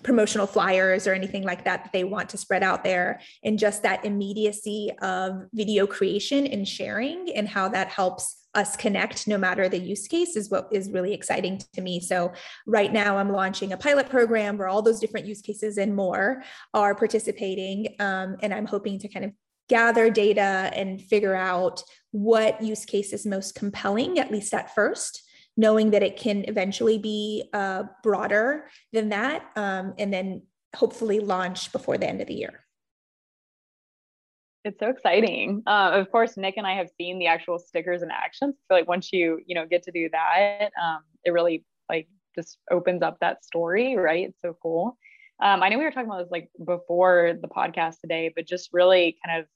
promotional 0.03 0.45
flyers 0.45 1.08
or 1.08 1.13
anything 1.13 1.43
like 1.43 1.63
that 1.63 1.86
that 1.86 1.93
they 1.93 2.03
want 2.03 2.27
to 2.30 2.38
spread 2.38 2.62
out 2.62 2.84
there. 2.84 3.21
And 3.45 3.58
just 3.58 3.84
that 3.84 4.03
immediacy 4.03 4.91
of 5.01 5.45
video 5.53 5.88
creation 5.88 6.45
and 6.45 6.67
sharing 6.67 7.32
and 7.34 7.47
how 7.47 7.69
that 7.69 7.88
helps 7.88 8.46
us 8.58 8.76
connect 8.76 9.28
no 9.28 9.38
matter 9.38 9.70
the 9.70 9.78
use 9.78 10.08
case 10.08 10.36
is 10.36 10.50
what 10.50 10.67
is 10.72 10.91
really 10.91 11.13
exciting 11.13 11.62
to 11.74 11.82
me. 11.82 12.00
So 12.00 12.34
right 12.65 12.91
now 12.91 13.17
I'm 13.17 13.32
launching 13.32 13.72
a 13.72 13.78
pilot 13.78 14.10
program 14.10 14.58
where 14.58 14.67
all 14.67 14.82
those 14.82 15.00
different 15.00 15.28
use 15.28 15.41
cases 15.41 15.78
and 15.78 15.96
more 15.96 16.43
are 16.74 16.96
participating. 16.96 17.96
Um, 18.00 18.38
and 18.41 18.54
I'm 18.54 18.65
hoping 18.65 18.98
to 19.00 19.08
kind 19.08 19.26
of 19.26 19.32
gather 19.70 20.10
data 20.10 20.72
and 20.74 21.02
figure 21.02 21.36
out 21.36 21.84
what 22.12 22.62
use 22.62 22.84
case 22.84 23.13
is 23.13 23.26
most 23.26 23.54
compelling, 23.54 24.17
at 24.17 24.32
least 24.32 24.54
at 24.54 24.74
first, 24.74 25.22
knowing 25.56 25.91
that 25.91 26.04
it 26.04 26.17
can 26.17 26.46
eventually 26.48 26.98
be 26.98 27.50
uh, 27.54 27.84
broader 28.02 28.70
than 28.91 29.10
that, 29.10 29.46
um, 29.56 29.93
and 30.00 30.12
then 30.12 30.41
hopefully 30.76 31.20
launch 31.20 31.72
before 31.72 31.98
the 31.98 32.08
end 32.08 32.22
of 32.22 32.28
the 32.28 32.34
year. 32.34 32.63
It's 34.67 34.80
so 34.80 34.89
exciting. 34.89 35.63
Uh, 35.65 35.91
of 35.93 36.12
course, 36.12 36.36
Nick 36.36 36.56
and 36.58 36.67
I 36.67 36.75
have 36.75 36.89
seen 36.97 37.19
the 37.19 37.27
actual 37.27 37.58
stickers 37.58 38.01
in 38.03 38.12
action. 38.12 38.53
So 38.67 38.73
like 38.73 38.86
once 38.88 39.13
you 39.13 39.39
you 39.45 39.56
know 39.56 39.65
get 39.65 39.84
to 39.84 39.91
do 39.91 40.10
that, 40.12 40.71
um, 40.82 40.99
it 41.23 41.32
really 41.32 41.63
like 41.89 42.10
just 42.36 42.58
opens 42.69 43.01
up 43.01 43.17
that 43.21 43.45
story, 43.45 43.95
right? 43.95 44.27
It's 44.27 44.41
so 44.41 44.58
cool. 44.62 44.97
Um, 45.41 45.63
I 45.63 45.69
know 45.69 45.77
we 45.77 45.86
were 45.86 45.91
talking 45.91 46.10
about 46.10 46.23
this 46.23 46.32
like 46.32 46.49
before 46.65 47.34
the 47.41 47.47
podcast 47.47 48.01
today, 48.01 48.30
but 48.36 48.45
just 48.45 48.69
really 48.73 49.17
kind 49.25 49.39
of 49.39 49.47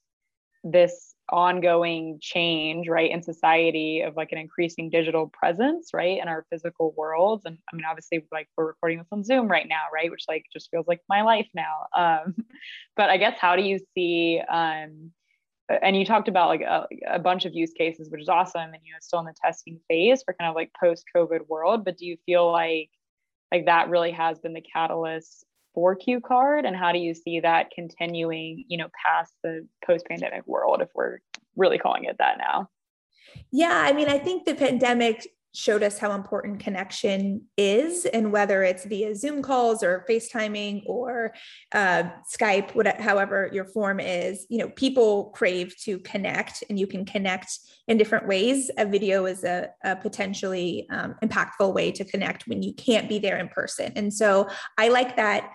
this 0.64 1.14
ongoing 1.32 2.20
change, 2.22 2.88
right, 2.88 3.12
in 3.12 3.24
society 3.24 4.02
of 4.02 4.16
like 4.16 4.32
an 4.32 4.38
increasing 4.38 4.90
digital 4.90 5.28
presence, 5.28 5.90
right, 5.94 6.22
in 6.22 6.28
our 6.28 6.46
physical 6.50 6.94
worlds. 6.98 7.46
And 7.46 7.58
I 7.72 7.76
mean, 7.76 7.86
obviously, 7.90 8.26
like 8.32 8.48
we're 8.58 8.68
recording 8.68 9.00
this 9.00 9.08
on 9.12 9.24
Zoom 9.24 9.48
right 9.48 9.68
now, 9.68 9.84
right, 9.94 10.12
which 10.12 10.26
like 10.28 10.46
just 10.52 10.70
feels 10.72 10.88
like 10.88 11.02
my 11.10 11.22
life 11.22 11.48
now. 11.54 11.88
Um, 11.96 12.36
but 12.96 13.10
I 13.10 13.18
guess 13.18 13.38
how 13.40 13.56
do 13.56 13.64
you 13.64 13.80
see? 13.96 14.42
Um, 14.50 15.12
and 15.82 15.96
you 15.96 16.06
talked 16.06 16.28
about 16.28 16.50
like 16.50 16.62
a, 16.62 16.88
a 17.08 17.20
bunch 17.20 17.46
of 17.46 17.54
use 17.54 17.72
cases, 17.72 18.10
which 18.10 18.22
is 18.22 18.30
awesome, 18.30 18.74
and 18.74 18.84
you 18.84 18.92
know, 18.92 19.00
still 19.02 19.20
in 19.20 19.26
the 19.26 19.34
testing 19.44 19.80
phase 19.88 20.24
for 20.24 20.34
kind 20.34 20.50
of 20.50 20.56
like 20.56 20.72
post-COVID 20.80 21.48
world. 21.48 21.86
But 21.86 21.98
do 21.98 22.06
you 22.06 22.18
feel 22.26 22.52
like 22.52 22.90
like 23.52 23.66
that 23.66 23.90
really 23.90 24.12
has 24.12 24.40
been 24.40 24.54
the 24.54 24.62
catalyst 24.62 25.46
for 25.74 25.96
Q 25.96 26.22
card? 26.22 26.66
And 26.66 26.76
how 26.76 26.92
do 26.92 27.00
you 27.00 27.14
see 27.14 27.40
that 27.40 27.72
continuing, 27.72 28.66
you 28.68 28.78
know, 28.78 28.88
past 29.06 29.34
the 29.44 29.68
post-pandemic 29.86 30.46
world 30.48 30.82
if 30.82 30.90
we're 30.94 31.20
really 31.56 31.78
calling 31.78 32.06
it 32.06 32.18
that 32.20 32.38
now? 32.38 32.70
Yeah, 33.52 33.84
I 33.86 33.94
mean, 33.94 34.10
I 34.10 34.18
think 34.18 34.46
the 34.46 34.56
pandemic 34.56 35.28
showed 35.54 35.84
us 35.84 36.00
how 36.00 36.14
important 36.14 36.62
connection 36.62 37.42
is 37.58 38.06
and 38.06 38.32
whether 38.32 38.64
it's 38.64 38.86
via 38.86 39.14
zoom 39.14 39.42
calls 39.42 39.84
or 39.84 40.06
facetiming 40.10 40.82
or 40.86 41.34
uh, 41.74 42.04
skype 42.34 42.74
whatever 42.74 43.02
however 43.02 43.50
your 43.52 43.66
form 43.66 44.00
is 44.00 44.46
you 44.50 44.58
know 44.58 44.70
people 44.70 45.26
crave 45.36 45.76
to 45.78 46.00
connect 46.00 46.64
and 46.70 46.80
you 46.80 46.88
can 46.88 47.06
connect 47.06 47.60
in 47.88 47.98
different 47.98 48.28
ways. 48.28 48.72
A 48.78 48.86
video 48.86 49.26
is 49.26 49.44
a, 49.44 49.70
a 49.84 49.96
potentially 49.96 50.88
um, 50.90 51.16
impactful 51.22 51.74
way 51.74 51.92
to 51.92 52.06
connect 52.06 52.48
when 52.48 52.64
you 52.64 52.74
can't 52.74 53.10
be 53.10 53.20
there 53.20 53.38
in 53.38 53.50
person. 53.50 53.92
And 53.96 54.14
so 54.14 54.48
i 54.78 54.88
like 54.88 55.16
that 55.18 55.52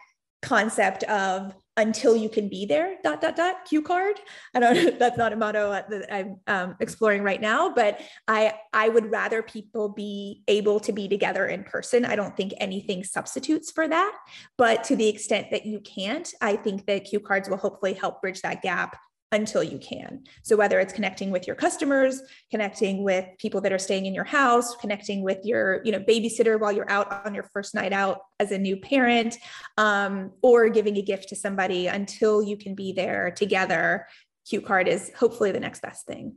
concept 0.46 1.02
of 1.04 1.54
until 1.76 2.16
you 2.16 2.28
can 2.28 2.48
be 2.48 2.64
there 2.64 2.96
dot 3.02 3.20
dot 3.20 3.36
dot 3.36 3.64
cue 3.66 3.82
card. 3.82 4.18
I 4.54 4.60
don't 4.60 4.98
that's 4.98 5.18
not 5.18 5.32
a 5.32 5.36
motto 5.36 5.70
that 5.70 6.06
i'm 6.12 6.40
um, 6.46 6.76
exploring 6.80 7.22
right 7.22 7.40
now 7.40 7.74
but 7.74 8.00
i 8.28 8.54
i 8.72 8.88
would 8.88 9.10
rather 9.10 9.42
people 9.42 9.88
be 9.88 10.42
able 10.48 10.80
to 10.80 10.92
be 10.92 11.08
together 11.08 11.46
in 11.46 11.64
person. 11.64 12.04
I 12.04 12.16
don't 12.16 12.36
think 12.36 12.54
anything 12.58 13.04
substitutes 13.04 13.70
for 13.70 13.88
that 13.88 14.16
but 14.56 14.84
to 14.84 14.96
the 14.96 15.08
extent 15.08 15.48
that 15.50 15.66
you 15.66 15.80
can't 15.80 16.32
i 16.40 16.56
think 16.56 16.86
that 16.86 17.04
cue 17.04 17.20
cards 17.20 17.48
will 17.48 17.56
hopefully 17.56 17.92
help 17.92 18.22
bridge 18.22 18.40
that 18.42 18.62
gap 18.62 18.96
until 19.32 19.62
you 19.62 19.78
can. 19.78 20.22
So 20.42 20.56
whether 20.56 20.78
it's 20.78 20.92
connecting 20.92 21.30
with 21.30 21.46
your 21.46 21.56
customers, 21.56 22.22
connecting 22.50 23.02
with 23.02 23.26
people 23.38 23.60
that 23.62 23.72
are 23.72 23.78
staying 23.78 24.06
in 24.06 24.14
your 24.14 24.24
house, 24.24 24.76
connecting 24.76 25.22
with 25.22 25.44
your, 25.44 25.82
you 25.84 25.90
know, 25.90 25.98
babysitter 25.98 26.60
while 26.60 26.70
you're 26.70 26.90
out 26.90 27.26
on 27.26 27.34
your 27.34 27.44
first 27.52 27.74
night 27.74 27.92
out 27.92 28.20
as 28.38 28.52
a 28.52 28.58
new 28.58 28.76
parent, 28.76 29.36
um, 29.78 30.30
or 30.42 30.68
giving 30.68 30.96
a 30.96 31.02
gift 31.02 31.28
to 31.30 31.36
somebody 31.36 31.88
until 31.88 32.40
you 32.40 32.56
can 32.56 32.74
be 32.76 32.92
there 32.92 33.32
together, 33.32 34.06
cue 34.48 34.60
card 34.60 34.86
is 34.86 35.10
hopefully 35.18 35.50
the 35.50 35.60
next 35.60 35.82
best 35.82 36.06
thing. 36.06 36.36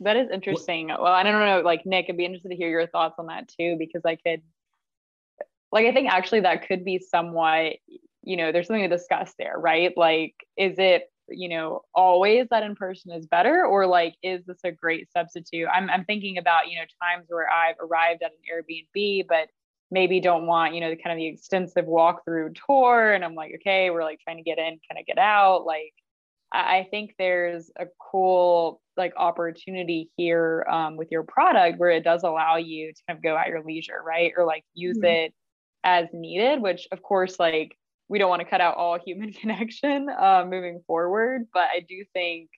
That 0.00 0.16
is 0.16 0.28
interesting. 0.30 0.88
Well, 0.88 1.06
I 1.06 1.22
don't 1.22 1.40
know, 1.40 1.62
like 1.62 1.86
Nick, 1.86 2.06
I'd 2.08 2.16
be 2.16 2.24
interested 2.24 2.50
to 2.50 2.56
hear 2.56 2.68
your 2.68 2.86
thoughts 2.86 3.16
on 3.18 3.26
that 3.26 3.48
too, 3.48 3.76
because 3.78 4.02
I 4.04 4.16
could, 4.16 4.42
like, 5.72 5.86
I 5.86 5.92
think 5.92 6.10
actually 6.10 6.40
that 6.40 6.66
could 6.66 6.84
be 6.84 6.98
somewhat, 6.98 7.76
you 8.22 8.36
know, 8.36 8.52
there's 8.52 8.66
something 8.66 8.88
to 8.88 8.96
discuss 8.96 9.32
there, 9.38 9.58
right? 9.58 9.92
Like, 9.96 10.34
is 10.56 10.78
it, 10.78 11.04
you 11.28 11.48
know, 11.48 11.82
always 11.94 12.48
that 12.50 12.62
in 12.62 12.74
person 12.74 13.12
is 13.12 13.26
better, 13.26 13.64
or 13.64 13.86
like, 13.86 14.14
is 14.22 14.44
this 14.44 14.60
a 14.64 14.72
great 14.72 15.10
substitute? 15.12 15.68
I'm, 15.72 15.88
I'm 15.88 16.04
thinking 16.04 16.38
about, 16.38 16.68
you 16.68 16.76
know, 16.76 16.84
times 17.02 17.26
where 17.28 17.48
I've 17.48 17.76
arrived 17.80 18.22
at 18.22 18.32
an 18.32 18.38
Airbnb, 18.52 19.26
but 19.28 19.48
maybe 19.90 20.20
don't 20.20 20.46
want, 20.46 20.74
you 20.74 20.80
know, 20.80 20.90
the 20.90 20.96
kind 20.96 21.12
of 21.12 21.18
the 21.18 21.26
extensive 21.26 21.86
walkthrough 21.86 22.56
tour. 22.66 23.12
And 23.12 23.24
I'm 23.24 23.34
like, 23.34 23.52
okay, 23.56 23.90
we're 23.90 24.04
like 24.04 24.20
trying 24.20 24.36
to 24.36 24.42
get 24.42 24.58
in, 24.58 24.80
kind 24.88 24.98
of 25.00 25.06
get 25.06 25.18
out. 25.18 25.64
Like, 25.64 25.94
I 26.52 26.88
think 26.90 27.14
there's 27.16 27.70
a 27.78 27.86
cool 27.98 28.80
like 28.96 29.12
opportunity 29.16 30.10
here 30.16 30.66
um, 30.68 30.96
with 30.96 31.08
your 31.10 31.22
product 31.22 31.78
where 31.78 31.90
it 31.90 32.02
does 32.02 32.24
allow 32.24 32.56
you 32.56 32.92
to 32.92 33.02
kind 33.06 33.16
of 33.16 33.22
go 33.22 33.36
at 33.36 33.48
your 33.48 33.62
leisure, 33.62 34.02
right? 34.04 34.32
Or 34.36 34.44
like 34.44 34.64
use 34.74 34.96
mm-hmm. 34.96 35.06
it 35.06 35.34
as 35.84 36.08
needed, 36.12 36.60
which 36.60 36.88
of 36.90 37.02
course, 37.02 37.38
like 37.38 37.76
we 38.10 38.18
don't 38.18 38.28
want 38.28 38.40
to 38.40 38.48
cut 38.48 38.60
out 38.60 38.76
all 38.76 38.98
human 39.06 39.32
connection 39.32 40.08
uh, 40.10 40.44
moving 40.46 40.82
forward. 40.86 41.46
But 41.54 41.68
I 41.74 41.80
do 41.88 42.04
think 42.12 42.50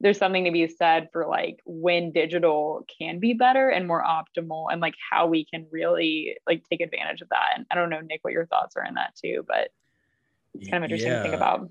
there's 0.00 0.18
something 0.18 0.44
to 0.44 0.50
be 0.50 0.68
said 0.68 1.08
for 1.12 1.26
like 1.26 1.60
when 1.64 2.12
digital 2.12 2.84
can 2.98 3.18
be 3.18 3.34
better 3.34 3.68
and 3.68 3.86
more 3.86 4.04
optimal 4.04 4.66
and 4.70 4.80
like 4.80 4.94
how 5.10 5.26
we 5.26 5.44
can 5.44 5.66
really 5.70 6.36
like 6.46 6.62
take 6.68 6.80
advantage 6.80 7.22
of 7.22 7.28
that. 7.30 7.52
And 7.56 7.66
I 7.70 7.76
don't 7.76 7.88
know, 7.88 8.00
Nick, 8.00 8.20
what 8.22 8.32
your 8.32 8.46
thoughts 8.46 8.76
are 8.76 8.84
in 8.84 8.94
that 8.94 9.14
too, 9.16 9.44
but 9.46 9.70
it's 10.54 10.68
kind 10.68 10.84
of 10.84 10.90
interesting 10.90 11.12
yeah. 11.12 11.18
to 11.18 11.22
think 11.22 11.34
about. 11.34 11.70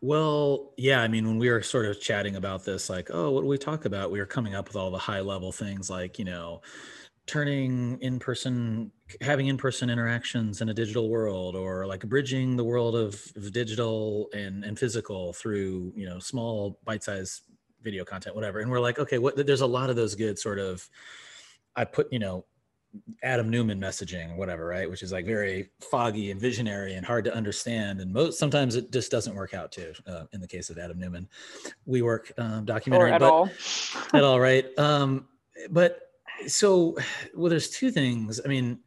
Well, 0.00 0.74
yeah, 0.76 1.00
I 1.00 1.08
mean, 1.08 1.26
when 1.26 1.38
we 1.38 1.50
were 1.50 1.62
sort 1.62 1.86
of 1.86 2.00
chatting 2.00 2.36
about 2.36 2.64
this, 2.64 2.88
like, 2.88 3.10
oh, 3.12 3.30
what 3.30 3.40
do 3.40 3.46
we 3.46 3.58
talk 3.58 3.84
about? 3.84 4.10
We 4.10 4.20
were 4.20 4.26
coming 4.26 4.54
up 4.54 4.68
with 4.68 4.76
all 4.76 4.90
the 4.90 4.98
high 4.98 5.20
level 5.20 5.50
things 5.50 5.90
like, 5.90 6.18
you 6.18 6.24
know, 6.24 6.60
turning 7.26 7.98
in 8.00 8.18
person, 8.18 8.92
having 9.20 9.46
in 9.46 9.56
person 9.56 9.90
interactions 9.90 10.60
in 10.60 10.68
a 10.68 10.74
digital 10.74 11.08
world, 11.08 11.56
or 11.56 11.86
like 11.86 12.06
bridging 12.08 12.56
the 12.56 12.64
world 12.64 12.96
of, 12.96 13.20
of 13.36 13.52
digital 13.52 14.28
and, 14.32 14.64
and 14.64 14.78
physical 14.78 15.32
through, 15.32 15.92
you 15.96 16.08
know, 16.08 16.18
small 16.18 16.78
bite 16.84 17.02
sized 17.02 17.42
video 17.82 18.04
content, 18.04 18.34
whatever. 18.34 18.60
And 18.60 18.70
we're 18.70 18.80
like, 18.80 18.98
okay, 18.98 19.18
what, 19.18 19.36
there's 19.46 19.60
a 19.60 19.66
lot 19.66 19.90
of 19.90 19.96
those 19.96 20.14
good 20.14 20.38
sort 20.38 20.58
of, 20.58 20.88
I 21.76 21.84
put, 21.84 22.12
you 22.12 22.18
know, 22.18 22.44
Adam 23.22 23.50
Neumann 23.50 23.80
messaging, 23.80 24.36
whatever, 24.36 24.66
right? 24.66 24.88
Which 24.88 25.02
is 25.02 25.12
like 25.12 25.26
very 25.26 25.70
foggy 25.90 26.30
and 26.30 26.40
visionary 26.40 26.94
and 26.94 27.04
hard 27.04 27.24
to 27.24 27.34
understand. 27.34 28.00
And 28.00 28.12
most 28.12 28.38
sometimes 28.38 28.76
it 28.76 28.90
just 28.90 29.10
doesn't 29.10 29.34
work 29.34 29.54
out 29.54 29.72
too. 29.72 29.92
Uh, 30.06 30.24
in 30.32 30.40
the 30.40 30.48
case 30.48 30.70
of 30.70 30.78
Adam 30.78 30.98
Neumann 30.98 31.28
we 31.86 32.02
work 32.02 32.32
um, 32.38 32.64
documentary, 32.64 33.10
or 33.10 33.14
at 33.14 33.20
but, 33.20 33.30
all, 33.30 33.50
at 34.14 34.24
all, 34.24 34.40
right? 34.40 34.66
Um, 34.78 35.28
but 35.70 36.00
so, 36.46 36.96
well, 37.34 37.50
there's 37.50 37.70
two 37.70 37.90
things. 37.90 38.40
I 38.44 38.48
mean, 38.48 38.78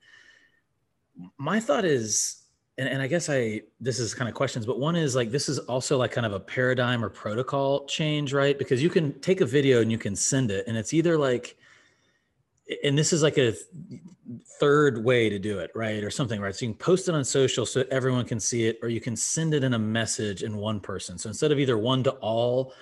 my 1.38 1.60
thought 1.60 1.86
is, 1.86 2.44
and, 2.78 2.88
and 2.88 3.02
I 3.02 3.08
guess 3.08 3.30
I 3.30 3.62
this 3.80 4.00
is 4.00 4.14
kind 4.14 4.30
of 4.30 4.36
questions, 4.36 4.66
but 4.66 4.80
one 4.80 4.96
is 4.96 5.16
like 5.16 5.32
this 5.32 5.50
is 5.50 5.60
also 5.60 5.98
like 5.98 6.12
kind 6.12 6.26
of 6.26 6.34
a 6.34 6.40
paradigm 6.40 7.04
or 7.04 7.10
protocol 7.10 7.86
change, 7.86 8.34
right? 8.34 8.58
Because 8.58 8.82
you 8.82 8.90
can 8.90 9.20
take 9.20 9.42
a 9.42 9.46
video 9.46 9.82
and 9.82 9.92
you 9.92 9.98
can 9.98 10.16
send 10.16 10.52
it, 10.52 10.66
and 10.68 10.78
it's 10.78 10.94
either 10.94 11.18
like 11.18 11.58
and 12.84 12.98
this 12.98 13.14
is 13.14 13.24
like 13.24 13.38
a 13.38 13.54
third 14.60 15.04
way 15.04 15.30
to 15.30 15.40
do 15.40 15.60
it, 15.60 15.72
right? 15.76 16.04
Or 16.04 16.10
something, 16.10 16.40
right? 16.40 16.56
So 16.56 16.66
you 16.66 16.72
can 16.72 16.80
post 16.80 17.10
it 17.10 17.16
on 17.16 17.24
social 17.24 17.66
so 17.66 17.84
everyone 17.92 18.26
can 18.26 18.40
see 18.40 18.66
it, 18.68 18.80
or 18.82 18.90
you 18.90 19.02
can 19.02 19.16
send 19.16 19.54
it 19.54 19.64
in 19.64 19.74
a 19.74 19.80
message 19.80 20.44
in 20.44 20.56
one 20.56 20.80
person. 20.80 21.18
So 21.18 21.30
instead 21.30 21.52
of 21.52 21.60
either 21.60 21.78
one 21.78 22.04
to 22.04 22.12
all 22.12 22.74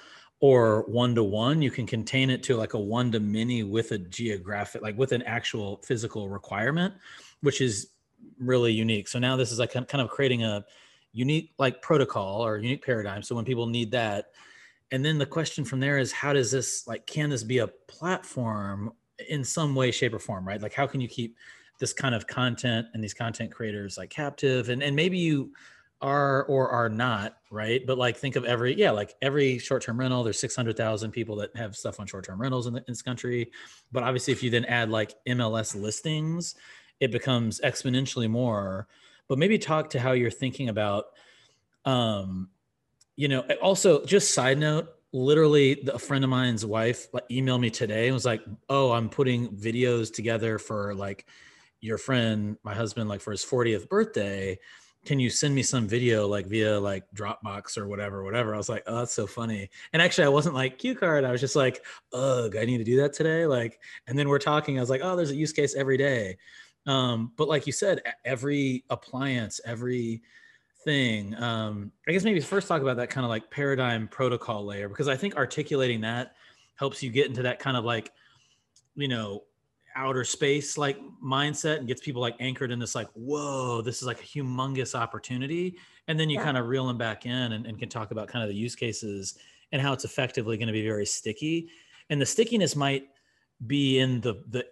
or 0.42 0.84
one 0.84 1.16
to 1.16 1.24
one, 1.24 1.62
you 1.62 1.72
can 1.72 1.86
contain 1.86 2.30
it 2.30 2.44
to 2.44 2.56
like 2.56 2.74
a 2.74 2.80
one 2.80 3.12
to 3.12 3.20
many 3.20 3.64
with 3.64 3.92
a 3.92 3.98
geographic, 3.98 4.82
like 4.82 4.98
with 4.98 5.12
an 5.12 5.24
actual 5.24 5.82
physical 5.84 6.30
requirement, 6.30 6.94
which 7.42 7.62
is 7.62 7.90
really 8.40 8.72
unique. 8.72 9.08
So 9.08 9.20
now 9.20 9.36
this 9.36 9.52
is 9.52 9.60
like 9.60 9.74
kind 9.74 10.02
of 10.02 10.10
creating 10.10 10.44
a 10.44 10.66
unique 11.12 11.54
like 11.58 11.82
protocol 11.82 12.46
or 12.46 12.58
unique 12.58 12.86
paradigm. 12.86 13.22
So 13.22 13.36
when 13.36 13.46
people 13.46 13.68
need 13.68 13.92
that, 13.92 14.32
and 14.92 15.06
then 15.06 15.18
the 15.18 15.26
question 15.26 15.64
from 15.64 15.80
there 15.80 15.98
is 15.98 16.12
how 16.12 16.34
does 16.34 16.52
this 16.52 16.88
like 16.88 17.06
can 17.06 17.30
this 17.30 17.44
be 17.44 17.60
a 17.60 17.68
platform 17.68 18.92
in 19.28 19.44
some 19.44 19.76
way 19.76 19.92
shape 19.92 20.14
or 20.14 20.20
form 20.20 20.48
right 20.48 20.62
like 20.62 20.74
how 20.74 20.88
can 20.88 21.02
you 21.02 21.08
keep 21.08 21.36
this 21.80 21.94
kind 21.94 22.16
of 22.16 22.28
content 22.28 22.88
and 22.94 23.04
these 23.04 23.14
content 23.14 23.52
creators 23.52 23.98
like 23.98 24.10
captive 24.10 24.70
and 24.70 24.82
and 24.82 24.96
maybe 24.96 25.18
you 25.18 25.52
are 26.02 26.44
or 26.46 26.70
are 26.70 26.88
not 26.88 27.38
right 27.52 27.86
but 27.86 27.98
like 27.98 28.16
think 28.16 28.38
of 28.38 28.46
every 28.46 28.74
yeah 28.78 28.90
like 28.90 29.16
every 29.22 29.58
short-term 29.58 30.00
rental 30.00 30.24
there's 30.24 30.40
600000 30.40 31.12
people 31.12 31.36
that 31.36 31.54
have 31.58 31.76
stuff 31.76 32.00
on 32.00 32.08
short-term 32.08 32.42
rentals 32.42 32.68
in, 32.68 32.74
the, 32.74 32.80
in 32.80 32.86
this 32.88 33.02
country 33.02 33.52
but 33.92 34.04
obviously 34.04 34.32
if 34.32 34.42
you 34.42 34.50
then 34.50 34.64
add 34.66 34.90
like 34.90 35.14
mls 35.28 35.80
listings 35.80 36.56
it 37.00 37.12
becomes 37.12 37.62
exponentially 37.62 38.30
more. 38.30 38.88
But 39.28 39.38
maybe 39.38 39.58
talk 39.58 39.92
to 39.92 40.00
how 40.00 40.14
you're 40.14 40.32
thinking 40.32 40.70
about 40.70 41.06
um 41.86 42.50
you 43.16 43.30
know 43.30 43.40
also 43.62 44.04
just 44.04 44.34
side 44.34 44.58
note 44.58 44.90
literally 45.14 45.82
a 45.94 45.98
friend 45.98 46.26
of 46.26 46.30
mine's 46.30 46.66
wife 46.66 47.08
emailed 47.32 47.62
me 47.62 47.70
today 47.70 48.08
and 48.08 48.14
was 48.14 48.26
like 48.26 48.44
oh 48.68 48.92
i'm 48.92 49.08
putting 49.08 49.48
videos 49.56 50.14
together 50.14 50.60
for 50.60 50.94
like 50.94 51.26
your 51.82 51.98
friend 51.98 52.58
my 52.64 52.74
husband 52.74 53.10
like 53.10 53.22
for 53.22 53.32
his 53.32 53.46
40th 53.46 53.90
birthday. 53.90 54.58
Can 55.06 55.18
you 55.18 55.30
send 55.30 55.56
me 55.56 55.64
some 55.64 55.88
video 55.88 56.28
like 56.28 56.46
via 56.48 56.78
like 56.78 57.06
dropbox 57.16 57.78
or 57.78 57.88
whatever 57.88 58.24
whatever? 58.24 58.54
I 58.54 58.58
was 58.58 58.70
like 58.70 58.84
oh 58.88 58.98
that's 58.98 59.14
so 59.14 59.26
funny. 59.26 59.70
And 59.94 60.02
actually 60.02 60.26
i 60.26 60.30
wasn't 60.30 60.56
like 60.56 60.78
cue 60.78 60.96
card. 60.96 61.24
I 61.24 61.32
was 61.32 61.42
just 61.42 61.56
like 61.56 61.86
ugh 62.14 62.56
i 62.58 62.66
need 62.66 62.80
to 62.80 62.84
do 62.84 62.98
that 62.98 63.14
today? 63.14 63.46
Like 63.46 63.80
and 64.08 64.18
then 64.20 64.28
we're 64.28 64.40
talking. 64.40 64.78
I 64.78 64.82
was 64.82 64.90
like 64.90 65.02
oh 65.04 65.16
there's 65.16 65.32
a 65.32 65.36
use 65.36 65.54
case 65.54 65.76
every 65.76 65.98
day 65.98 66.38
um, 66.90 67.32
but 67.38 67.48
like 67.48 67.68
you 67.68 67.74
said 67.74 68.02
every 68.26 68.84
appliance 68.90 69.62
every 69.66 70.22
thing. 70.84 71.36
Um, 71.36 71.92
I 72.08 72.12
guess 72.12 72.24
maybe 72.24 72.40
first 72.40 72.68
talk 72.68 72.82
about 72.82 72.98
that 72.98 73.10
kind 73.10 73.26
of 73.26 73.30
like 73.30 73.50
paradigm 73.52 74.08
protocol 74.08 74.66
layer 74.66 74.90
because 74.90 75.08
I 75.08 75.16
think 75.16 75.36
articulating 75.36 76.02
that 76.02 76.36
helps 76.76 77.04
you 77.04 77.10
get 77.10 77.28
into 77.28 77.44
that 77.44 77.60
kind 77.60 77.76
of 77.76 77.84
like, 77.84 78.12
you 78.96 79.08
know, 79.08 79.44
outer 79.96 80.24
space 80.24 80.78
like 80.78 80.98
mindset 81.24 81.78
and 81.78 81.88
gets 81.88 82.02
people 82.02 82.22
like 82.22 82.36
anchored 82.40 82.72
in 82.72 82.80
this 82.80 82.96
like, 82.96 83.10
whoa, 83.14 83.82
this 83.82 84.02
is 84.02 84.08
like 84.08 84.22
a 84.22 84.26
humongous 84.26 84.96
opportunity. 84.96 85.76
And 86.08 86.20
then 86.20 86.30
you 86.30 86.38
yeah. 86.38 86.46
kind 86.46 86.58
of 86.58 86.68
reel 86.68 86.88
them 86.88 86.98
back 86.98 87.26
in 87.26 87.52
and, 87.52 87.66
and 87.66 87.78
can 87.78 87.90
talk 87.90 88.12
about 88.12 88.28
kind 88.30 88.42
of 88.42 88.50
the 88.50 88.56
use 88.56 88.76
cases 88.76 89.38
and 89.72 89.82
how 89.82 89.94
it's 89.94 90.06
effectively 90.06 90.58
going 90.58 90.68
to 90.68 90.74
be 90.74 90.84
very 90.84 91.06
sticky. 91.06 91.70
And 92.10 92.20
the 92.20 92.26
stickiness 92.26 92.76
might 92.76 93.10
be 93.68 94.00
in 94.00 94.22
the 94.22 94.44
the 94.50 94.66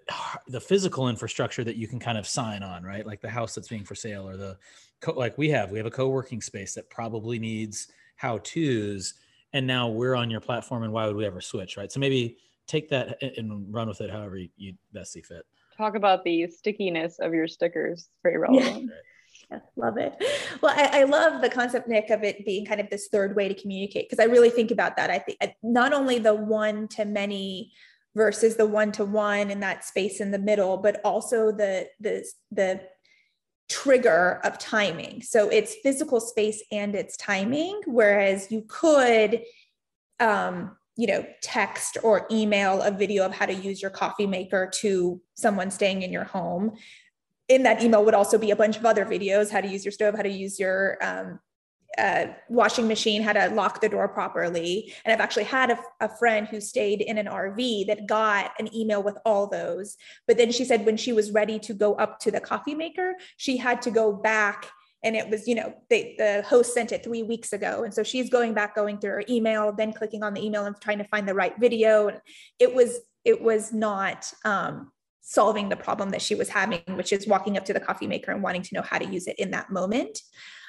the 0.48 0.62
physical 0.62 1.10
infrastructure 1.10 1.64
that 1.64 1.76
you 1.76 1.88
can 1.88 2.00
kind 2.00 2.18
of 2.18 2.28
sign 2.28 2.64
on, 2.64 2.84
right? 2.84 3.06
Like 3.06 3.22
the 3.22 3.30
house 3.30 3.54
that's 3.54 3.68
being 3.68 3.84
for 3.84 3.96
sale 3.96 4.28
or 4.28 4.38
the 4.38 4.58
co- 5.02 5.14
like 5.14 5.38
we 5.38 5.50
have 5.50 5.72
we 5.72 5.78
have 5.78 5.88
a 5.88 5.92
co-working 5.92 6.42
space 6.42 6.74
that 6.76 6.90
probably 6.90 7.40
needs 7.40 7.88
how 8.16 8.40
to's 8.40 9.16
and 9.54 9.66
now 9.66 9.88
we're 9.88 10.16
on 10.16 10.30
your 10.30 10.42
platform 10.42 10.84
and 10.84 10.92
why 10.92 11.08
would 11.08 11.16
we 11.16 11.26
ever 11.26 11.42
switch 11.42 11.78
right 11.78 11.92
so 11.92 12.00
maybe 12.00 12.38
take 12.68 12.90
that 12.90 13.22
and 13.22 13.74
run 13.74 13.88
with 13.88 14.02
it 14.02 14.10
however 14.10 14.38
you 14.58 14.74
best 14.94 15.14
see 15.14 15.22
fit 15.22 15.46
talk 15.78 15.96
about 15.96 16.24
the 16.24 16.48
stickiness 16.48 17.20
of 17.20 17.34
your 17.34 17.48
stickers 17.48 18.10
very 18.24 18.38
relevant 18.38 18.90
yeah. 19.52 19.60
love 19.76 19.98
it. 19.98 20.14
Well, 20.62 20.74
I, 20.76 21.02
I, 21.02 21.04
love 21.04 21.42
the 21.42 21.50
concept, 21.50 21.88
Nick, 21.88 22.10
of 22.10 22.24
it 22.24 22.46
being 22.46 22.66
kind 22.66 22.82
of 22.82 22.90
this 22.90 23.08
third 23.10 23.36
way 23.36 23.48
to 23.48 23.54
communicate 23.54 24.10
because 24.10 24.22
I 24.22 24.28
really 24.28 24.50
think 24.50 24.72
about 24.72 24.98
that. 24.98 25.10
I 25.10 25.20
think 25.20 25.38
uh, 25.42 25.48
not 25.64 25.94
only 25.94 26.20
the 26.20 26.34
one 26.34 26.88
to 26.90 27.06
many 27.06 27.72
versus 28.18 28.58
the 28.58 28.66
one 28.66 28.92
to 28.92 29.06
one 29.06 29.52
in 29.52 29.60
that 29.62 29.86
space 29.86 30.20
in 30.20 30.32
the 30.32 30.40
middle, 30.40 30.78
but 30.78 31.00
also 31.06 31.52
the 31.52 31.88
the 32.02 32.26
the 32.52 32.82
trigger 33.70 34.42
of 34.44 34.58
timing. 34.58 35.22
So 35.22 35.50
it's 35.50 35.76
physical 35.84 36.20
space 36.20 36.64
and 36.72 36.96
it's 36.96 37.18
timing, 37.18 37.82
whereas 37.86 38.50
you 38.50 38.64
could, 38.68 39.44
um, 40.20 40.76
you 40.96 41.06
know, 41.08 41.26
text 41.42 41.98
or 42.02 42.26
email 42.32 42.82
a 42.82 42.92
video 42.92 43.26
of 43.26 43.34
how 43.34 43.46
to 43.46 43.54
use 43.54 43.82
your 43.82 43.92
coffee 43.92 44.26
maker 44.26 44.70
to 44.76 45.22
someone 45.36 45.70
staying 45.70 46.02
in 46.02 46.12
your 46.12 46.24
home. 46.24 46.74
In 47.50 47.64
that 47.64 47.84
email 47.84 48.04
would 48.04 48.16
also 48.16 48.38
be 48.38 48.52
a 48.52 48.56
bunch 48.56 48.78
of 48.78 48.86
other 48.86 49.06
videos: 49.06 49.52
how 49.52 49.62
to 49.62 49.68
use 49.68 49.86
your 49.86 49.92
stove, 49.92 50.16
how 50.16 50.24
to 50.24 50.30
use 50.30 50.60
your 50.60 50.98
um, 51.02 51.40
uh, 51.98 52.28
washing 52.50 52.88
machine, 52.88 53.22
how 53.22 53.34
to 53.34 53.50
lock 53.50 53.82
the 53.82 53.90
door 53.90 54.08
properly. 54.08 54.94
And 55.04 55.14
I've 55.14 55.20
actually 55.20 55.46
had 55.46 55.72
a, 55.72 55.80
a, 56.00 56.18
friend 56.18 56.48
who 56.48 56.62
stayed 56.62 57.02
in 57.02 57.18
an 57.18 57.26
RV 57.26 57.88
that 57.88 58.08
got 58.08 58.52
an 58.60 58.74
email 58.76 59.02
with 59.02 59.18
all 59.26 59.48
those. 59.48 59.98
But 60.28 60.38
then 60.38 60.52
she 60.52 60.64
said 60.66 60.86
when 60.86 60.98
she 60.98 61.14
was 61.14 61.32
ready 61.32 61.60
to 61.60 61.74
go 61.74 61.96
up 61.96 62.20
to 62.20 62.32
the 62.32 62.40
coffee 62.40 62.76
maker, 62.76 63.16
she 63.38 63.58
had 63.58 63.82
to 63.84 63.92
go 63.92 64.14
back 64.14 64.68
and 65.04 65.16
it 65.16 65.30
was 65.30 65.48
you 65.48 65.56
know 65.56 65.74
they, 65.90 66.16
the 66.18 66.44
host 66.48 66.74
sent 66.74 66.92
it 66.92 67.04
three 67.04 67.24
weeks 67.24 67.54
ago 67.54 67.84
and 67.84 67.94
so 67.94 68.04
she's 68.04 68.32
going 68.32 68.54
back 68.54 68.76
going 68.76 68.98
through 68.98 69.12
her 69.12 69.24
email 69.30 69.72
then 69.72 69.94
clicking 69.94 70.24
on 70.24 70.34
the 70.34 70.44
email 70.44 70.66
and 70.66 70.76
trying 70.82 70.98
to 70.98 71.04
find 71.04 71.28
the 71.28 71.36
right 71.36 71.54
video 71.60 72.08
and 72.08 72.20
it 72.58 72.74
was 72.74 73.00
it 73.24 73.40
was 73.40 73.72
not 73.72 74.32
um, 74.44 74.92
solving 75.22 75.70
the 75.70 75.76
problem 75.76 76.10
that 76.10 76.22
she 76.22 76.34
was 76.34 76.50
having 76.50 76.82
which 76.96 77.14
is 77.14 77.28
walking 77.28 77.58
up 77.58 77.66
to 77.66 77.74
the 77.74 77.80
coffee 77.80 78.08
maker 78.08 78.32
and 78.32 78.42
wanting 78.42 78.64
to 78.64 78.74
know 78.74 78.82
how 78.82 78.98
to 78.98 79.06
use 79.06 79.28
it 79.28 79.38
in 79.38 79.52
that 79.52 79.70
moment 79.70 80.20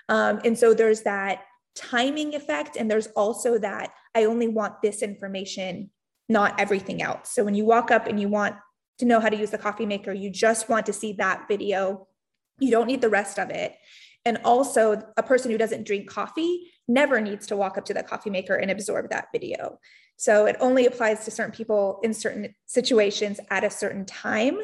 um, 0.09 0.40
and 0.44 0.59
so 0.59 0.74
there's 0.74 1.02
that 1.02 1.42
timing 1.74 2.34
effect 2.34 2.76
and 2.76 2.90
there's 2.90 3.06
also 3.09 3.56
that 3.59 3.92
i 4.14 4.24
only 4.24 4.48
want 4.48 4.82
this 4.82 5.02
information 5.02 5.90
not 6.28 6.59
everything 6.61 7.02
else. 7.02 7.30
So 7.30 7.44
when 7.44 7.54
you 7.54 7.64
walk 7.64 7.90
up 7.90 8.06
and 8.06 8.20
you 8.20 8.28
want 8.28 8.56
to 8.98 9.06
know 9.06 9.20
how 9.20 9.28
to 9.28 9.36
use 9.36 9.50
the 9.50 9.59
coffee 9.59 9.86
maker 9.86 10.12
you 10.12 10.30
just 10.30 10.68
want 10.68 10.86
to 10.86 10.92
see 10.92 11.12
that 11.14 11.46
video. 11.48 12.06
You 12.59 12.70
don't 12.70 12.86
need 12.86 13.00
the 13.00 13.09
rest 13.09 13.38
of 13.38 13.50
it. 13.50 13.76
And 14.24 14.38
also, 14.44 15.00
a 15.16 15.22
person 15.22 15.50
who 15.50 15.56
doesn't 15.56 15.86
drink 15.86 16.11
coffee 16.11 16.72
never 16.88 17.20
needs 17.20 17.46
to 17.46 17.56
walk 17.56 17.78
up 17.78 17.84
to 17.86 17.94
the 17.94 18.02
coffee 18.02 18.30
maker 18.30 18.56
and 18.56 18.70
absorb 18.70 19.11
that 19.11 19.28
video. 19.32 19.78
So 20.16 20.46
it 20.46 20.56
only 20.59 20.86
applies 20.86 21.24
to 21.24 21.30
certain 21.30 21.54
people 21.54 22.00
in 22.02 22.12
certain 22.12 22.54
situations 22.66 23.38
at 23.48 23.62
a 23.62 23.70
certain 23.70 24.04
time 24.04 24.59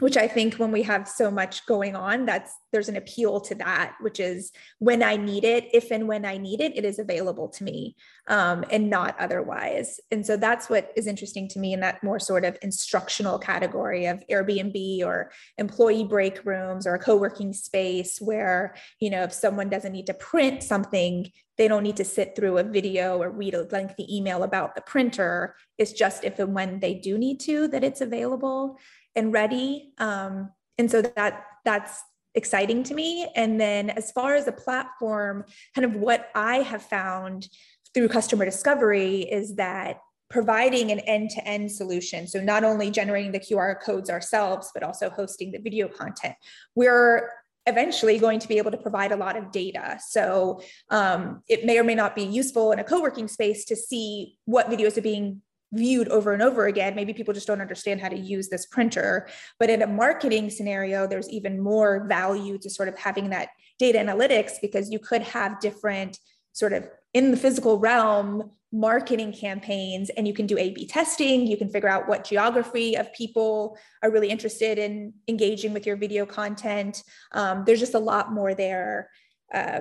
which 0.00 0.16
I 0.16 0.26
think 0.26 0.54
when 0.54 0.72
we 0.72 0.82
have 0.82 1.06
so 1.06 1.30
much 1.30 1.66
going 1.66 1.94
on, 1.94 2.26
that's 2.26 2.52
there's 2.72 2.88
an 2.88 2.96
appeal 2.96 3.40
to 3.42 3.54
that, 3.56 3.94
which 4.00 4.18
is 4.18 4.50
when 4.80 5.04
I 5.04 5.16
need 5.16 5.44
it, 5.44 5.68
if 5.72 5.92
and 5.92 6.08
when 6.08 6.24
I 6.24 6.36
need 6.36 6.60
it, 6.60 6.76
it 6.76 6.84
is 6.84 6.98
available 6.98 7.48
to 7.50 7.62
me 7.62 7.94
um, 8.26 8.64
and 8.70 8.90
not 8.90 9.14
otherwise. 9.20 10.00
And 10.10 10.26
so 10.26 10.36
that's 10.36 10.68
what 10.68 10.90
is 10.96 11.06
interesting 11.06 11.46
to 11.50 11.60
me 11.60 11.72
in 11.72 11.80
that 11.80 12.02
more 12.02 12.18
sort 12.18 12.44
of 12.44 12.58
instructional 12.60 13.38
category 13.38 14.06
of 14.06 14.24
Airbnb 14.28 15.04
or 15.04 15.30
employee 15.58 16.04
break 16.04 16.44
rooms 16.44 16.88
or 16.88 16.94
a 16.94 16.98
co 16.98 17.16
working 17.16 17.52
space 17.52 18.18
where, 18.20 18.74
you 18.98 19.10
know, 19.10 19.22
if 19.22 19.32
someone 19.32 19.68
doesn't 19.68 19.92
need 19.92 20.06
to 20.06 20.14
print 20.14 20.64
something, 20.64 21.30
they 21.56 21.68
don't 21.68 21.84
need 21.84 21.98
to 21.98 22.04
sit 22.04 22.34
through 22.34 22.58
a 22.58 22.64
video 22.64 23.22
or 23.22 23.30
read 23.30 23.54
a 23.54 23.62
lengthy 23.70 24.16
email 24.16 24.42
about 24.42 24.74
the 24.74 24.80
printer. 24.80 25.54
It's 25.78 25.92
just 25.92 26.24
if 26.24 26.40
and 26.40 26.52
when 26.52 26.80
they 26.80 26.94
do 26.94 27.16
need 27.16 27.38
to 27.40 27.68
that 27.68 27.84
it's 27.84 28.00
available 28.00 28.76
and 29.16 29.32
ready. 29.32 29.92
Um, 29.98 30.50
and 30.78 30.90
so 30.90 31.02
that 31.02 31.44
that's 31.64 32.02
exciting 32.34 32.82
to 32.84 32.94
me. 32.94 33.28
And 33.36 33.60
then 33.60 33.90
as 33.90 34.10
far 34.10 34.34
as 34.34 34.44
the 34.44 34.52
platform, 34.52 35.44
kind 35.74 35.84
of 35.84 35.94
what 35.94 36.30
I 36.34 36.56
have 36.58 36.82
found 36.82 37.48
through 37.94 38.08
customer 38.08 38.44
discovery 38.44 39.20
is 39.20 39.54
that 39.56 40.00
providing 40.30 40.90
an 40.90 40.98
end-to-end 41.00 41.70
solution 41.70 42.26
so 42.26 42.40
not 42.40 42.64
only 42.64 42.90
generating 42.90 43.30
the 43.30 43.38
qr 43.38 43.80
codes 43.80 44.08
ourselves 44.08 44.70
but 44.72 44.82
also 44.82 45.10
hosting 45.10 45.52
the 45.52 45.58
video 45.58 45.86
content 45.86 46.34
we're 46.74 47.30
eventually 47.66 48.18
going 48.18 48.38
to 48.38 48.48
be 48.48 48.58
able 48.58 48.70
to 48.70 48.76
provide 48.76 49.12
a 49.12 49.16
lot 49.16 49.36
of 49.36 49.50
data. 49.50 49.98
So 50.06 50.60
um, 50.90 51.42
it 51.48 51.64
may 51.64 51.78
or 51.78 51.84
may 51.84 51.94
not 51.94 52.14
be 52.14 52.22
useful 52.22 52.72
in 52.72 52.78
a 52.78 52.84
co-working 52.84 53.28
space 53.28 53.64
to 53.66 53.76
see 53.76 54.36
what 54.44 54.68
videos 54.68 54.98
are 54.98 55.02
being 55.02 55.40
viewed 55.74 56.08
over 56.08 56.32
and 56.32 56.42
over 56.42 56.66
again. 56.66 56.94
Maybe 56.94 57.12
people 57.12 57.34
just 57.34 57.46
don't 57.46 57.60
understand 57.60 58.00
how 58.00 58.08
to 58.08 58.18
use 58.18 58.48
this 58.48 58.66
printer. 58.66 59.28
But 59.58 59.70
in 59.70 59.82
a 59.82 59.86
marketing 59.86 60.50
scenario, 60.50 61.06
there's 61.06 61.28
even 61.30 61.60
more 61.60 62.06
value 62.08 62.58
to 62.58 62.70
sort 62.70 62.88
of 62.88 62.96
having 62.96 63.30
that 63.30 63.48
data 63.78 63.98
analytics 63.98 64.52
because 64.62 64.90
you 64.90 64.98
could 64.98 65.22
have 65.22 65.60
different 65.60 66.18
sort 66.52 66.72
of 66.72 66.88
in 67.12 67.30
the 67.30 67.36
physical 67.36 67.78
realm 67.78 68.50
marketing 68.72 69.32
campaigns 69.32 70.10
and 70.10 70.26
you 70.26 70.34
can 70.34 70.46
do 70.46 70.58
a 70.58 70.70
b 70.70 70.84
testing 70.84 71.46
you 71.46 71.56
can 71.56 71.68
figure 71.68 71.88
out 71.88 72.08
what 72.08 72.24
geography 72.24 72.96
of 72.96 73.12
people 73.12 73.78
are 74.02 74.10
really 74.10 74.28
interested 74.28 74.78
in 74.78 75.12
engaging 75.28 75.72
with 75.72 75.86
your 75.86 75.96
video 75.96 76.26
content 76.26 77.04
um, 77.32 77.62
there's 77.64 77.78
just 77.78 77.94
a 77.94 77.98
lot 77.98 78.32
more 78.32 78.52
there 78.52 79.10
uh, 79.52 79.80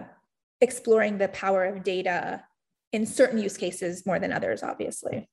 exploring 0.61 1.17
the 1.17 1.27
power 1.29 1.65
of 1.65 1.83
data 1.83 2.43
in 2.91 3.03
certain 3.03 3.39
use 3.39 3.57
cases 3.57 4.05
more 4.05 4.19
than 4.19 4.31
others 4.31 4.61
obviously 4.61 5.27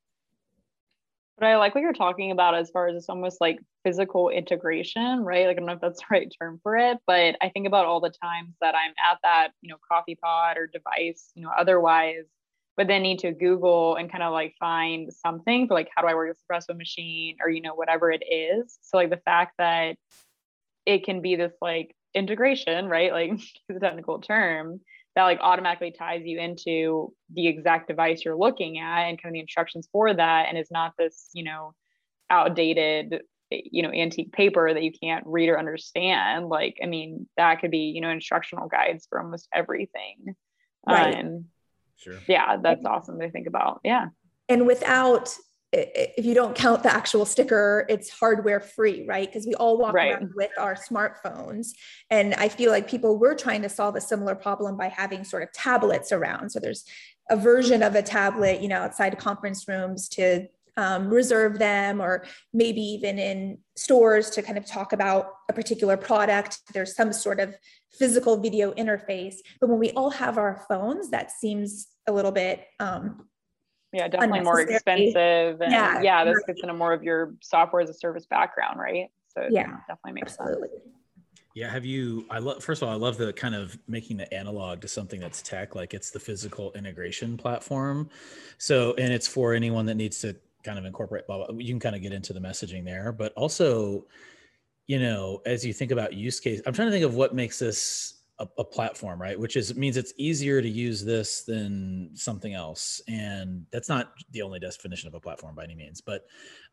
but 1.40 1.48
I 1.48 1.56
like 1.56 1.74
what 1.74 1.80
you're 1.80 1.94
talking 1.94 2.30
about 2.30 2.54
as 2.54 2.70
far 2.70 2.88
as 2.88 2.96
it's 2.96 3.08
almost 3.08 3.40
like 3.40 3.58
physical 3.82 4.28
integration, 4.28 5.20
right? 5.20 5.46
Like 5.46 5.56
I 5.56 5.60
don't 5.60 5.66
know 5.66 5.72
if 5.72 5.80
that's 5.80 6.00
the 6.00 6.06
right 6.10 6.32
term 6.40 6.60
for 6.62 6.76
it, 6.76 6.98
but 7.06 7.36
I 7.40 7.48
think 7.48 7.66
about 7.66 7.86
all 7.86 8.00
the 8.00 8.12
times 8.22 8.54
that 8.60 8.74
I'm 8.74 8.92
at 9.10 9.18
that, 9.24 9.48
you 9.62 9.70
know, 9.70 9.78
coffee 9.90 10.16
pot 10.16 10.58
or 10.58 10.66
device, 10.66 11.32
you 11.34 11.42
know, 11.42 11.50
otherwise, 11.56 12.26
but 12.76 12.86
then 12.86 13.02
need 13.02 13.20
to 13.20 13.32
Google 13.32 13.96
and 13.96 14.10
kind 14.10 14.22
of 14.22 14.32
like 14.32 14.54
find 14.60 15.10
something 15.12 15.66
for 15.66 15.74
like 15.74 15.88
how 15.96 16.02
do 16.02 16.08
I 16.08 16.14
work 16.14 16.30
this 16.30 16.42
espresso 16.42 16.76
machine 16.76 17.38
or 17.42 17.48
you 17.48 17.62
know 17.62 17.74
whatever 17.74 18.12
it 18.12 18.22
is. 18.30 18.78
So 18.82 18.98
like 18.98 19.10
the 19.10 19.16
fact 19.16 19.54
that 19.58 19.96
it 20.86 21.04
can 21.04 21.22
be 21.22 21.36
this 21.36 21.52
like 21.62 21.96
integration, 22.14 22.86
right? 22.86 23.12
Like 23.12 23.32
the 23.68 23.80
technical 23.80 24.20
term 24.20 24.80
that 25.20 25.24
like 25.24 25.40
automatically 25.42 25.90
ties 25.90 26.22
you 26.24 26.38
into 26.38 27.12
the 27.34 27.46
exact 27.46 27.88
device 27.88 28.24
you're 28.24 28.36
looking 28.36 28.78
at 28.78 29.02
and 29.02 29.20
kind 29.20 29.30
of 29.30 29.34
the 29.34 29.40
instructions 29.40 29.86
for 29.92 30.12
that 30.14 30.46
and 30.48 30.56
it's 30.56 30.70
not 30.70 30.94
this 30.98 31.28
you 31.34 31.44
know 31.44 31.74
outdated 32.30 33.20
you 33.50 33.82
know 33.82 33.90
antique 33.90 34.32
paper 34.32 34.72
that 34.72 34.82
you 34.82 34.92
can't 34.92 35.24
read 35.26 35.48
or 35.48 35.58
understand. 35.58 36.48
Like 36.48 36.78
i 36.82 36.86
mean 36.86 37.28
that 37.36 37.60
could 37.60 37.70
be 37.70 37.92
you 37.94 38.00
know 38.00 38.08
instructional 38.08 38.68
guides 38.68 39.06
for 39.10 39.20
almost 39.20 39.48
everything. 39.52 40.34
Right. 40.88 41.18
um 41.18 41.44
sure. 41.96 42.18
yeah 42.26 42.56
that's 42.56 42.86
awesome 42.86 43.20
to 43.20 43.30
think 43.30 43.46
about. 43.46 43.80
Yeah. 43.84 44.06
And 44.48 44.66
without 44.66 45.36
if 45.72 46.24
you 46.24 46.34
don't 46.34 46.56
count 46.56 46.82
the 46.82 46.92
actual 46.92 47.24
sticker, 47.24 47.86
it's 47.88 48.10
hardware 48.10 48.60
free, 48.60 49.04
right? 49.06 49.28
Because 49.28 49.46
we 49.46 49.54
all 49.54 49.78
walk 49.78 49.94
right. 49.94 50.12
around 50.12 50.32
with 50.34 50.50
our 50.58 50.74
smartphones. 50.74 51.68
And 52.10 52.34
I 52.34 52.48
feel 52.48 52.72
like 52.72 52.88
people 52.88 53.18
were 53.18 53.34
trying 53.34 53.62
to 53.62 53.68
solve 53.68 53.94
a 53.94 54.00
similar 54.00 54.34
problem 54.34 54.76
by 54.76 54.88
having 54.88 55.22
sort 55.22 55.44
of 55.44 55.52
tablets 55.52 56.10
around. 56.10 56.50
So 56.50 56.58
there's 56.58 56.84
a 57.30 57.36
version 57.36 57.82
of 57.84 57.94
a 57.94 58.02
tablet, 58.02 58.60
you 58.60 58.68
know, 58.68 58.80
outside 58.80 59.16
conference 59.18 59.68
rooms 59.68 60.08
to 60.10 60.48
um, 60.76 61.08
reserve 61.08 61.58
them, 61.58 62.00
or 62.00 62.24
maybe 62.52 62.80
even 62.80 63.18
in 63.18 63.58
stores 63.76 64.30
to 64.30 64.42
kind 64.42 64.58
of 64.58 64.66
talk 64.66 64.92
about 64.92 65.32
a 65.48 65.52
particular 65.52 65.96
product. 65.96 66.58
There's 66.72 66.96
some 66.96 67.12
sort 67.12 67.38
of 67.38 67.54
physical 67.92 68.40
video 68.40 68.72
interface. 68.72 69.36
But 69.60 69.68
when 69.68 69.78
we 69.78 69.90
all 69.92 70.10
have 70.10 70.38
our 70.38 70.64
phones, 70.68 71.10
that 71.10 71.30
seems 71.30 71.88
a 72.06 72.12
little 72.12 72.32
bit 72.32 72.64
um, 72.80 73.26
yeah 73.92 74.08
definitely 74.08 74.40
more 74.40 74.60
expensive 74.60 75.60
and 75.60 75.72
yeah, 75.72 76.00
yeah 76.00 76.24
this 76.24 76.38
gets 76.46 76.62
into 76.62 76.74
more 76.74 76.92
of 76.92 77.02
your 77.02 77.34
software 77.40 77.82
as 77.82 77.90
a 77.90 77.94
service 77.94 78.26
background 78.26 78.78
right? 78.78 79.08
So 79.28 79.46
yeah 79.50 79.76
definitely 79.88 80.12
makes 80.12 80.32
absolutely. 80.38 80.68
sense 80.68 80.80
yeah 81.54 81.70
have 81.70 81.84
you 81.84 82.24
i 82.30 82.38
love 82.38 82.62
first 82.62 82.82
of 82.82 82.88
all 82.88 82.94
i 82.94 82.96
love 82.96 83.16
the 83.16 83.32
kind 83.32 83.54
of 83.54 83.76
making 83.88 84.16
the 84.16 84.32
analog 84.32 84.80
to 84.80 84.88
something 84.88 85.20
that's 85.20 85.42
tech 85.42 85.74
like 85.74 85.94
it's 85.94 86.10
the 86.10 86.20
physical 86.20 86.72
integration 86.72 87.36
platform. 87.36 88.08
So 88.58 88.94
and 88.98 89.12
it's 89.12 89.26
for 89.26 89.54
anyone 89.54 89.86
that 89.86 89.96
needs 89.96 90.20
to 90.20 90.36
kind 90.62 90.78
of 90.78 90.84
incorporate 90.84 91.26
blah, 91.26 91.46
blah, 91.46 91.56
you 91.56 91.72
can 91.72 91.80
kind 91.80 91.96
of 91.96 92.02
get 92.02 92.12
into 92.12 92.32
the 92.32 92.40
messaging 92.40 92.84
there 92.84 93.12
but 93.12 93.32
also 93.34 94.06
you 94.86 94.98
know 94.98 95.40
as 95.46 95.64
you 95.64 95.72
think 95.72 95.90
about 95.90 96.12
use 96.12 96.38
case 96.38 96.60
i'm 96.66 96.72
trying 96.72 96.88
to 96.88 96.92
think 96.92 97.04
of 97.04 97.14
what 97.14 97.34
makes 97.34 97.58
this 97.58 98.19
a, 98.40 98.48
a, 98.58 98.64
platform, 98.64 99.20
right? 99.20 99.38
Which 99.38 99.56
is 99.56 99.76
means 99.76 99.96
it's 99.96 100.14
easier 100.16 100.60
to 100.62 100.68
use 100.68 101.04
this 101.04 101.42
than 101.42 102.10
something 102.14 102.54
else. 102.54 103.00
And 103.06 103.66
that's 103.70 103.88
not 103.88 104.12
the 104.32 104.42
only 104.42 104.58
definition 104.58 105.08
of 105.08 105.14
a 105.14 105.20
platform 105.20 105.54
by 105.54 105.64
any 105.64 105.74
means. 105.74 106.00
But 106.00 106.26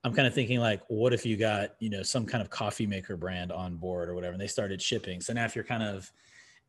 I'm 0.04 0.14
kind 0.14 0.28
of 0.28 0.34
thinking 0.34 0.60
like, 0.60 0.82
what 0.88 1.14
if 1.14 1.26
you 1.26 1.36
got, 1.36 1.76
you 1.80 1.90
know, 1.90 2.04
some 2.04 2.26
kind 2.26 2.42
of 2.42 2.50
coffee 2.50 2.88
maker 2.88 3.18
brand 3.18 3.52
on 3.52 3.76
board 3.76 4.10
or 4.10 4.16
whatever, 4.16 4.32
and 4.32 4.42
they 4.42 4.48
started 4.48 4.82
shipping. 4.82 5.20
So 5.22 5.34
now 5.34 5.46
if 5.46 5.56
you're 5.56 5.66
kind 5.66 5.84
of 5.84 6.12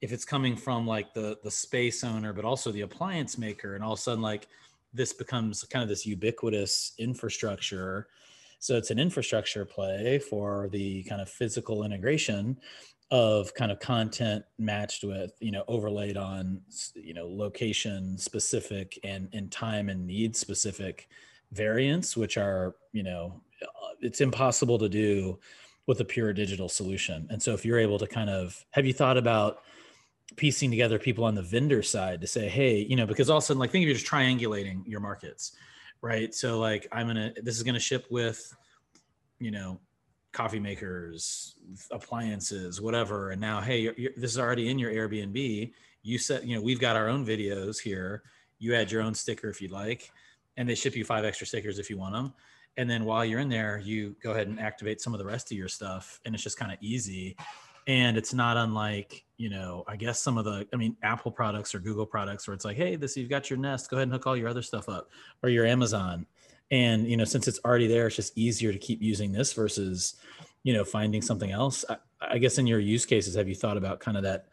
if 0.01 0.13
it's 0.13 0.25
coming 0.25 0.57
from 0.57 0.87
like 0.87 1.15
the 1.15 1.39
the 1.45 1.51
space 1.51 2.03
owner, 2.03 2.33
but 2.33 2.45
also 2.45 2.73
the 2.73 2.83
appliance 2.83 3.39
maker, 3.39 3.77
and 3.77 3.85
all 3.85 3.93
of 3.93 3.99
a 3.99 4.03
sudden 4.03 4.23
like 4.23 4.49
this 4.93 5.13
becomes 5.13 5.63
kind 5.65 5.83
of 5.83 5.89
this 5.89 6.07
ubiquitous 6.07 6.93
infrastructure. 6.99 8.09
So 8.61 8.77
it's 8.77 8.91
an 8.91 8.99
infrastructure 8.99 9.65
play 9.65 10.19
for 10.19 10.69
the 10.73 11.05
kind 11.05 11.21
of 11.21 11.29
physical 11.29 11.85
integration 11.85 12.59
of 13.11 13.55
kind 13.55 13.73
of 13.73 13.81
content 13.81 14.45
matched 14.59 15.03
with 15.03 15.33
you 15.41 15.51
know 15.51 15.65
overlaid 15.67 16.17
on 16.17 16.61
you 16.95 17.15
know 17.15 17.27
location 17.27 18.19
specific 18.19 18.99
and 19.03 19.29
and 19.33 19.51
time 19.51 19.89
and 19.89 20.07
need 20.07 20.37
specific 20.37 21.09
variants 21.53 22.17
which 22.17 22.37
are 22.37 22.77
you 22.93 23.03
know 23.03 23.41
uh, 23.63 23.95
it's 24.01 24.21
impossible 24.21 24.79
to 24.79 24.89
do 24.89 25.39
with 25.89 26.01
a 26.01 26.05
pure 26.05 26.35
digital 26.35 26.69
solution. 26.69 27.27
And 27.31 27.43
so 27.43 27.55
if 27.55 27.65
you're 27.65 27.79
able 27.79 27.99
to 27.99 28.07
kind 28.07 28.29
of 28.29 28.63
have 28.71 28.85
you 28.85 28.93
thought 28.93 29.17
about 29.17 29.63
piecing 30.37 30.71
together 30.71 30.99
people 30.99 31.25
on 31.25 31.35
the 31.35 31.43
vendor 31.43 31.83
side 31.83 32.21
to 32.21 32.27
say 32.27 32.49
hey 32.49 32.77
you 32.81 32.95
know 32.95 33.07
because 33.07 33.31
all 33.31 33.39
of 33.39 33.43
a 33.43 33.47
sudden 33.47 33.59
like 33.59 33.71
think 33.71 33.83
of 33.83 33.89
you 33.89 33.95
just 33.95 34.07
triangulating 34.07 34.83
your 34.87 35.01
markets 35.01 35.57
right? 36.01 36.33
So 36.35 36.61
like 36.61 36.87
i'm 36.93 37.07
gonna 37.09 37.33
this 37.43 37.57
is 37.57 37.63
gonna 37.63 37.81
ship 37.81 38.07
with 38.11 38.55
you 39.41 39.51
know 39.51 39.81
coffee 40.33 40.61
makers, 40.61 41.55
appliances, 41.91 42.81
whatever. 42.81 43.31
And 43.31 43.41
now, 43.41 43.61
hey, 43.61 43.81
you're, 43.81 43.95
you're, 43.97 44.13
this 44.17 44.31
is 44.31 44.39
already 44.39 44.69
in 44.69 44.79
your 44.79 44.91
Airbnb. 44.91 45.73
You 46.03 46.19
said, 46.19 46.45
you 46.45 46.57
know, 46.57 46.63
we've 46.63 46.81
got 46.81 46.97
our 46.97 47.09
own 47.09 47.27
videos 47.27 47.79
here. 47.79 48.23
You 48.59 48.75
add 48.75 48.91
your 48.91 49.03
own 49.03 49.15
sticker 49.15 49.49
if 49.49 49.61
you'd 49.61 49.71
like, 49.71 50.11
and 50.57 50.69
they 50.69 50.75
ship 50.75 50.97
you 50.97 51.05
five 51.05 51.25
extra 51.25 51.47
stickers 51.47 51.79
if 51.79 51.91
you 51.91 51.97
want 51.99 52.15
them. 52.15 52.33
And 52.77 52.89
then 52.89 53.05
while 53.05 53.25
you're 53.25 53.41
in 53.41 53.49
there, 53.49 53.79
you 53.79 54.15
go 54.23 54.33
ahead 54.33 54.47
and 54.49 54.61
activate 54.61 55.01
some 55.01 55.13
of 55.13 55.19
the 55.19 55.27
rest 55.27 55.51
of 55.51 55.57
your 55.57 55.69
stuff, 55.69 56.21
and 56.25 56.35
it's 56.35 56.45
just 56.45 56.59
kind 56.59 56.73
of 56.73 56.79
easy. 56.81 57.37
and 57.89 58.19
it's 58.19 58.35
not 58.35 58.57
unlike 58.57 59.25
you 59.39 59.49
know 59.49 59.83
i 59.89 59.97
guess 59.97 60.21
some 60.21 60.39
of 60.39 60.45
the 60.45 60.67
i 60.73 60.77
mean 60.77 60.97
apple 61.03 61.33
products 61.33 61.75
or 61.75 61.81
google 61.81 62.07
products 62.07 62.47
where 62.47 62.55
it's 62.55 62.65
like 62.65 62.77
hey 62.77 62.95
this 62.95 63.17
you've 63.17 63.31
got 63.31 63.51
your 63.51 63.59
nest 63.59 63.91
go 63.91 63.97
ahead 63.97 64.05
and 64.05 64.13
hook 64.13 64.27
all 64.27 64.37
your 64.37 64.49
other 64.49 64.63
stuff 64.63 64.89
up 64.89 65.09
or 65.43 65.49
your 65.49 65.67
amazon 65.67 66.25
and 66.71 67.09
you 67.09 67.17
know 67.17 67.25
since 67.25 67.49
it's 67.49 67.61
already 67.65 67.87
there 67.87 68.07
it's 68.07 68.17
just 68.17 68.37
easier 68.37 68.73
to 68.73 68.79
keep 68.79 69.01
using 69.01 69.33
this 69.33 69.53
versus 69.53 70.17
you 70.63 70.73
know 70.73 70.85
finding 70.85 71.23
something 71.23 71.51
else. 71.51 71.85
I, 71.89 71.97
I 72.21 72.39
guess 72.39 72.59
in 72.59 72.67
your 72.67 72.81
use 72.81 73.07
cases 73.07 73.35
have 73.35 73.49
you 73.49 73.55
thought 73.55 73.77
about 73.77 74.01
kind 74.01 74.17
of 74.17 74.23
that 74.25 74.47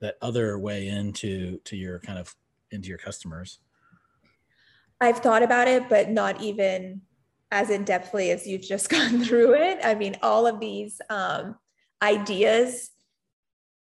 that 0.00 0.16
other 0.22 0.58
way 0.58 0.88
into 0.88 1.58
to 1.64 1.76
your 1.76 1.98
kind 2.00 2.18
of 2.18 2.34
into 2.70 2.88
your 2.88 2.98
customers? 2.98 3.58
I've 5.00 5.18
thought 5.18 5.42
about 5.42 5.68
it 5.68 5.88
but 5.88 6.10
not 6.10 6.40
even 6.40 7.02
as 7.52 7.70
in 7.70 7.84
depthly 7.84 8.32
as 8.32 8.46
you've 8.46 8.62
just 8.62 8.88
gone 8.90 9.22
through 9.22 9.54
it. 9.54 9.78
I 9.84 9.94
mean 9.94 10.16
all 10.22 10.46
of 10.46 10.60
these 10.60 11.00
um, 11.10 11.56
ideas 12.02 12.90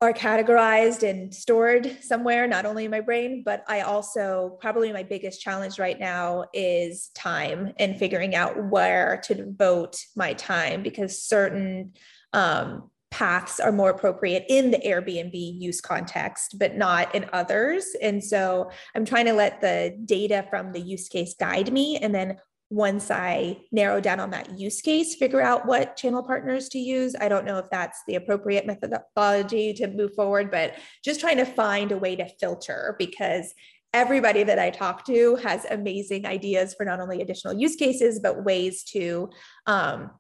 are 0.02 0.14
categorized 0.14 1.08
and 1.08 1.34
stored 1.34 1.98
somewhere, 2.02 2.48
not 2.48 2.66
only 2.66 2.86
in 2.86 2.92
my 2.92 3.02
brain, 3.02 3.44
but 3.46 3.64
I 3.68 3.82
also 3.82 4.58
probably 4.60 4.92
my 4.92 5.04
biggest 5.04 5.42
challenge 5.42 5.78
right 5.78 6.00
now 6.00 6.46
is 6.54 7.10
time 7.14 7.74
and 7.78 7.98
figuring 7.98 8.34
out 8.34 8.72
where 8.72 9.22
to 9.26 9.36
devote 9.36 9.98
my 10.16 10.34
time 10.34 10.82
because 10.82 11.22
certain 11.22 11.94
um, 12.34 12.90
paths 13.12 13.60
are 13.60 13.72
more 13.72 13.92
appropriate 13.92 14.46
in 14.50 14.72
the 14.72 14.80
Airbnb 14.80 15.34
use 15.34 15.82
context, 15.82 16.58
but 16.58 16.76
not 16.76 17.14
in 17.14 17.30
others. 17.32 17.86
And 18.02 18.24
so 18.24 18.72
I'm 18.96 19.06
trying 19.06 19.26
to 19.26 19.34
let 19.34 19.62
the 19.62 19.96
data 20.06 20.48
from 20.50 20.72
the 20.72 20.80
use 20.80 21.10
case 21.10 21.36
guide 21.40 21.72
me 21.72 21.98
and 21.98 22.16
then 22.16 22.38
once 22.72 23.12
I 23.12 23.58
narrow 23.74 24.00
down 24.00 24.22
on 24.22 24.30
that 24.30 24.58
use 24.58 24.82
case, 24.82 25.16
figure 25.16 25.42
out 25.42 25.66
what 25.66 25.98
channel 25.98 26.24
partners 26.24 26.70
to 26.70 26.80
use. 26.80 27.14
I 27.20 27.28
don't 27.28 27.46
know 27.46 27.58
if 27.58 27.70
that's 27.70 28.02
the 28.08 28.16
appropriate 28.16 28.66
methodology 28.66 29.74
to 29.74 29.88
move 29.88 30.16
forward, 30.16 30.50
but 30.50 30.76
just 31.04 31.20
trying 31.20 31.36
to 31.38 31.46
find 31.46 31.92
a 31.92 31.98
way 31.98 32.16
to 32.16 32.30
filter 32.40 32.96
because 32.98 33.54
everybody 33.94 34.44
that 34.44 34.58
I 34.58 34.70
talk 34.70 35.06
to 35.08 35.36
has 35.44 35.66
amazing 35.66 36.26
ideas 36.26 36.74
for 36.74 36.86
not 36.86 37.02
only 37.02 37.22
additional 37.22 37.60
use 37.60 37.76
cases, 37.76 38.22
but 38.22 38.46
ways 38.46 38.86
to 38.86 39.30
um, 39.68 40.12